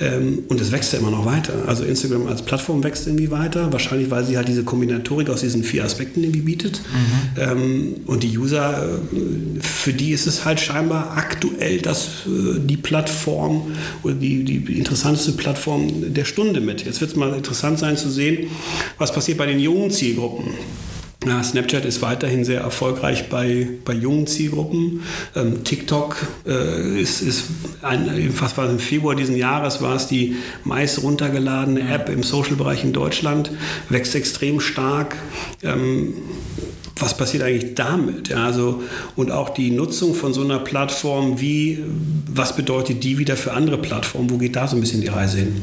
Ähm, 0.02 0.40
und 0.50 0.60
es 0.60 0.74
wächst 0.74 0.92
ja 0.92 1.00
immer 1.00 1.12
noch 1.12 1.26
weiter. 1.26 1.54
Also 1.66 1.86
Instagram 1.86 2.28
als 2.28 2.42
Plattform 2.42 2.84
wächst 2.84 3.08
irgendwie 3.08 3.32
weiter, 3.32 3.72
wahrscheinlich 3.72 4.12
weil 4.12 4.26
sie 4.26 4.36
halt 4.36 4.50
diese 4.50 4.66
Kombinatorik 4.66 5.30
aus 5.30 5.40
diesen 5.40 5.64
vier 5.64 5.86
Aspekten 5.86 6.22
irgendwie 6.22 6.42
bietet. 6.42 6.82
Mhm. 6.82 7.42
Ähm, 7.42 7.96
und 8.08 8.22
die 8.22 8.38
User, 8.38 9.00
äh, 9.14 9.62
für 9.62 9.94
die 9.94 10.12
ist 10.12 10.28
es 10.28 10.44
halt 10.44 10.60
scheinbar 10.60 11.16
aktuell 11.16 11.80
das, 11.80 12.26
äh, 12.26 12.60
die 12.60 12.78
Plattform 12.78 13.72
oder 14.04 14.16
die, 14.16 14.44
die 14.44 14.78
interessanteste 14.78 15.32
Plattform 15.32 16.14
der 16.14 16.26
Stunde 16.26 16.60
mit. 16.60 16.84
Jetzt 16.84 17.00
wird 17.00 17.12
es 17.12 17.16
mal 17.16 17.34
interessant 17.34 17.80
sein 17.80 17.96
zu 17.96 18.10
sehen, 18.10 18.50
was 19.05 19.05
passiert 19.14 19.38
bei 19.38 19.46
den 19.46 19.60
jungen 19.60 19.92
Zielgruppen? 19.92 20.54
Ja, 21.26 21.44
Snapchat 21.44 21.86
ist 21.86 22.04
weiterhin 22.04 22.46
sehr 22.46 22.62
erfolgreich 22.62 23.30
bei, 23.30 23.68
bei 23.84 23.94
jungen 23.94 24.28
Zielgruppen. 24.28 25.02
Ähm, 25.36 25.64
TikTok 25.64 26.18
äh, 26.46 27.02
ist, 27.02 27.22
ist 27.22 27.46
ein, 27.82 28.32
was 28.40 28.56
war 28.58 28.70
im 28.70 28.78
Februar 28.78 29.16
diesen 29.16 29.36
Jahres 29.36 29.82
war 29.82 29.96
es 29.96 30.06
die 30.06 30.36
meist 30.64 31.02
runtergeladene 31.02 31.82
App 31.92 32.10
im 32.10 32.22
Social-Bereich 32.22 32.84
in 32.84 32.94
Deutschland, 32.94 33.50
wächst 33.90 34.14
extrem 34.14 34.60
stark. 34.60 35.16
Ähm, 35.64 36.14
was 36.98 37.18
passiert 37.18 37.44
eigentlich 37.44 37.74
damit? 37.74 38.30
Ja, 38.30 38.46
also, 38.46 38.84
und 39.16 39.32
auch 39.32 39.50
die 39.50 39.72
Nutzung 39.72 40.14
von 40.14 40.32
so 40.32 40.42
einer 40.42 40.60
Plattform, 40.60 41.42
wie, 41.42 41.84
was 42.32 42.56
bedeutet 42.56 43.04
die 43.04 43.18
wieder 43.18 43.36
für 43.36 43.54
andere 43.54 43.80
Plattformen? 43.80 44.30
Wo 44.30 44.38
geht 44.38 44.56
da 44.56 44.68
so 44.68 44.78
ein 44.78 44.82
bisschen 44.82 45.02
die 45.02 45.08
Reise 45.08 45.40
hin? 45.40 45.62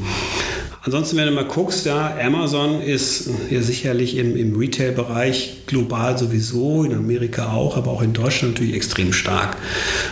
Ansonsten, 0.85 1.17
wenn 1.17 1.27
du 1.27 1.33
mal 1.33 1.45
guckst, 1.45 1.87
ja, 1.87 2.17
Amazon 2.21 2.83
ist 2.83 3.31
ja 3.51 3.63
sicherlich 3.63 4.17
im, 4.17 4.37
im 4.37 4.57
Retail-Bereich 4.59 5.59
global 5.67 6.19
sowieso, 6.19 6.83
in 6.83 6.93
Amerika 6.93 7.53
auch, 7.53 7.77
aber 7.77 7.93
auch 7.93 8.03
in 8.03 8.13
Deutschland 8.13 8.55
natürlich 8.55 8.75
extrem 8.75 9.13
stark. 9.13 9.57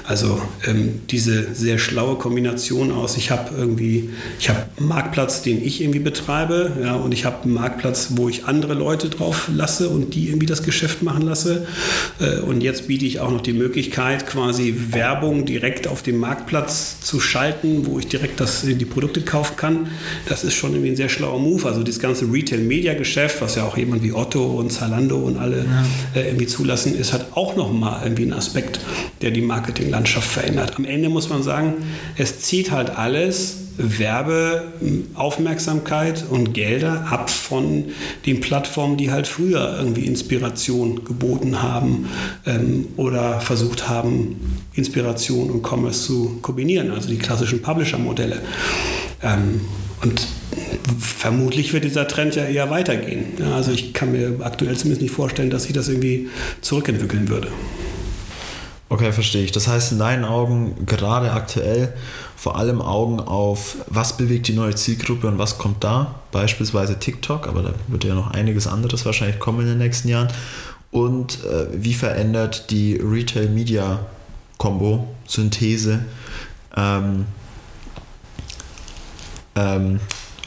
Also 0.05 0.41
ähm, 0.69 1.01
diese 1.11 1.57
sehr 1.57 1.79
schlaue 1.79 2.15
Kombination 2.15 2.93
aus, 2.93 3.17
ich 3.17 3.33
habe 3.33 3.51
irgendwie, 3.59 4.11
ich 4.39 4.49
habe 4.49 4.61
einen 4.79 4.87
Marktplatz, 4.87 5.43
den 5.43 5.61
ich 5.61 5.81
irgendwie 5.81 5.99
betreibe, 5.99 6.71
ja, 6.81 6.95
und 6.95 7.13
ich 7.13 7.25
habe 7.25 7.43
einen 7.43 7.55
Marktplatz, 7.55 8.11
wo 8.11 8.29
ich 8.29 8.45
andere 8.45 8.75
Leute 8.75 9.09
drauf 9.09 9.49
lasse 9.53 9.89
und 9.89 10.15
die 10.15 10.29
irgendwie 10.29 10.47
das 10.47 10.63
Geschäft 10.63 11.03
machen 11.03 11.23
lasse. 11.23 11.67
Äh, 12.21 12.43
und 12.43 12.61
jetzt 12.61 12.87
biete 12.87 13.07
ich 13.07 13.19
auch 13.19 13.33
noch 13.33 13.41
die 13.41 13.55
Möglichkeit, 13.55 14.25
quasi 14.25 14.77
Werbung 14.91 15.47
direkt 15.47 15.89
auf 15.89 16.03
dem 16.03 16.19
Marktplatz 16.19 17.01
zu 17.01 17.19
schalten, 17.19 17.87
wo 17.87 17.99
ich 17.99 18.07
direkt 18.07 18.39
das, 18.39 18.63
die 18.63 18.85
Produkte 18.85 19.23
kaufen 19.23 19.57
kann. 19.57 19.89
Das 20.29 20.45
ist 20.45 20.60
schon 20.61 20.73
irgendwie 20.73 20.91
ein 20.91 20.97
sehr 20.97 21.09
schlauer 21.09 21.41
Move. 21.41 21.67
Also 21.67 21.83
das 21.83 21.99
ganze 21.99 22.33
Retail-Media-Geschäft, 22.33 23.41
was 23.41 23.57
ja 23.57 23.65
auch 23.65 23.77
jemand 23.77 24.03
wie 24.03 24.13
Otto 24.13 24.45
und 24.45 24.71
Zalando 24.71 25.17
und 25.17 25.39
alle 25.39 25.65
ja. 25.65 26.21
äh, 26.21 26.29
irgendwie 26.29 26.47
zulassen, 26.47 26.97
ist 26.97 27.13
halt 27.13 27.27
auch 27.35 27.57
nochmal 27.57 28.03
irgendwie 28.05 28.25
ein 28.25 28.33
Aspekt, 28.33 28.79
der 29.23 29.33
die 29.33 29.41
Marketinglandschaft 29.41 30.31
verändert. 30.31 30.75
Am 30.77 30.85
Ende 30.85 31.09
muss 31.09 31.29
man 31.29 31.43
sagen, 31.43 31.75
es 32.17 32.41
zieht 32.41 32.71
halt 32.71 32.91
alles 32.91 33.57
Werbeaufmerksamkeit 33.81 36.25
und 36.29 36.53
Gelder 36.53 37.07
ab 37.11 37.31
von 37.31 37.87
den 38.27 38.41
Plattformen, 38.41 38.97
die 38.97 39.11
halt 39.11 39.27
früher 39.27 39.77
irgendwie 39.79 40.07
Inspiration 40.07 41.05
geboten 41.05 41.63
haben 41.63 42.09
ähm, 42.47 42.87
oder 42.97 43.41
versucht 43.41 43.89
haben, 43.89 44.61
Inspiration 44.75 45.51
und 45.51 45.67
Commerce 45.67 46.07
zu 46.07 46.39
kombinieren, 46.43 46.91
also 46.91 47.09
die 47.09 47.19
klassischen 47.19 47.63
Publisher-Modelle. 47.63 48.43
Ähm, 49.23 49.63
und 50.03 50.27
vermutlich 50.99 51.73
wird 51.73 51.85
dieser 51.85 52.09
Trend 52.09 52.35
ja 52.35 52.45
eher 52.45 52.71
weitergehen. 52.71 53.27
Ja, 53.39 53.55
also 53.55 53.71
ich 53.71 53.93
kann 53.93 54.13
mir 54.13 54.39
aktuell 54.41 54.77
zumindest 54.77 55.03
nicht 55.03 55.15
vorstellen, 55.15 55.51
dass 55.51 55.65
sich 55.65 55.73
das 55.73 55.89
irgendwie 55.89 56.29
zurückentwickeln 56.61 57.29
würde. 57.29 57.49
Okay, 58.89 59.13
verstehe 59.13 59.45
ich. 59.45 59.53
Das 59.53 59.69
heißt 59.69 59.93
in 59.93 59.99
deinen 59.99 60.25
Augen 60.25 60.87
gerade 60.87 61.33
aktuell 61.33 61.93
vor 62.37 62.57
allem 62.57 62.81
Augen 62.81 63.21
auf, 63.21 63.77
was 63.87 64.17
bewegt 64.17 64.49
die 64.49 64.55
neue 64.55 64.75
Zielgruppe 64.75 65.29
und 65.29 65.39
was 65.39 65.59
kommt 65.59 65.85
da, 65.85 66.21
beispielsweise 66.33 66.99
TikTok, 66.99 67.47
aber 67.47 67.63
da 67.63 67.75
wird 67.87 68.05
ja 68.05 68.15
noch 68.15 68.31
einiges 68.31 68.67
anderes 68.67 69.05
wahrscheinlich 69.05 69.39
kommen 69.39 69.61
in 69.61 69.67
den 69.67 69.79
nächsten 69.79 70.09
Jahren. 70.09 70.29
Und 70.91 71.45
äh, 71.45 71.67
wie 71.73 71.95
verändert 71.95 72.71
die 72.71 72.97
Retail-Media-Kombo, 72.97 75.07
Synthese, 75.27 76.05
ähm, 76.77 77.27
ähm, 79.55 80.01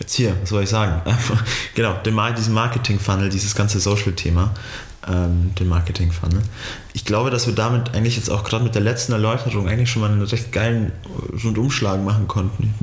jetzt 0.04 0.14
hier, 0.14 0.36
was 0.42 0.50
soll 0.50 0.64
ich 0.64 0.70
sagen? 0.70 1.02
genau, 1.76 1.96
diesen 2.04 2.54
Marketing-Funnel, 2.54 3.30
dieses 3.30 3.56
ganze 3.56 3.80
Social-Thema, 3.80 4.54
ähm, 5.08 5.56
den 5.56 5.68
Marketing-Funnel. 5.68 6.42
Ich 6.94 7.06
glaube, 7.06 7.30
dass 7.30 7.48
wir 7.48 7.56
damit 7.56 7.94
eigentlich 7.94 8.18
jetzt 8.18 8.30
auch 8.30 8.44
gerade 8.44 8.64
mit 8.64 8.76
der 8.76 8.82
letzten 8.82 9.14
Erläuterung 9.14 9.68
eigentlich 9.68 9.90
schon 9.90 10.02
mal 10.02 10.12
einen 10.12 10.22
recht 10.22 10.52
geilen 10.52 10.92
Rundumschlag 11.44 12.04
machen 12.04 12.28
konnten. 12.28 12.74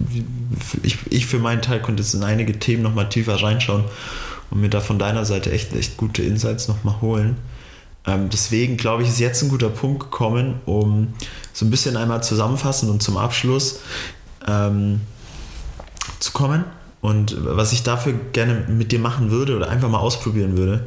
Ich, 0.82 0.98
ich 1.10 1.26
für 1.26 1.38
meinen 1.38 1.62
Teil 1.62 1.80
konnte 1.80 2.02
jetzt 2.02 2.14
in 2.14 2.24
einige 2.24 2.58
Themen 2.58 2.82
nochmal 2.82 3.08
tiefer 3.08 3.40
reinschauen 3.40 3.84
und 4.50 4.60
mir 4.60 4.70
da 4.70 4.80
von 4.80 4.98
deiner 4.98 5.24
Seite 5.24 5.52
echt, 5.52 5.74
echt 5.74 5.96
gute 5.96 6.22
Insights 6.22 6.68
nochmal 6.68 7.00
holen. 7.00 7.36
Ähm, 8.06 8.30
deswegen 8.30 8.78
glaube 8.78 9.02
ich, 9.02 9.10
ist 9.10 9.20
jetzt 9.20 9.42
ein 9.42 9.50
guter 9.50 9.68
Punkt 9.68 10.04
gekommen, 10.04 10.60
um 10.64 11.12
so 11.52 11.66
ein 11.66 11.70
bisschen 11.70 11.96
einmal 11.98 12.22
zusammenfassen 12.22 12.88
und 12.88 13.02
zum 13.02 13.18
Abschluss 13.18 13.80
ähm, 14.48 15.02
zu 16.18 16.32
kommen. 16.32 16.64
Und 17.00 17.36
was 17.38 17.72
ich 17.72 17.82
dafür 17.82 18.12
gerne 18.32 18.66
mit 18.68 18.92
dir 18.92 18.98
machen 18.98 19.30
würde 19.30 19.56
oder 19.56 19.70
einfach 19.70 19.88
mal 19.88 19.98
ausprobieren 19.98 20.56
würde, 20.56 20.84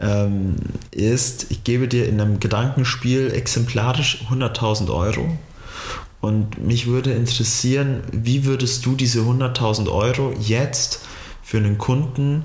ähm, 0.00 0.56
ist, 0.90 1.50
ich 1.50 1.64
gebe 1.64 1.86
dir 1.86 2.08
in 2.08 2.20
einem 2.20 2.40
Gedankenspiel 2.40 3.30
exemplarisch 3.32 4.24
100.000 4.30 4.90
Euro. 4.90 5.38
Und 6.20 6.64
mich 6.66 6.86
würde 6.86 7.12
interessieren, 7.12 8.02
wie 8.12 8.44
würdest 8.44 8.84
du 8.86 8.94
diese 8.94 9.20
100.000 9.20 9.90
Euro 9.90 10.34
jetzt 10.38 11.00
für 11.42 11.58
einen 11.58 11.78
Kunden, 11.78 12.44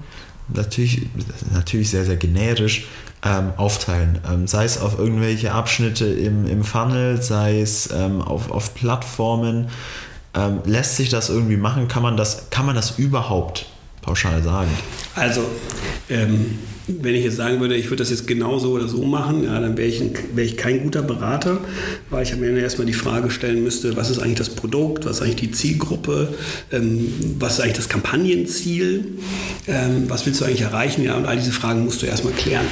natürlich, 0.54 1.08
natürlich 1.54 1.90
sehr, 1.90 2.06
sehr 2.06 2.18
generisch, 2.18 2.88
ähm, 3.24 3.54
aufteilen. 3.58 4.20
Ähm, 4.30 4.48
sei 4.48 4.66
es 4.66 4.80
auf 4.80 5.00
irgendwelche 5.00 5.52
Abschnitte 5.52 6.06
im, 6.06 6.46
im 6.46 6.64
Funnel, 6.64 7.22
sei 7.22 7.60
es 7.60 7.90
ähm, 7.92 8.22
auf, 8.22 8.52
auf 8.52 8.76
Plattformen. 8.76 9.70
Ähm, 10.36 10.60
lässt 10.66 10.98
sich 10.98 11.10
das 11.10 11.30
irgendwie 11.30 11.58
machen? 11.58 11.88
Kann 11.88 12.04
man 12.04 12.18
das, 12.18 12.50
kann 12.50 12.66
man 12.66 12.76
das 12.76 12.98
überhaupt 13.00 13.66
pauschal 14.02 14.44
sagen? 14.44 14.70
Also, 15.16 15.46
ähm, 16.10 16.60
wenn 16.88 17.16
ich 17.16 17.24
jetzt 17.24 17.38
sagen 17.38 17.60
würde, 17.60 17.76
ich 17.76 17.86
würde 17.86 17.98
das 17.98 18.12
jetzt 18.12 18.28
genau 18.28 18.60
so 18.60 18.72
oder 18.72 18.88
so 18.88 19.04
machen, 19.04 19.46
ja, 19.46 19.60
dann 19.60 19.76
wäre 19.78 19.88
ich, 19.88 20.02
wär 20.34 20.44
ich 20.44 20.56
kein 20.56 20.84
guter 20.84 21.02
Berater, 21.02 21.58
weil 22.10 22.24
ich 22.24 22.36
mir 22.36 22.56
erstmal 22.58 22.86
die 22.86 22.94
Frage 22.94 23.32
stellen 23.32 23.64
müsste, 23.64 23.96
was 23.98 24.10
ist 24.10 24.20
eigentlich 24.20 24.38
das 24.38 24.50
Produkt, 24.50 25.06
was 25.06 25.18
ist 25.18 25.22
eigentlich 25.24 25.36
die 25.36 25.52
Zielgruppe, 25.52 26.34
ähm, 26.72 27.12
was 27.40 27.54
ist 27.54 27.62
eigentlich 27.62 27.78
das 27.78 27.90
Kampagnenziel, 27.90 29.06
ähm, 29.68 30.04
was 30.08 30.26
willst 30.26 30.42
du 30.42 30.46
eigentlich 30.46 30.62
erreichen, 30.62 31.04
ja, 31.04 31.16
und 31.16 31.26
all 31.26 31.38
diese 31.38 31.52
Fragen 31.52 31.84
musst 31.84 32.02
du 32.02 32.06
erstmal 32.06 32.34
klären. 32.34 32.66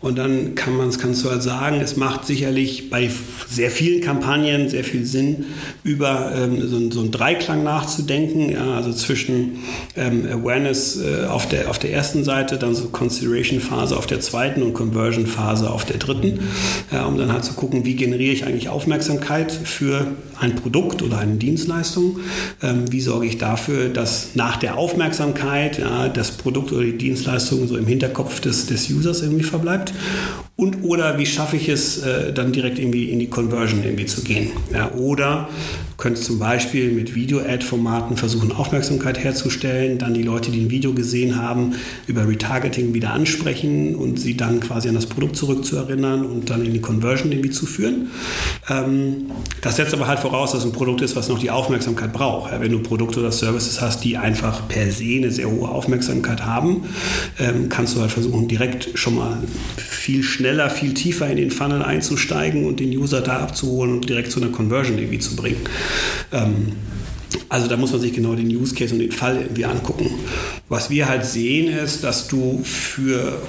Und 0.00 0.16
dann 0.16 0.54
kann 0.54 0.76
man's, 0.76 0.98
kannst 0.98 1.22
du 1.24 1.30
halt 1.30 1.42
sagen, 1.42 1.80
es 1.82 1.96
macht 1.96 2.26
sicherlich 2.26 2.88
bei 2.88 3.10
sehr 3.48 3.70
vielen 3.70 4.00
Kampagnen 4.00 4.70
sehr 4.70 4.84
viel 4.84 5.04
Sinn, 5.04 5.44
über 5.84 6.32
ähm, 6.34 6.66
so, 6.66 6.90
so 6.90 7.00
einen 7.00 7.10
Dreiklang 7.10 7.62
nachzudenken, 7.62 8.50
ja, 8.50 8.76
also 8.76 8.92
zwischen 8.94 9.58
ähm, 9.96 10.26
Awareness 10.30 10.98
äh, 11.02 11.26
auf, 11.26 11.48
der, 11.48 11.68
auf 11.68 11.78
der 11.78 11.92
ersten 11.92 12.24
Seite, 12.24 12.56
dann 12.56 12.74
so 12.74 12.88
Consideration 12.88 13.49
Activation-Phase 13.50 13.96
auf 13.96 14.06
der 14.06 14.20
zweiten 14.20 14.62
und 14.62 14.74
Conversion-Phase 14.74 15.70
auf 15.70 15.84
der 15.84 15.98
dritten, 15.98 16.40
äh, 16.92 16.98
um 17.00 17.18
dann 17.18 17.32
halt 17.32 17.44
zu 17.44 17.54
gucken, 17.54 17.84
wie 17.84 17.96
generiere 17.96 18.32
ich 18.32 18.44
eigentlich 18.44 18.68
Aufmerksamkeit 18.68 19.52
für 19.52 20.06
ein 20.38 20.54
Produkt 20.54 21.02
oder 21.02 21.18
eine 21.18 21.36
Dienstleistung, 21.36 22.20
ähm, 22.62 22.90
wie 22.90 23.00
sorge 23.00 23.26
ich 23.26 23.38
dafür, 23.38 23.88
dass 23.88 24.34
nach 24.34 24.56
der 24.56 24.76
Aufmerksamkeit 24.76 25.78
ja, 25.78 26.08
das 26.08 26.32
Produkt 26.32 26.72
oder 26.72 26.84
die 26.84 26.98
Dienstleistung 26.98 27.66
so 27.66 27.76
im 27.76 27.86
Hinterkopf 27.86 28.40
des, 28.40 28.66
des 28.66 28.88
Users 28.90 29.22
irgendwie 29.22 29.44
verbleibt 29.44 29.92
und 30.60 30.84
oder 30.84 31.18
wie 31.18 31.24
schaffe 31.24 31.56
ich 31.56 31.68
es 31.70 32.02
äh, 32.02 32.34
dann 32.34 32.52
direkt 32.52 32.78
irgendwie 32.78 33.10
in 33.10 33.18
die 33.18 33.28
Conversion 33.28 33.82
irgendwie 33.82 34.04
zu 34.04 34.22
gehen. 34.22 34.50
Ja, 34.72 34.92
oder 34.92 35.48
könntest 36.00 36.24
zum 36.24 36.38
Beispiel 36.38 36.90
mit 36.92 37.14
Video-Ad-Formaten 37.14 38.16
versuchen, 38.16 38.52
Aufmerksamkeit 38.52 39.22
herzustellen, 39.22 39.98
dann 39.98 40.14
die 40.14 40.22
Leute, 40.22 40.50
die 40.50 40.62
ein 40.62 40.70
Video 40.70 40.94
gesehen 40.94 41.40
haben, 41.40 41.74
über 42.06 42.26
Retargeting 42.26 42.94
wieder 42.94 43.12
ansprechen 43.12 43.94
und 43.94 44.18
sie 44.18 44.36
dann 44.36 44.60
quasi 44.60 44.88
an 44.88 44.94
das 44.94 45.06
Produkt 45.06 45.36
zurückzuerinnern 45.36 46.24
und 46.24 46.48
dann 46.48 46.64
in 46.64 46.72
die 46.72 46.80
Conversion 46.80 47.30
irgendwie 47.30 47.50
zu 47.50 47.66
führen. 47.66 48.08
Ähm, 48.68 49.30
das 49.60 49.76
setzt 49.76 49.92
aber 49.92 50.08
halt 50.08 50.20
voraus, 50.20 50.52
dass 50.52 50.64
ein 50.64 50.72
Produkt 50.72 51.02
ist, 51.02 51.16
was 51.16 51.28
noch 51.28 51.38
die 51.38 51.50
Aufmerksamkeit 51.50 52.12
braucht. 52.12 52.50
Wenn 52.58 52.72
du 52.72 52.80
Produkte 52.80 53.20
oder 53.20 53.30
Services 53.30 53.80
hast, 53.80 54.02
die 54.02 54.16
einfach 54.16 54.66
per 54.68 54.90
se 54.90 55.16
eine 55.16 55.30
sehr 55.30 55.50
hohe 55.50 55.68
Aufmerksamkeit 55.68 56.44
haben, 56.44 56.84
ähm, 57.38 57.68
kannst 57.68 57.94
du 57.94 58.00
halt 58.00 58.10
versuchen, 58.10 58.48
direkt 58.48 58.90
schon 58.94 59.16
mal 59.16 59.38
viel 59.76 60.22
schneller, 60.22 60.49
viel 60.70 60.94
tiefer 60.94 61.28
in 61.30 61.36
den 61.36 61.50
Funnel 61.50 61.82
einzusteigen 61.82 62.66
und 62.66 62.80
den 62.80 62.90
User 62.96 63.20
da 63.20 63.38
abzuholen 63.40 63.94
und 63.94 64.08
direkt 64.08 64.32
zu 64.32 64.40
einer 64.40 64.50
Conversion 64.50 64.98
irgendwie 64.98 65.18
zu 65.18 65.36
bringen. 65.36 65.60
Ähm, 66.32 66.72
also 67.48 67.68
da 67.68 67.76
muss 67.76 67.92
man 67.92 68.00
sich 68.00 68.12
genau 68.12 68.34
den 68.34 68.48
Use 68.48 68.74
Case 68.74 68.92
und 68.92 69.00
den 69.00 69.12
Fall 69.12 69.36
irgendwie 69.42 69.64
angucken. 69.64 70.10
Was 70.68 70.90
wir 70.90 71.08
halt 71.08 71.24
sehen 71.24 71.68
ist, 71.72 72.04
dass 72.04 72.28
du 72.28 72.62
für 72.64 73.40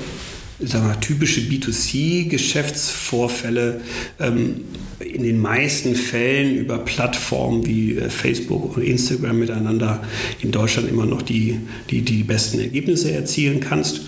sagen 0.64 0.88
wir, 0.88 1.00
typische 1.00 1.42
B2C-Geschäftsvorfälle 1.42 3.82
ähm, 4.20 4.62
in 5.00 5.24
den 5.24 5.40
meisten 5.40 5.96
Fällen 5.96 6.56
über 6.56 6.78
Plattformen 6.80 7.66
wie 7.66 7.98
äh, 7.98 8.10
Facebook 8.10 8.78
und 8.78 8.84
Instagram 8.84 9.40
miteinander 9.40 10.04
in 10.42 10.52
Deutschland 10.52 10.90
immer 10.90 11.06
noch 11.06 11.22
die, 11.22 11.60
die, 11.90 12.02
die 12.02 12.24
besten 12.24 12.60
Ergebnisse 12.60 13.12
erzielen 13.12 13.60
kannst. 13.60 14.02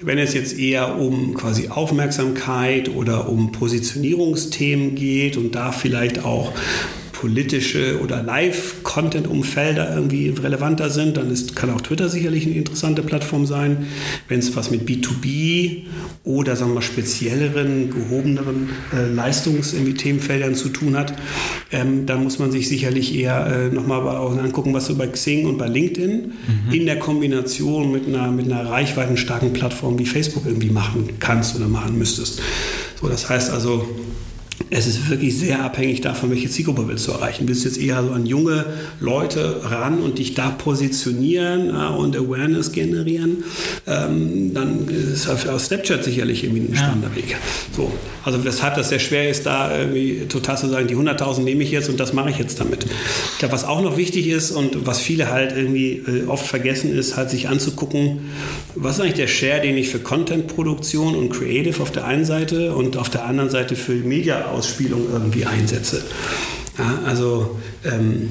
Wenn 0.00 0.18
es 0.18 0.34
jetzt 0.34 0.58
eher 0.58 0.98
um 0.98 1.34
quasi 1.34 1.68
Aufmerksamkeit 1.68 2.88
oder 2.88 3.28
um 3.28 3.52
Positionierungsthemen 3.52 4.94
geht 4.94 5.36
und 5.36 5.54
da 5.54 5.72
vielleicht 5.72 6.24
auch 6.24 6.52
politische 7.20 8.00
oder 8.02 8.22
Live-Content-Umfelder 8.22 9.94
irgendwie 9.94 10.30
relevanter 10.30 10.88
sind, 10.88 11.18
dann 11.18 11.30
ist, 11.30 11.54
kann 11.54 11.68
auch 11.68 11.82
Twitter 11.82 12.08
sicherlich 12.08 12.46
eine 12.46 12.54
interessante 12.54 13.02
Plattform 13.02 13.44
sein. 13.44 13.88
Wenn 14.28 14.38
es 14.38 14.56
was 14.56 14.70
mit 14.70 14.88
B2B 14.88 15.82
oder 16.24 16.56
sagen 16.56 16.70
wir 16.70 16.76
mal 16.76 16.80
spezielleren, 16.80 17.90
gehobeneren 17.90 18.70
äh, 18.94 19.12
Leistungs-Themenfeldern 19.12 20.54
zu 20.54 20.70
tun 20.70 20.96
hat, 20.96 21.12
ähm, 21.70 22.06
dann 22.06 22.24
muss 22.24 22.38
man 22.38 22.52
sich 22.52 22.68
sicherlich 22.68 23.14
eher 23.14 23.46
äh, 23.46 23.68
nochmal 23.68 24.00
angucken, 24.38 24.72
was 24.72 24.86
du 24.86 24.96
bei 24.96 25.06
Xing 25.06 25.44
und 25.44 25.58
bei 25.58 25.68
LinkedIn 25.68 26.32
mhm. 26.32 26.72
in 26.72 26.86
der 26.86 26.98
Kombination 26.98 27.92
mit 27.92 28.06
einer, 28.06 28.30
mit 28.30 28.50
einer 28.50 28.66
reichweitenstarken 28.70 29.52
Plattform 29.52 29.98
wie 29.98 30.06
Facebook 30.06 30.46
irgendwie 30.46 30.70
machen 30.70 31.10
kannst 31.18 31.54
oder 31.54 31.68
machen 31.68 31.98
müsstest. 31.98 32.40
So, 32.98 33.08
das 33.08 33.28
heißt 33.28 33.50
also, 33.50 33.86
es 34.68 34.86
ist 34.86 35.08
wirklich 35.08 35.36
sehr 35.38 35.64
abhängig 35.64 36.00
davon, 36.02 36.30
welche 36.30 36.50
Zielgruppe 36.50 36.86
willst 36.86 37.06
du 37.08 37.12
erreichen. 37.12 37.48
Willst 37.48 37.64
du 37.64 37.68
jetzt 37.68 37.80
eher 37.80 38.02
so 38.02 38.10
an 38.10 38.26
junge 38.26 38.66
Leute 39.00 39.62
ran 39.64 40.00
und 40.00 40.18
dich 40.18 40.34
da 40.34 40.50
positionieren 40.50 41.68
ja, 41.68 41.88
und 41.88 42.16
Awareness 42.16 42.72
generieren, 42.72 43.44
ähm, 43.86 44.52
dann 44.54 44.86
ist 44.88 45.28
auf 45.28 45.60
Snapchat 45.60 46.04
sicherlich 46.04 46.44
irgendwie 46.44 46.72
ein 46.72 46.76
spannender 46.76 47.10
ja. 47.10 47.16
Weg. 47.16 47.36
So, 47.74 47.90
also 48.24 48.44
weshalb 48.44 48.74
das 48.74 48.90
sehr 48.90 48.98
schwer 48.98 49.30
ist, 49.30 49.46
da 49.46 49.76
irgendwie 49.76 50.26
total 50.28 50.58
zu 50.58 50.68
sagen, 50.68 50.86
die 50.86 50.96
100.000 50.96 51.40
nehme 51.40 51.62
ich 51.62 51.70
jetzt 51.70 51.88
und 51.88 51.98
das 51.98 52.12
mache 52.12 52.30
ich 52.30 52.38
jetzt 52.38 52.60
damit. 52.60 52.84
Ich 53.32 53.38
glaube, 53.38 53.52
was 53.52 53.64
auch 53.64 53.80
noch 53.80 53.96
wichtig 53.96 54.28
ist 54.28 54.50
und 54.50 54.86
was 54.86 55.00
viele 55.00 55.30
halt 55.30 55.56
irgendwie 55.56 56.02
äh, 56.06 56.26
oft 56.26 56.46
vergessen 56.46 56.96
ist, 56.96 57.16
halt 57.16 57.30
sich 57.30 57.48
anzugucken, 57.48 58.30
was 58.74 58.96
ist 58.96 59.00
eigentlich 59.00 59.14
der 59.14 59.28
Share, 59.28 59.60
den 59.60 59.76
ich 59.76 59.88
für 59.88 59.98
Content-Produktion 59.98 61.14
und 61.16 61.30
Creative 61.30 61.82
auf 61.82 61.90
der 61.90 62.04
einen 62.04 62.24
Seite 62.24 62.74
und 62.74 62.96
auf 62.96 63.08
der 63.08 63.24
anderen 63.24 63.50
Seite 63.50 63.74
für 63.76 63.94
Media-Ausspielung 64.50 65.06
irgendwie 65.12 65.46
einsetze. 65.46 66.02
Ja, 66.78 67.00
also 67.04 67.58
ähm, 67.84 68.30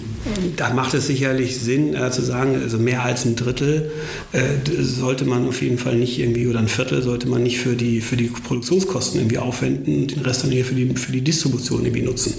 da 0.55 0.71
macht 0.73 0.93
es 0.95 1.05
sicherlich 1.05 1.59
Sinn 1.59 1.93
äh, 1.93 2.09
zu 2.09 2.23
sagen, 2.23 2.55
also 2.59 2.77
mehr 2.77 3.03
als 3.03 3.25
ein 3.25 3.35
Drittel 3.35 3.91
äh, 4.31 4.39
sollte 4.81 5.25
man 5.25 5.47
auf 5.47 5.61
jeden 5.61 5.77
Fall 5.77 5.95
nicht 5.95 6.17
irgendwie 6.17 6.47
oder 6.47 6.57
ein 6.59 6.67
Viertel 6.67 7.03
sollte 7.03 7.27
man 7.27 7.43
nicht 7.43 7.59
für 7.59 7.75
die, 7.75 8.01
für 8.01 8.15
die 8.15 8.27
Produktionskosten 8.27 9.19
irgendwie 9.19 9.37
aufwenden 9.37 10.01
und 10.01 10.15
den 10.15 10.21
Rest 10.21 10.43
dann 10.43 10.51
hier 10.51 10.65
für 10.65 10.73
die, 10.73 10.95
für 10.95 11.11
die 11.11 11.21
Distribution 11.21 11.85
irgendwie 11.85 12.01
nutzen. 12.01 12.35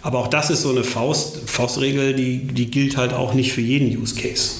Aber 0.00 0.20
auch 0.20 0.28
das 0.28 0.48
ist 0.48 0.62
so 0.62 0.70
eine 0.70 0.84
Faust, 0.84 1.40
Faustregel, 1.46 2.14
die, 2.14 2.38
die 2.38 2.70
gilt 2.70 2.96
halt 2.96 3.12
auch 3.12 3.34
nicht 3.34 3.52
für 3.52 3.60
jeden 3.60 3.88
Use 4.00 4.14
Case. 4.14 4.52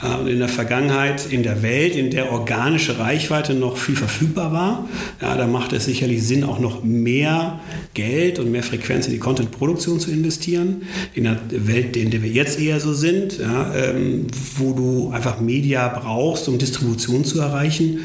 Und 0.00 0.28
in 0.28 0.38
der 0.38 0.48
Vergangenheit, 0.48 1.26
in 1.30 1.42
der 1.42 1.62
Welt, 1.62 1.96
in 1.96 2.10
der 2.10 2.30
organische 2.30 3.00
Reichweite 3.00 3.54
noch 3.54 3.76
viel 3.76 3.96
verfügbar 3.96 4.52
war, 4.52 4.88
ja, 5.20 5.36
da 5.36 5.48
macht 5.48 5.72
es 5.72 5.86
sicherlich 5.86 6.22
Sinn, 6.22 6.44
auch 6.44 6.60
noch 6.60 6.84
mehr 6.84 7.58
Geld 7.94 8.38
und 8.38 8.52
mehr 8.52 8.62
Frequenz 8.62 9.06
in 9.06 9.12
die 9.12 9.18
Content-Produktion 9.18 9.98
zu 9.98 10.12
investieren. 10.12 10.82
In 11.14 11.24
der 11.24 11.38
Welt, 11.50 11.96
in 11.96 12.12
der 12.12 12.22
wir 12.22 12.30
jetzt 12.30 12.60
eher 12.60 12.78
so 12.78 12.92
sind, 12.94 13.38
ja, 13.38 13.74
ähm, 13.74 14.28
wo 14.56 14.72
du 14.72 15.10
einfach 15.10 15.40
Media 15.40 15.88
brauchst, 15.88 16.48
um 16.48 16.58
Distribution 16.58 17.24
zu 17.24 17.40
erreichen, 17.40 18.00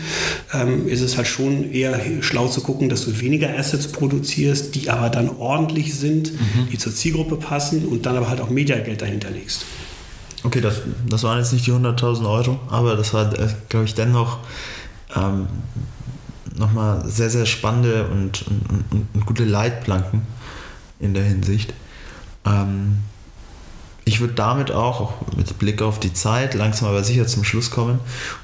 ähm, 0.52 0.88
ist 0.88 1.02
es 1.02 1.18
halt 1.18 1.28
schon 1.28 1.72
eher 1.72 2.00
schlau 2.22 2.48
zu 2.48 2.62
gucken, 2.62 2.90
dass 2.90 3.06
du 3.06 3.22
weniger 3.22 3.56
Assets 3.56 3.88
produzierst, 3.88 4.74
die 4.74 4.90
aber 4.90 5.10
dann 5.10 5.30
ordentlich 5.30 5.94
sind, 5.94 6.34
mhm. 6.34 6.70
die 6.72 6.80
zur 6.80 6.94
Zielgruppe 6.94 7.36
passen 7.36 7.86
und 7.86 8.08
dann 8.08 8.18
aber 8.18 8.30
halt 8.30 8.42
auch 8.42 8.50
Mediageld 8.50 9.02
dahinter 9.02 9.30
legst. 9.30 9.66
Okay, 10.44 10.60
das, 10.60 10.82
das 11.08 11.24
waren 11.24 11.38
jetzt 11.38 11.54
nicht 11.54 11.66
die 11.66 11.72
100.000 11.72 12.30
Euro, 12.30 12.60
aber 12.70 12.96
das 12.96 13.14
war, 13.14 13.32
äh, 13.40 13.48
glaube 13.70 13.86
ich, 13.86 13.96
dennoch 13.96 14.40
ähm, 15.16 15.48
nochmal 16.58 17.04
sehr, 17.08 17.30
sehr 17.30 17.46
spannende 17.46 18.08
und, 18.08 18.46
und, 18.48 18.92
und, 18.92 19.08
und, 19.14 19.26
gute 19.26 19.46
Leitplanken 19.46 20.24
in 21.00 21.14
der 21.14 21.24
Hinsicht. 21.24 21.74
Ähm, 22.46 23.00
ich 24.06 24.20
würde 24.20 24.34
damit 24.34 24.72
auch, 24.72 25.00
auch 25.00 25.14
mit 25.38 25.58
Blick 25.60 25.82
auf 25.82 25.98
die 26.00 26.14
Zeit, 26.14 26.56
langsam 26.56 26.90
aber 26.90 27.04
sicher 27.06 27.26
zum 27.26 27.46
Schluss 27.46 27.72
kommen 27.72 28.00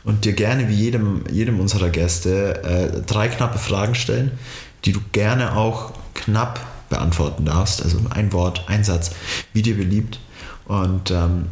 und 0.06 0.24
dir 0.24 0.34
gerne 0.34 0.70
wie 0.70 0.76
jedem, 0.76 1.24
jedem 1.30 1.60
unserer 1.60 1.89
Gäste 1.89 2.64
äh, 2.64 3.02
drei 3.06 3.28
knappe 3.28 3.60
Fragen 3.60 3.95
stellen, 3.95 4.32
die 4.86 4.93
du 4.93 5.02
gerne 5.12 5.58
auch 5.58 5.91
knapp 6.14 6.62
beantworten 6.89 7.45
darfst. 7.45 7.84
Also 7.84 8.00
ein 8.10 8.32
Wort, 8.32 8.64
ein 8.68 8.86
Satz, 8.86 9.12
wie 9.52 9.62
dir 9.62 9.76
beliebt. 9.76 10.20
Und 10.70 11.10
ähm, 11.10 11.48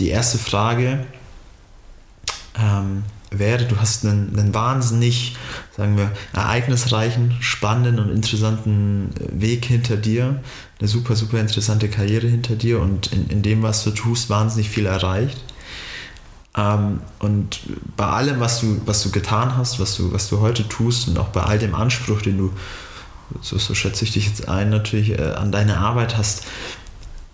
die 0.00 0.08
erste 0.08 0.38
Frage 0.38 1.04
ähm, 2.58 3.02
wäre, 3.30 3.66
du 3.66 3.76
hast 3.76 4.06
einen, 4.06 4.38
einen, 4.38 4.54
wahnsinnig, 4.54 5.36
sagen 5.76 5.98
wir, 5.98 6.10
ereignisreichen, 6.32 7.36
spannenden 7.40 7.98
und 7.98 8.10
interessanten 8.10 9.10
Weg 9.30 9.66
hinter 9.66 9.98
dir, 9.98 10.40
eine 10.78 10.88
super, 10.88 11.14
super 11.14 11.38
interessante 11.38 11.90
Karriere 11.90 12.26
hinter 12.26 12.56
dir 12.56 12.80
und 12.80 13.12
in, 13.12 13.28
in 13.28 13.42
dem, 13.42 13.62
was 13.62 13.84
du 13.84 13.90
tust, 13.90 14.30
wahnsinnig 14.30 14.70
viel 14.70 14.86
erreicht. 14.86 15.44
Ähm, 16.56 17.00
und 17.18 17.60
bei 17.98 18.06
allem, 18.06 18.40
was 18.40 18.62
du, 18.62 18.80
was 18.86 19.02
du 19.02 19.10
getan 19.10 19.58
hast, 19.58 19.78
was 19.78 19.94
du, 19.94 20.10
was 20.10 20.30
du 20.30 20.40
heute 20.40 20.66
tust 20.66 21.06
und 21.08 21.18
auch 21.18 21.28
bei 21.28 21.42
all 21.42 21.58
dem 21.58 21.74
Anspruch, 21.74 22.22
den 22.22 22.38
du, 22.38 22.52
so, 23.42 23.58
so 23.58 23.74
schätze 23.74 24.06
ich 24.06 24.12
dich 24.12 24.26
jetzt 24.26 24.48
ein, 24.48 24.70
natürlich 24.70 25.18
äh, 25.18 25.34
an 25.34 25.52
deine 25.52 25.76
Arbeit 25.76 26.16
hast, 26.16 26.44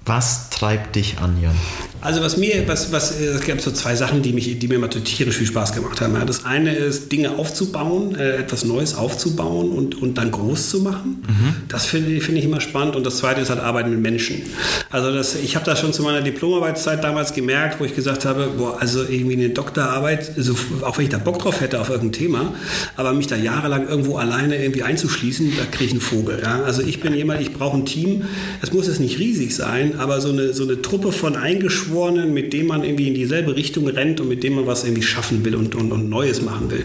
Was 0.07 0.51
treibt 0.51 0.97
dich 0.97 1.19
an, 1.19 1.41
Jan? 1.43 1.55
Also 2.03 2.21
was 2.21 2.37
mir, 2.37 2.69
was, 2.69 2.93
was, 2.93 3.19
es 3.19 3.41
gab 3.47 3.63
so 3.63 3.71
zwei 3.71 3.97
Sachen, 3.97 4.21
die, 4.21 4.35
mich, 4.35 4.59
die 4.59 4.69
mir 4.69 4.75
immer 4.75 4.91
tierisch 4.91 5.39
viel 5.39 5.47
Spaß 5.47 5.73
gemacht 5.73 6.03
haben. 6.03 6.15
Das 6.27 6.45
eine 6.45 6.75
ist, 6.75 7.11
Dinge 7.11 7.39
aufzubauen, 7.39 8.15
äh, 8.15 8.37
etwas 8.37 8.67
Neues 8.67 8.95
aufzubauen 8.95 9.71
und, 9.71 10.03
und 10.03 10.19
dann 10.19 10.31
groß 10.31 10.69
zu 10.69 10.81
machen. 10.81 11.25
Mhm. 11.27 11.55
Das 11.69 11.87
finde 11.87 12.21
find 12.21 12.37
ich 12.37 12.45
immer 12.45 12.61
spannend. 12.61 12.95
Und 12.95 13.07
das 13.07 13.17
zweite 13.17 13.41
ist 13.41 13.49
halt 13.49 13.61
Arbeiten 13.61 13.89
mit 13.89 14.01
Menschen. 14.01 14.43
Also 14.91 15.15
das, 15.15 15.35
ich 15.37 15.57
habe 15.57 15.65
das 15.65 15.81
schon 15.81 15.95
zu 15.95 16.03
meiner 16.03 16.21
Diplomarbeitszeit 16.21 17.03
damals 17.03 17.33
gemerkt, 17.33 17.81
wo 17.81 17.87
ich 17.87 17.95
gesagt 17.95 18.27
habe, 18.27 18.51
boah, 18.59 18.79
also 18.79 19.03
irgendwie 19.03 19.37
eine 19.37 19.49
Doktorarbeit, 19.49 20.37
also 20.37 20.55
auch 20.83 20.99
wenn 20.99 21.05
ich 21.05 21.11
da 21.11 21.17
Bock 21.17 21.39
drauf 21.39 21.63
hätte 21.63 21.81
auf 21.81 21.89
irgendein 21.89 22.13
Thema, 22.13 22.55
aber 22.97 23.15
mich 23.15 23.29
da 23.29 23.37
jahrelang 23.37 23.89
irgendwo 23.89 24.19
alleine 24.19 24.63
irgendwie 24.63 24.83
einzuschließen, 24.83 25.55
da 25.57 25.65
kriege 25.65 25.87
ich 25.87 25.93
einen 25.93 26.03
Vogel. 26.03 26.41
Ja? 26.43 26.65
Also 26.65 26.83
ich 26.83 27.01
bin 27.01 27.15
jemand, 27.15 27.41
ich 27.41 27.55
brauche 27.55 27.79
ein 27.79 27.87
Team. 27.87 28.25
Es 28.61 28.75
muss 28.75 28.89
jetzt 28.89 29.01
nicht 29.01 29.19
riesig 29.19 29.57
sein, 29.57 29.94
aber 29.99 30.21
so 30.21 30.31
eine, 30.31 30.53
so 30.53 30.65
eine 30.65 30.81
Truppe 30.83 31.13
von 31.13 31.37
Eingeschworenen, 31.37 32.33
mit 32.33 32.53
denen 32.53 32.69
man 32.69 32.85
irgendwie 32.85 33.09
in 33.09 33.15
dieselbe 33.15 33.57
Richtung 33.57 33.87
rennt 33.89 34.21
und 34.21 34.29
mit 34.29 34.43
denen 34.43 34.57
man 34.57 34.67
was 34.67 34.85
irgendwie 34.85 35.03
schaffen 35.03 35.45
will 35.45 35.55
und, 35.55 35.75
und, 35.75 35.93
und 35.93 36.09
Neues 36.09 36.43
machen 36.43 36.71
will, 36.71 36.85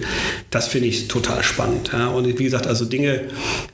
das 0.49 0.67
finde 0.67 0.87
ich 0.87 1.07
total 1.07 1.43
spannend. 1.43 1.91
Ja? 1.93 2.07
Und 2.07 2.27
wie 2.27 2.43
gesagt, 2.43 2.67
also 2.67 2.85
Dinge, 2.85 3.21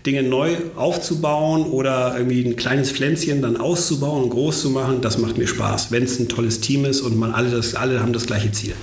Dinge 0.06 0.24
neu 0.24 0.56
aufzubauen 0.76 1.64
oder 1.64 2.16
irgendwie 2.18 2.46
ein 2.46 2.56
kleines 2.56 2.92
Pflänzchen 2.92 3.42
dann 3.42 3.58
auszubauen 3.58 4.24
und 4.24 4.30
groß 4.30 4.62
zu 4.62 4.70
machen, 4.70 5.02
das 5.02 5.18
macht 5.18 5.38
mir 5.38 5.48
Spaß, 5.48 5.92
wenn 5.92 6.04
es 6.04 6.20
ein 6.20 6.30
tolles 6.30 6.62
Team 6.62 6.86
ist 6.86 7.02
und 7.02 7.18
man 7.18 7.34
alle, 7.34 7.52
das, 7.52 7.76
alle 7.76 8.02
haben 8.02 8.14
das 8.14 8.26
gleiche 8.26 8.52
Ziel. 8.52 8.74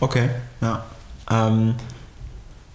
Okay, 0.00 0.28
ja. 0.60 0.84
Ähm, 1.30 1.74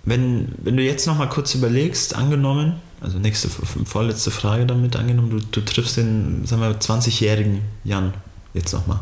wenn, 0.03 0.49
wenn 0.57 0.77
du 0.77 0.83
jetzt 0.83 1.05
noch 1.05 1.17
mal 1.17 1.27
kurz 1.27 1.53
überlegst, 1.53 2.15
angenommen, 2.15 2.81
also 3.01 3.17
nächste, 3.17 3.49
vorletzte 3.49 4.31
Frage 4.31 4.65
damit 4.65 4.95
angenommen, 4.95 5.31
du, 5.31 5.39
du 5.39 5.61
triffst 5.61 5.97
den, 5.97 6.45
sagen 6.45 6.61
wir, 6.61 6.79
20-jährigen 6.79 7.61
Jan 7.83 8.13
jetzt 8.53 8.73
nochmal. 8.73 8.99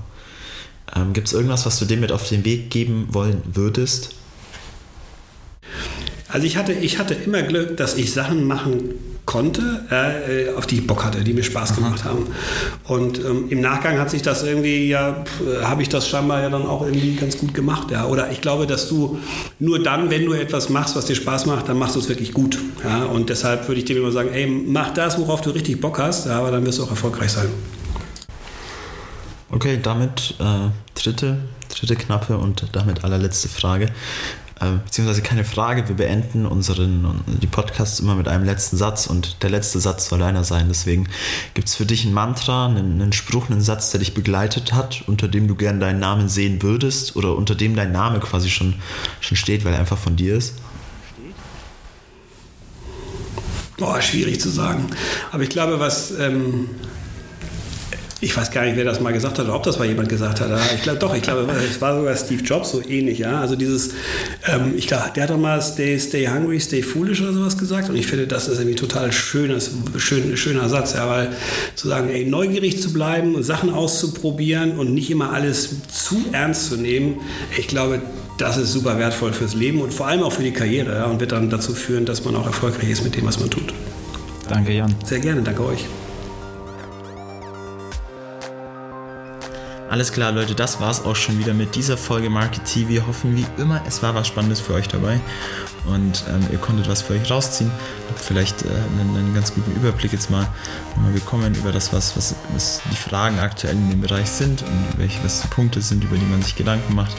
Ähm, 0.95 1.13
Gibt 1.13 1.27
es 1.27 1.33
irgendwas, 1.33 1.65
was 1.65 1.77
du 1.79 1.85
dem 1.85 1.99
mit 1.99 2.11
auf 2.11 2.27
den 2.27 2.45
Weg 2.45 2.69
geben 2.71 3.07
wollen 3.11 3.41
würdest? 3.45 4.15
Also 6.31 6.45
ich 6.45 6.57
hatte, 6.57 6.73
ich 6.73 6.99
hatte 6.99 7.13
immer 7.13 7.41
Glück, 7.41 7.77
dass 7.77 7.95
ich 7.95 8.13
Sachen 8.13 8.45
machen 8.45 8.93
konnte, 9.25 9.61
äh, 9.91 10.55
auf 10.55 10.65
die 10.65 10.77
ich 10.77 10.87
Bock 10.87 11.03
hatte, 11.03 11.23
die 11.23 11.33
mir 11.33 11.43
Spaß 11.43 11.75
gemacht 11.75 12.01
Aha. 12.01 12.09
haben. 12.09 12.27
Und 12.85 13.19
ähm, 13.19 13.45
im 13.49 13.61
Nachgang 13.61 13.99
hat 13.99 14.09
sich 14.09 14.23
das 14.23 14.41
irgendwie, 14.41 14.87
ja, 14.87 15.23
habe 15.63 15.83
ich 15.83 15.89
das 15.89 16.07
scheinbar 16.07 16.41
ja 16.41 16.49
dann 16.49 16.65
auch 16.65 16.83
irgendwie 16.83 17.15
ganz 17.15 17.37
gut 17.37 17.53
gemacht. 17.53 17.91
Ja. 17.91 18.05
Oder 18.05 18.31
ich 18.31 18.41
glaube, 18.41 18.65
dass 18.65 18.89
du 18.89 19.19
nur 19.59 19.83
dann, 19.83 20.09
wenn 20.09 20.25
du 20.25 20.33
etwas 20.33 20.69
machst, 20.69 20.95
was 20.95 21.05
dir 21.05 21.15
Spaß 21.15 21.45
macht, 21.45 21.69
dann 21.69 21.77
machst 21.77 21.95
du 21.95 21.99
es 21.99 22.09
wirklich 22.09 22.33
gut. 22.33 22.57
Ja. 22.83 23.03
Und 23.05 23.29
deshalb 23.29 23.67
würde 23.67 23.79
ich 23.79 23.85
dir 23.85 23.97
immer 23.97 24.11
sagen, 24.11 24.29
ey, 24.33 24.47
mach 24.47 24.95
das, 24.95 25.19
worauf 25.19 25.41
du 25.41 25.51
richtig 25.51 25.79
Bock 25.79 25.99
hast, 25.99 26.25
ja, 26.25 26.39
aber 26.39 26.49
dann 26.49 26.65
wirst 26.65 26.79
du 26.79 26.83
auch 26.83 26.89
erfolgreich 26.89 27.31
sein. 27.31 27.49
Okay, 29.51 29.79
damit 29.81 30.35
äh, 30.39 30.69
dritte, 30.95 31.37
dritte 31.69 31.95
knappe 31.95 32.37
und 32.37 32.65
damit 32.73 33.03
allerletzte 33.03 33.47
Frage. 33.49 33.89
Äh, 34.61 34.77
beziehungsweise 34.83 35.21
keine 35.21 35.45
Frage, 35.45 35.87
wir 35.87 35.95
beenden 35.95 36.45
unseren 36.45 37.21
die 37.41 37.47
Podcasts 37.47 37.99
immer 38.01 38.15
mit 38.15 38.27
einem 38.27 38.43
letzten 38.43 38.75
Satz 38.75 39.07
und 39.07 39.41
der 39.41 39.49
letzte 39.49 39.79
Satz 39.79 40.09
soll 40.09 40.21
einer 40.21 40.43
sein. 40.43 40.65
Deswegen 40.67 41.07
gibt 41.53 41.69
es 41.69 41.75
für 41.75 41.85
dich 41.85 42.03
ein 42.03 42.13
Mantra, 42.13 42.65
einen, 42.65 43.01
einen, 43.01 43.13
Spruch, 43.13 43.49
einen 43.49 43.61
Satz, 43.61 43.91
der 43.91 43.99
dich 43.99 44.13
begleitet 44.13 44.73
hat, 44.73 45.03
unter 45.07 45.29
dem 45.29 45.47
du 45.47 45.55
gern 45.55 45.79
deinen 45.79 45.99
Namen 45.99 46.27
sehen 46.27 46.61
würdest 46.61 47.15
oder 47.15 47.35
unter 47.35 47.55
dem 47.55 47.75
dein 47.75 47.93
Name 47.93 48.19
quasi 48.19 48.49
schon, 48.49 48.75
schon 49.21 49.37
steht, 49.37 49.63
weil 49.63 49.73
er 49.73 49.79
einfach 49.79 49.97
von 49.97 50.17
dir 50.17 50.35
ist? 50.35 50.55
Boah, 53.77 54.01
schwierig 54.01 54.41
zu 54.41 54.49
sagen. 54.49 54.87
Aber 55.31 55.43
ich 55.43 55.49
glaube, 55.49 55.79
was. 55.79 56.11
Ähm 56.19 56.69
ich 58.21 58.35
weiß 58.35 58.51
gar 58.51 58.65
nicht, 58.65 58.75
wer 58.75 58.83
das 58.83 58.99
mal 58.99 59.13
gesagt 59.13 59.39
hat 59.39 59.45
oder 59.45 59.55
ob 59.55 59.63
das 59.63 59.79
mal 59.79 59.87
jemand 59.87 60.09
gesagt 60.09 60.41
hat. 60.41 60.49
Ich 60.75 60.83
glaube 60.83 60.99
doch, 60.99 61.15
ich 61.15 61.21
glaube, 61.21 61.47
es 61.69 61.79
war 61.79 61.95
sogar 61.95 62.15
Steve 62.17 62.43
Jobs 62.43 62.71
so 62.71 62.81
ähnlich, 62.85 63.19
ja. 63.19 63.39
Also 63.39 63.55
dieses, 63.55 63.91
ähm, 64.47 64.73
ich 64.75 64.87
glaube, 64.87 65.11
der 65.15 65.23
hat 65.23 65.29
doch 65.29 65.37
mal 65.37 65.61
stay, 65.61 65.97
stay 65.97 66.27
hungry, 66.27 66.59
stay 66.59 66.81
foolish 66.81 67.21
oder 67.21 67.31
sowas 67.31 67.57
gesagt. 67.57 67.89
Und 67.89 67.95
ich 67.95 68.07
finde, 68.07 68.27
das 68.27 68.49
ist 68.49 68.59
irgendwie 68.59 68.75
total 68.75 69.13
schönes, 69.13 69.71
schön, 69.97 70.35
schöner 70.35 70.67
Satz, 70.67 70.93
ja, 70.93 71.07
weil 71.09 71.29
zu 71.75 71.87
sagen, 71.87 72.09
ey, 72.09 72.25
neugierig 72.25 72.81
zu 72.81 72.91
bleiben, 72.91 73.41
Sachen 73.41 73.69
auszuprobieren 73.69 74.77
und 74.77 74.93
nicht 74.93 75.09
immer 75.09 75.31
alles 75.31 75.69
zu 75.89 76.25
ernst 76.33 76.67
zu 76.69 76.75
nehmen, 76.75 77.21
ich 77.57 77.67
glaube, 77.67 78.01
das 78.37 78.57
ist 78.57 78.73
super 78.73 78.97
wertvoll 78.97 79.33
fürs 79.33 79.53
Leben 79.53 79.81
und 79.81 79.93
vor 79.93 80.07
allem 80.07 80.23
auch 80.23 80.33
für 80.33 80.43
die 80.43 80.51
Karriere 80.51 80.95
ja, 80.95 81.05
und 81.05 81.19
wird 81.19 81.31
dann 81.31 81.49
dazu 81.49 81.73
führen, 81.73 82.05
dass 82.05 82.23
man 82.25 82.35
auch 82.35 82.45
erfolgreich 82.45 82.89
ist 82.89 83.03
mit 83.03 83.15
dem, 83.15 83.25
was 83.25 83.39
man 83.39 83.49
tut. 83.49 83.73
Danke, 84.47 84.73
Jan. 84.73 84.93
Sehr 85.05 85.19
gerne, 85.19 85.41
danke 85.41 85.63
euch. 85.65 85.85
Alles 89.89 90.11
klar, 90.11 90.31
Leute, 90.31 90.53
das 90.53 90.79
war's 90.79 91.03
auch 91.03 91.15
schon 91.15 91.39
wieder 91.39 91.55
mit 91.55 91.75
dieser 91.75 91.97
Folge 91.97 92.29
Market 92.29 92.63
TV. 92.63 93.07
Hoffen 93.07 93.35
wie 93.35 93.45
immer, 93.59 93.81
es 93.87 94.03
war 94.03 94.13
was 94.13 94.27
Spannendes 94.27 94.59
für 94.59 94.75
euch 94.75 94.87
dabei 94.87 95.19
und 95.93 96.23
ähm, 96.29 96.47
ihr 96.51 96.57
konntet 96.57 96.87
was 96.87 97.01
für 97.01 97.13
euch 97.13 97.29
rausziehen. 97.29 97.71
Habt 98.09 98.19
vielleicht 98.19 98.63
äh, 98.63 98.67
einen, 98.67 99.15
einen, 99.15 99.33
ganz 99.33 99.53
guten 99.53 99.71
Überblick 99.75 100.13
jetzt 100.13 100.29
mal, 100.29 100.47
mal 100.95 101.11
bekommen 101.11 101.55
über 101.55 101.71
das, 101.71 101.93
was, 101.93 102.15
was, 102.15 102.35
was, 102.53 102.81
die 102.91 102.95
Fragen 102.95 103.39
aktuell 103.39 103.75
in 103.75 103.89
dem 103.89 104.01
Bereich 104.01 104.29
sind 104.29 104.61
und 104.61 104.97
welche 104.97 105.23
was 105.23 105.41
die 105.41 105.47
Punkte 105.47 105.81
sind, 105.81 106.03
über 106.03 106.17
die 106.17 106.25
man 106.25 106.41
sich 106.41 106.55
Gedanken 106.55 106.95
macht. 106.95 107.15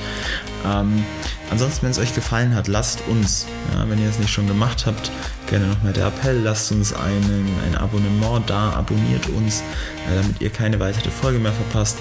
Ähm, 0.64 1.04
ansonsten, 1.50 1.82
wenn 1.82 1.90
es 1.90 1.98
euch 1.98 2.14
gefallen 2.14 2.54
hat, 2.54 2.68
lasst 2.68 3.02
uns, 3.08 3.46
ja, 3.74 3.88
wenn 3.88 4.00
ihr 4.00 4.08
es 4.08 4.18
nicht 4.18 4.32
schon 4.32 4.46
gemacht 4.46 4.86
habt, 4.86 5.10
gerne 5.48 5.66
nochmal 5.66 5.92
der 5.92 6.06
Appell, 6.06 6.40
lasst 6.40 6.70
uns 6.72 6.92
einen, 6.92 7.48
ein 7.66 7.76
Abonnement 7.76 8.48
da, 8.48 8.70
abonniert 8.70 9.28
uns, 9.30 9.60
äh, 9.60 10.16
damit 10.22 10.40
ihr 10.40 10.50
keine 10.50 10.78
weitere 10.80 11.10
Folge 11.10 11.38
mehr 11.38 11.52
verpasst. 11.52 11.98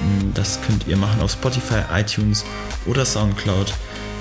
Mm, 0.00 0.32
das 0.34 0.60
könnt 0.62 0.86
ihr 0.86 0.96
machen 0.96 1.20
auf 1.20 1.32
Spotify, 1.32 1.82
iTunes 1.94 2.44
oder 2.86 3.04
Soundcloud, 3.04 3.72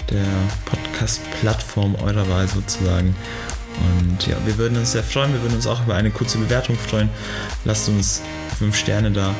der 0.10 0.26
Podcast-Plattform 0.66 1.96
eurer 1.96 2.30
Wahl 2.30 2.48
sozusagen. 2.48 3.16
Und 3.78 4.28
ja, 4.28 4.36
wir 4.46 4.58
würden 4.58 4.78
uns 4.78 4.94
sehr 4.94 5.04
freuen, 5.04 5.34
wir 5.34 5.42
würden 5.42 5.56
uns 5.56 5.68
auch 5.68 5.84
über 5.84 5.96
eine 5.96 6.10
kurze 6.12 6.38
Bewertung 6.38 6.78
freuen. 6.78 7.10
Lasst 7.66 7.88
uns 7.90 8.22
5 8.60 8.76
Sterne 8.76 9.12
da. 9.12 9.36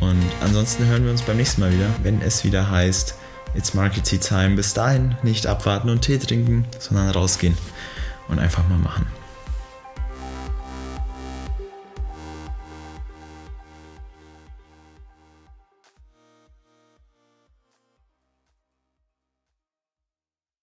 Und 0.00 0.22
ansonsten 0.40 0.86
hören 0.86 1.04
wir 1.04 1.10
uns 1.10 1.22
beim 1.22 1.36
nächsten 1.36 1.60
Mal 1.60 1.72
wieder, 1.72 1.88
wenn 2.02 2.20
es 2.20 2.44
wieder 2.44 2.70
heißt, 2.70 3.14
It's 3.54 3.74
Marketing 3.74 4.20
Time. 4.20 4.56
Bis 4.56 4.74
dahin 4.74 5.16
nicht 5.22 5.46
abwarten 5.46 5.88
und 5.88 6.02
Tee 6.02 6.18
trinken, 6.18 6.66
sondern 6.78 7.10
rausgehen 7.10 7.56
und 8.28 8.38
einfach 8.38 8.68
mal 8.68 8.78
machen. 8.78 9.06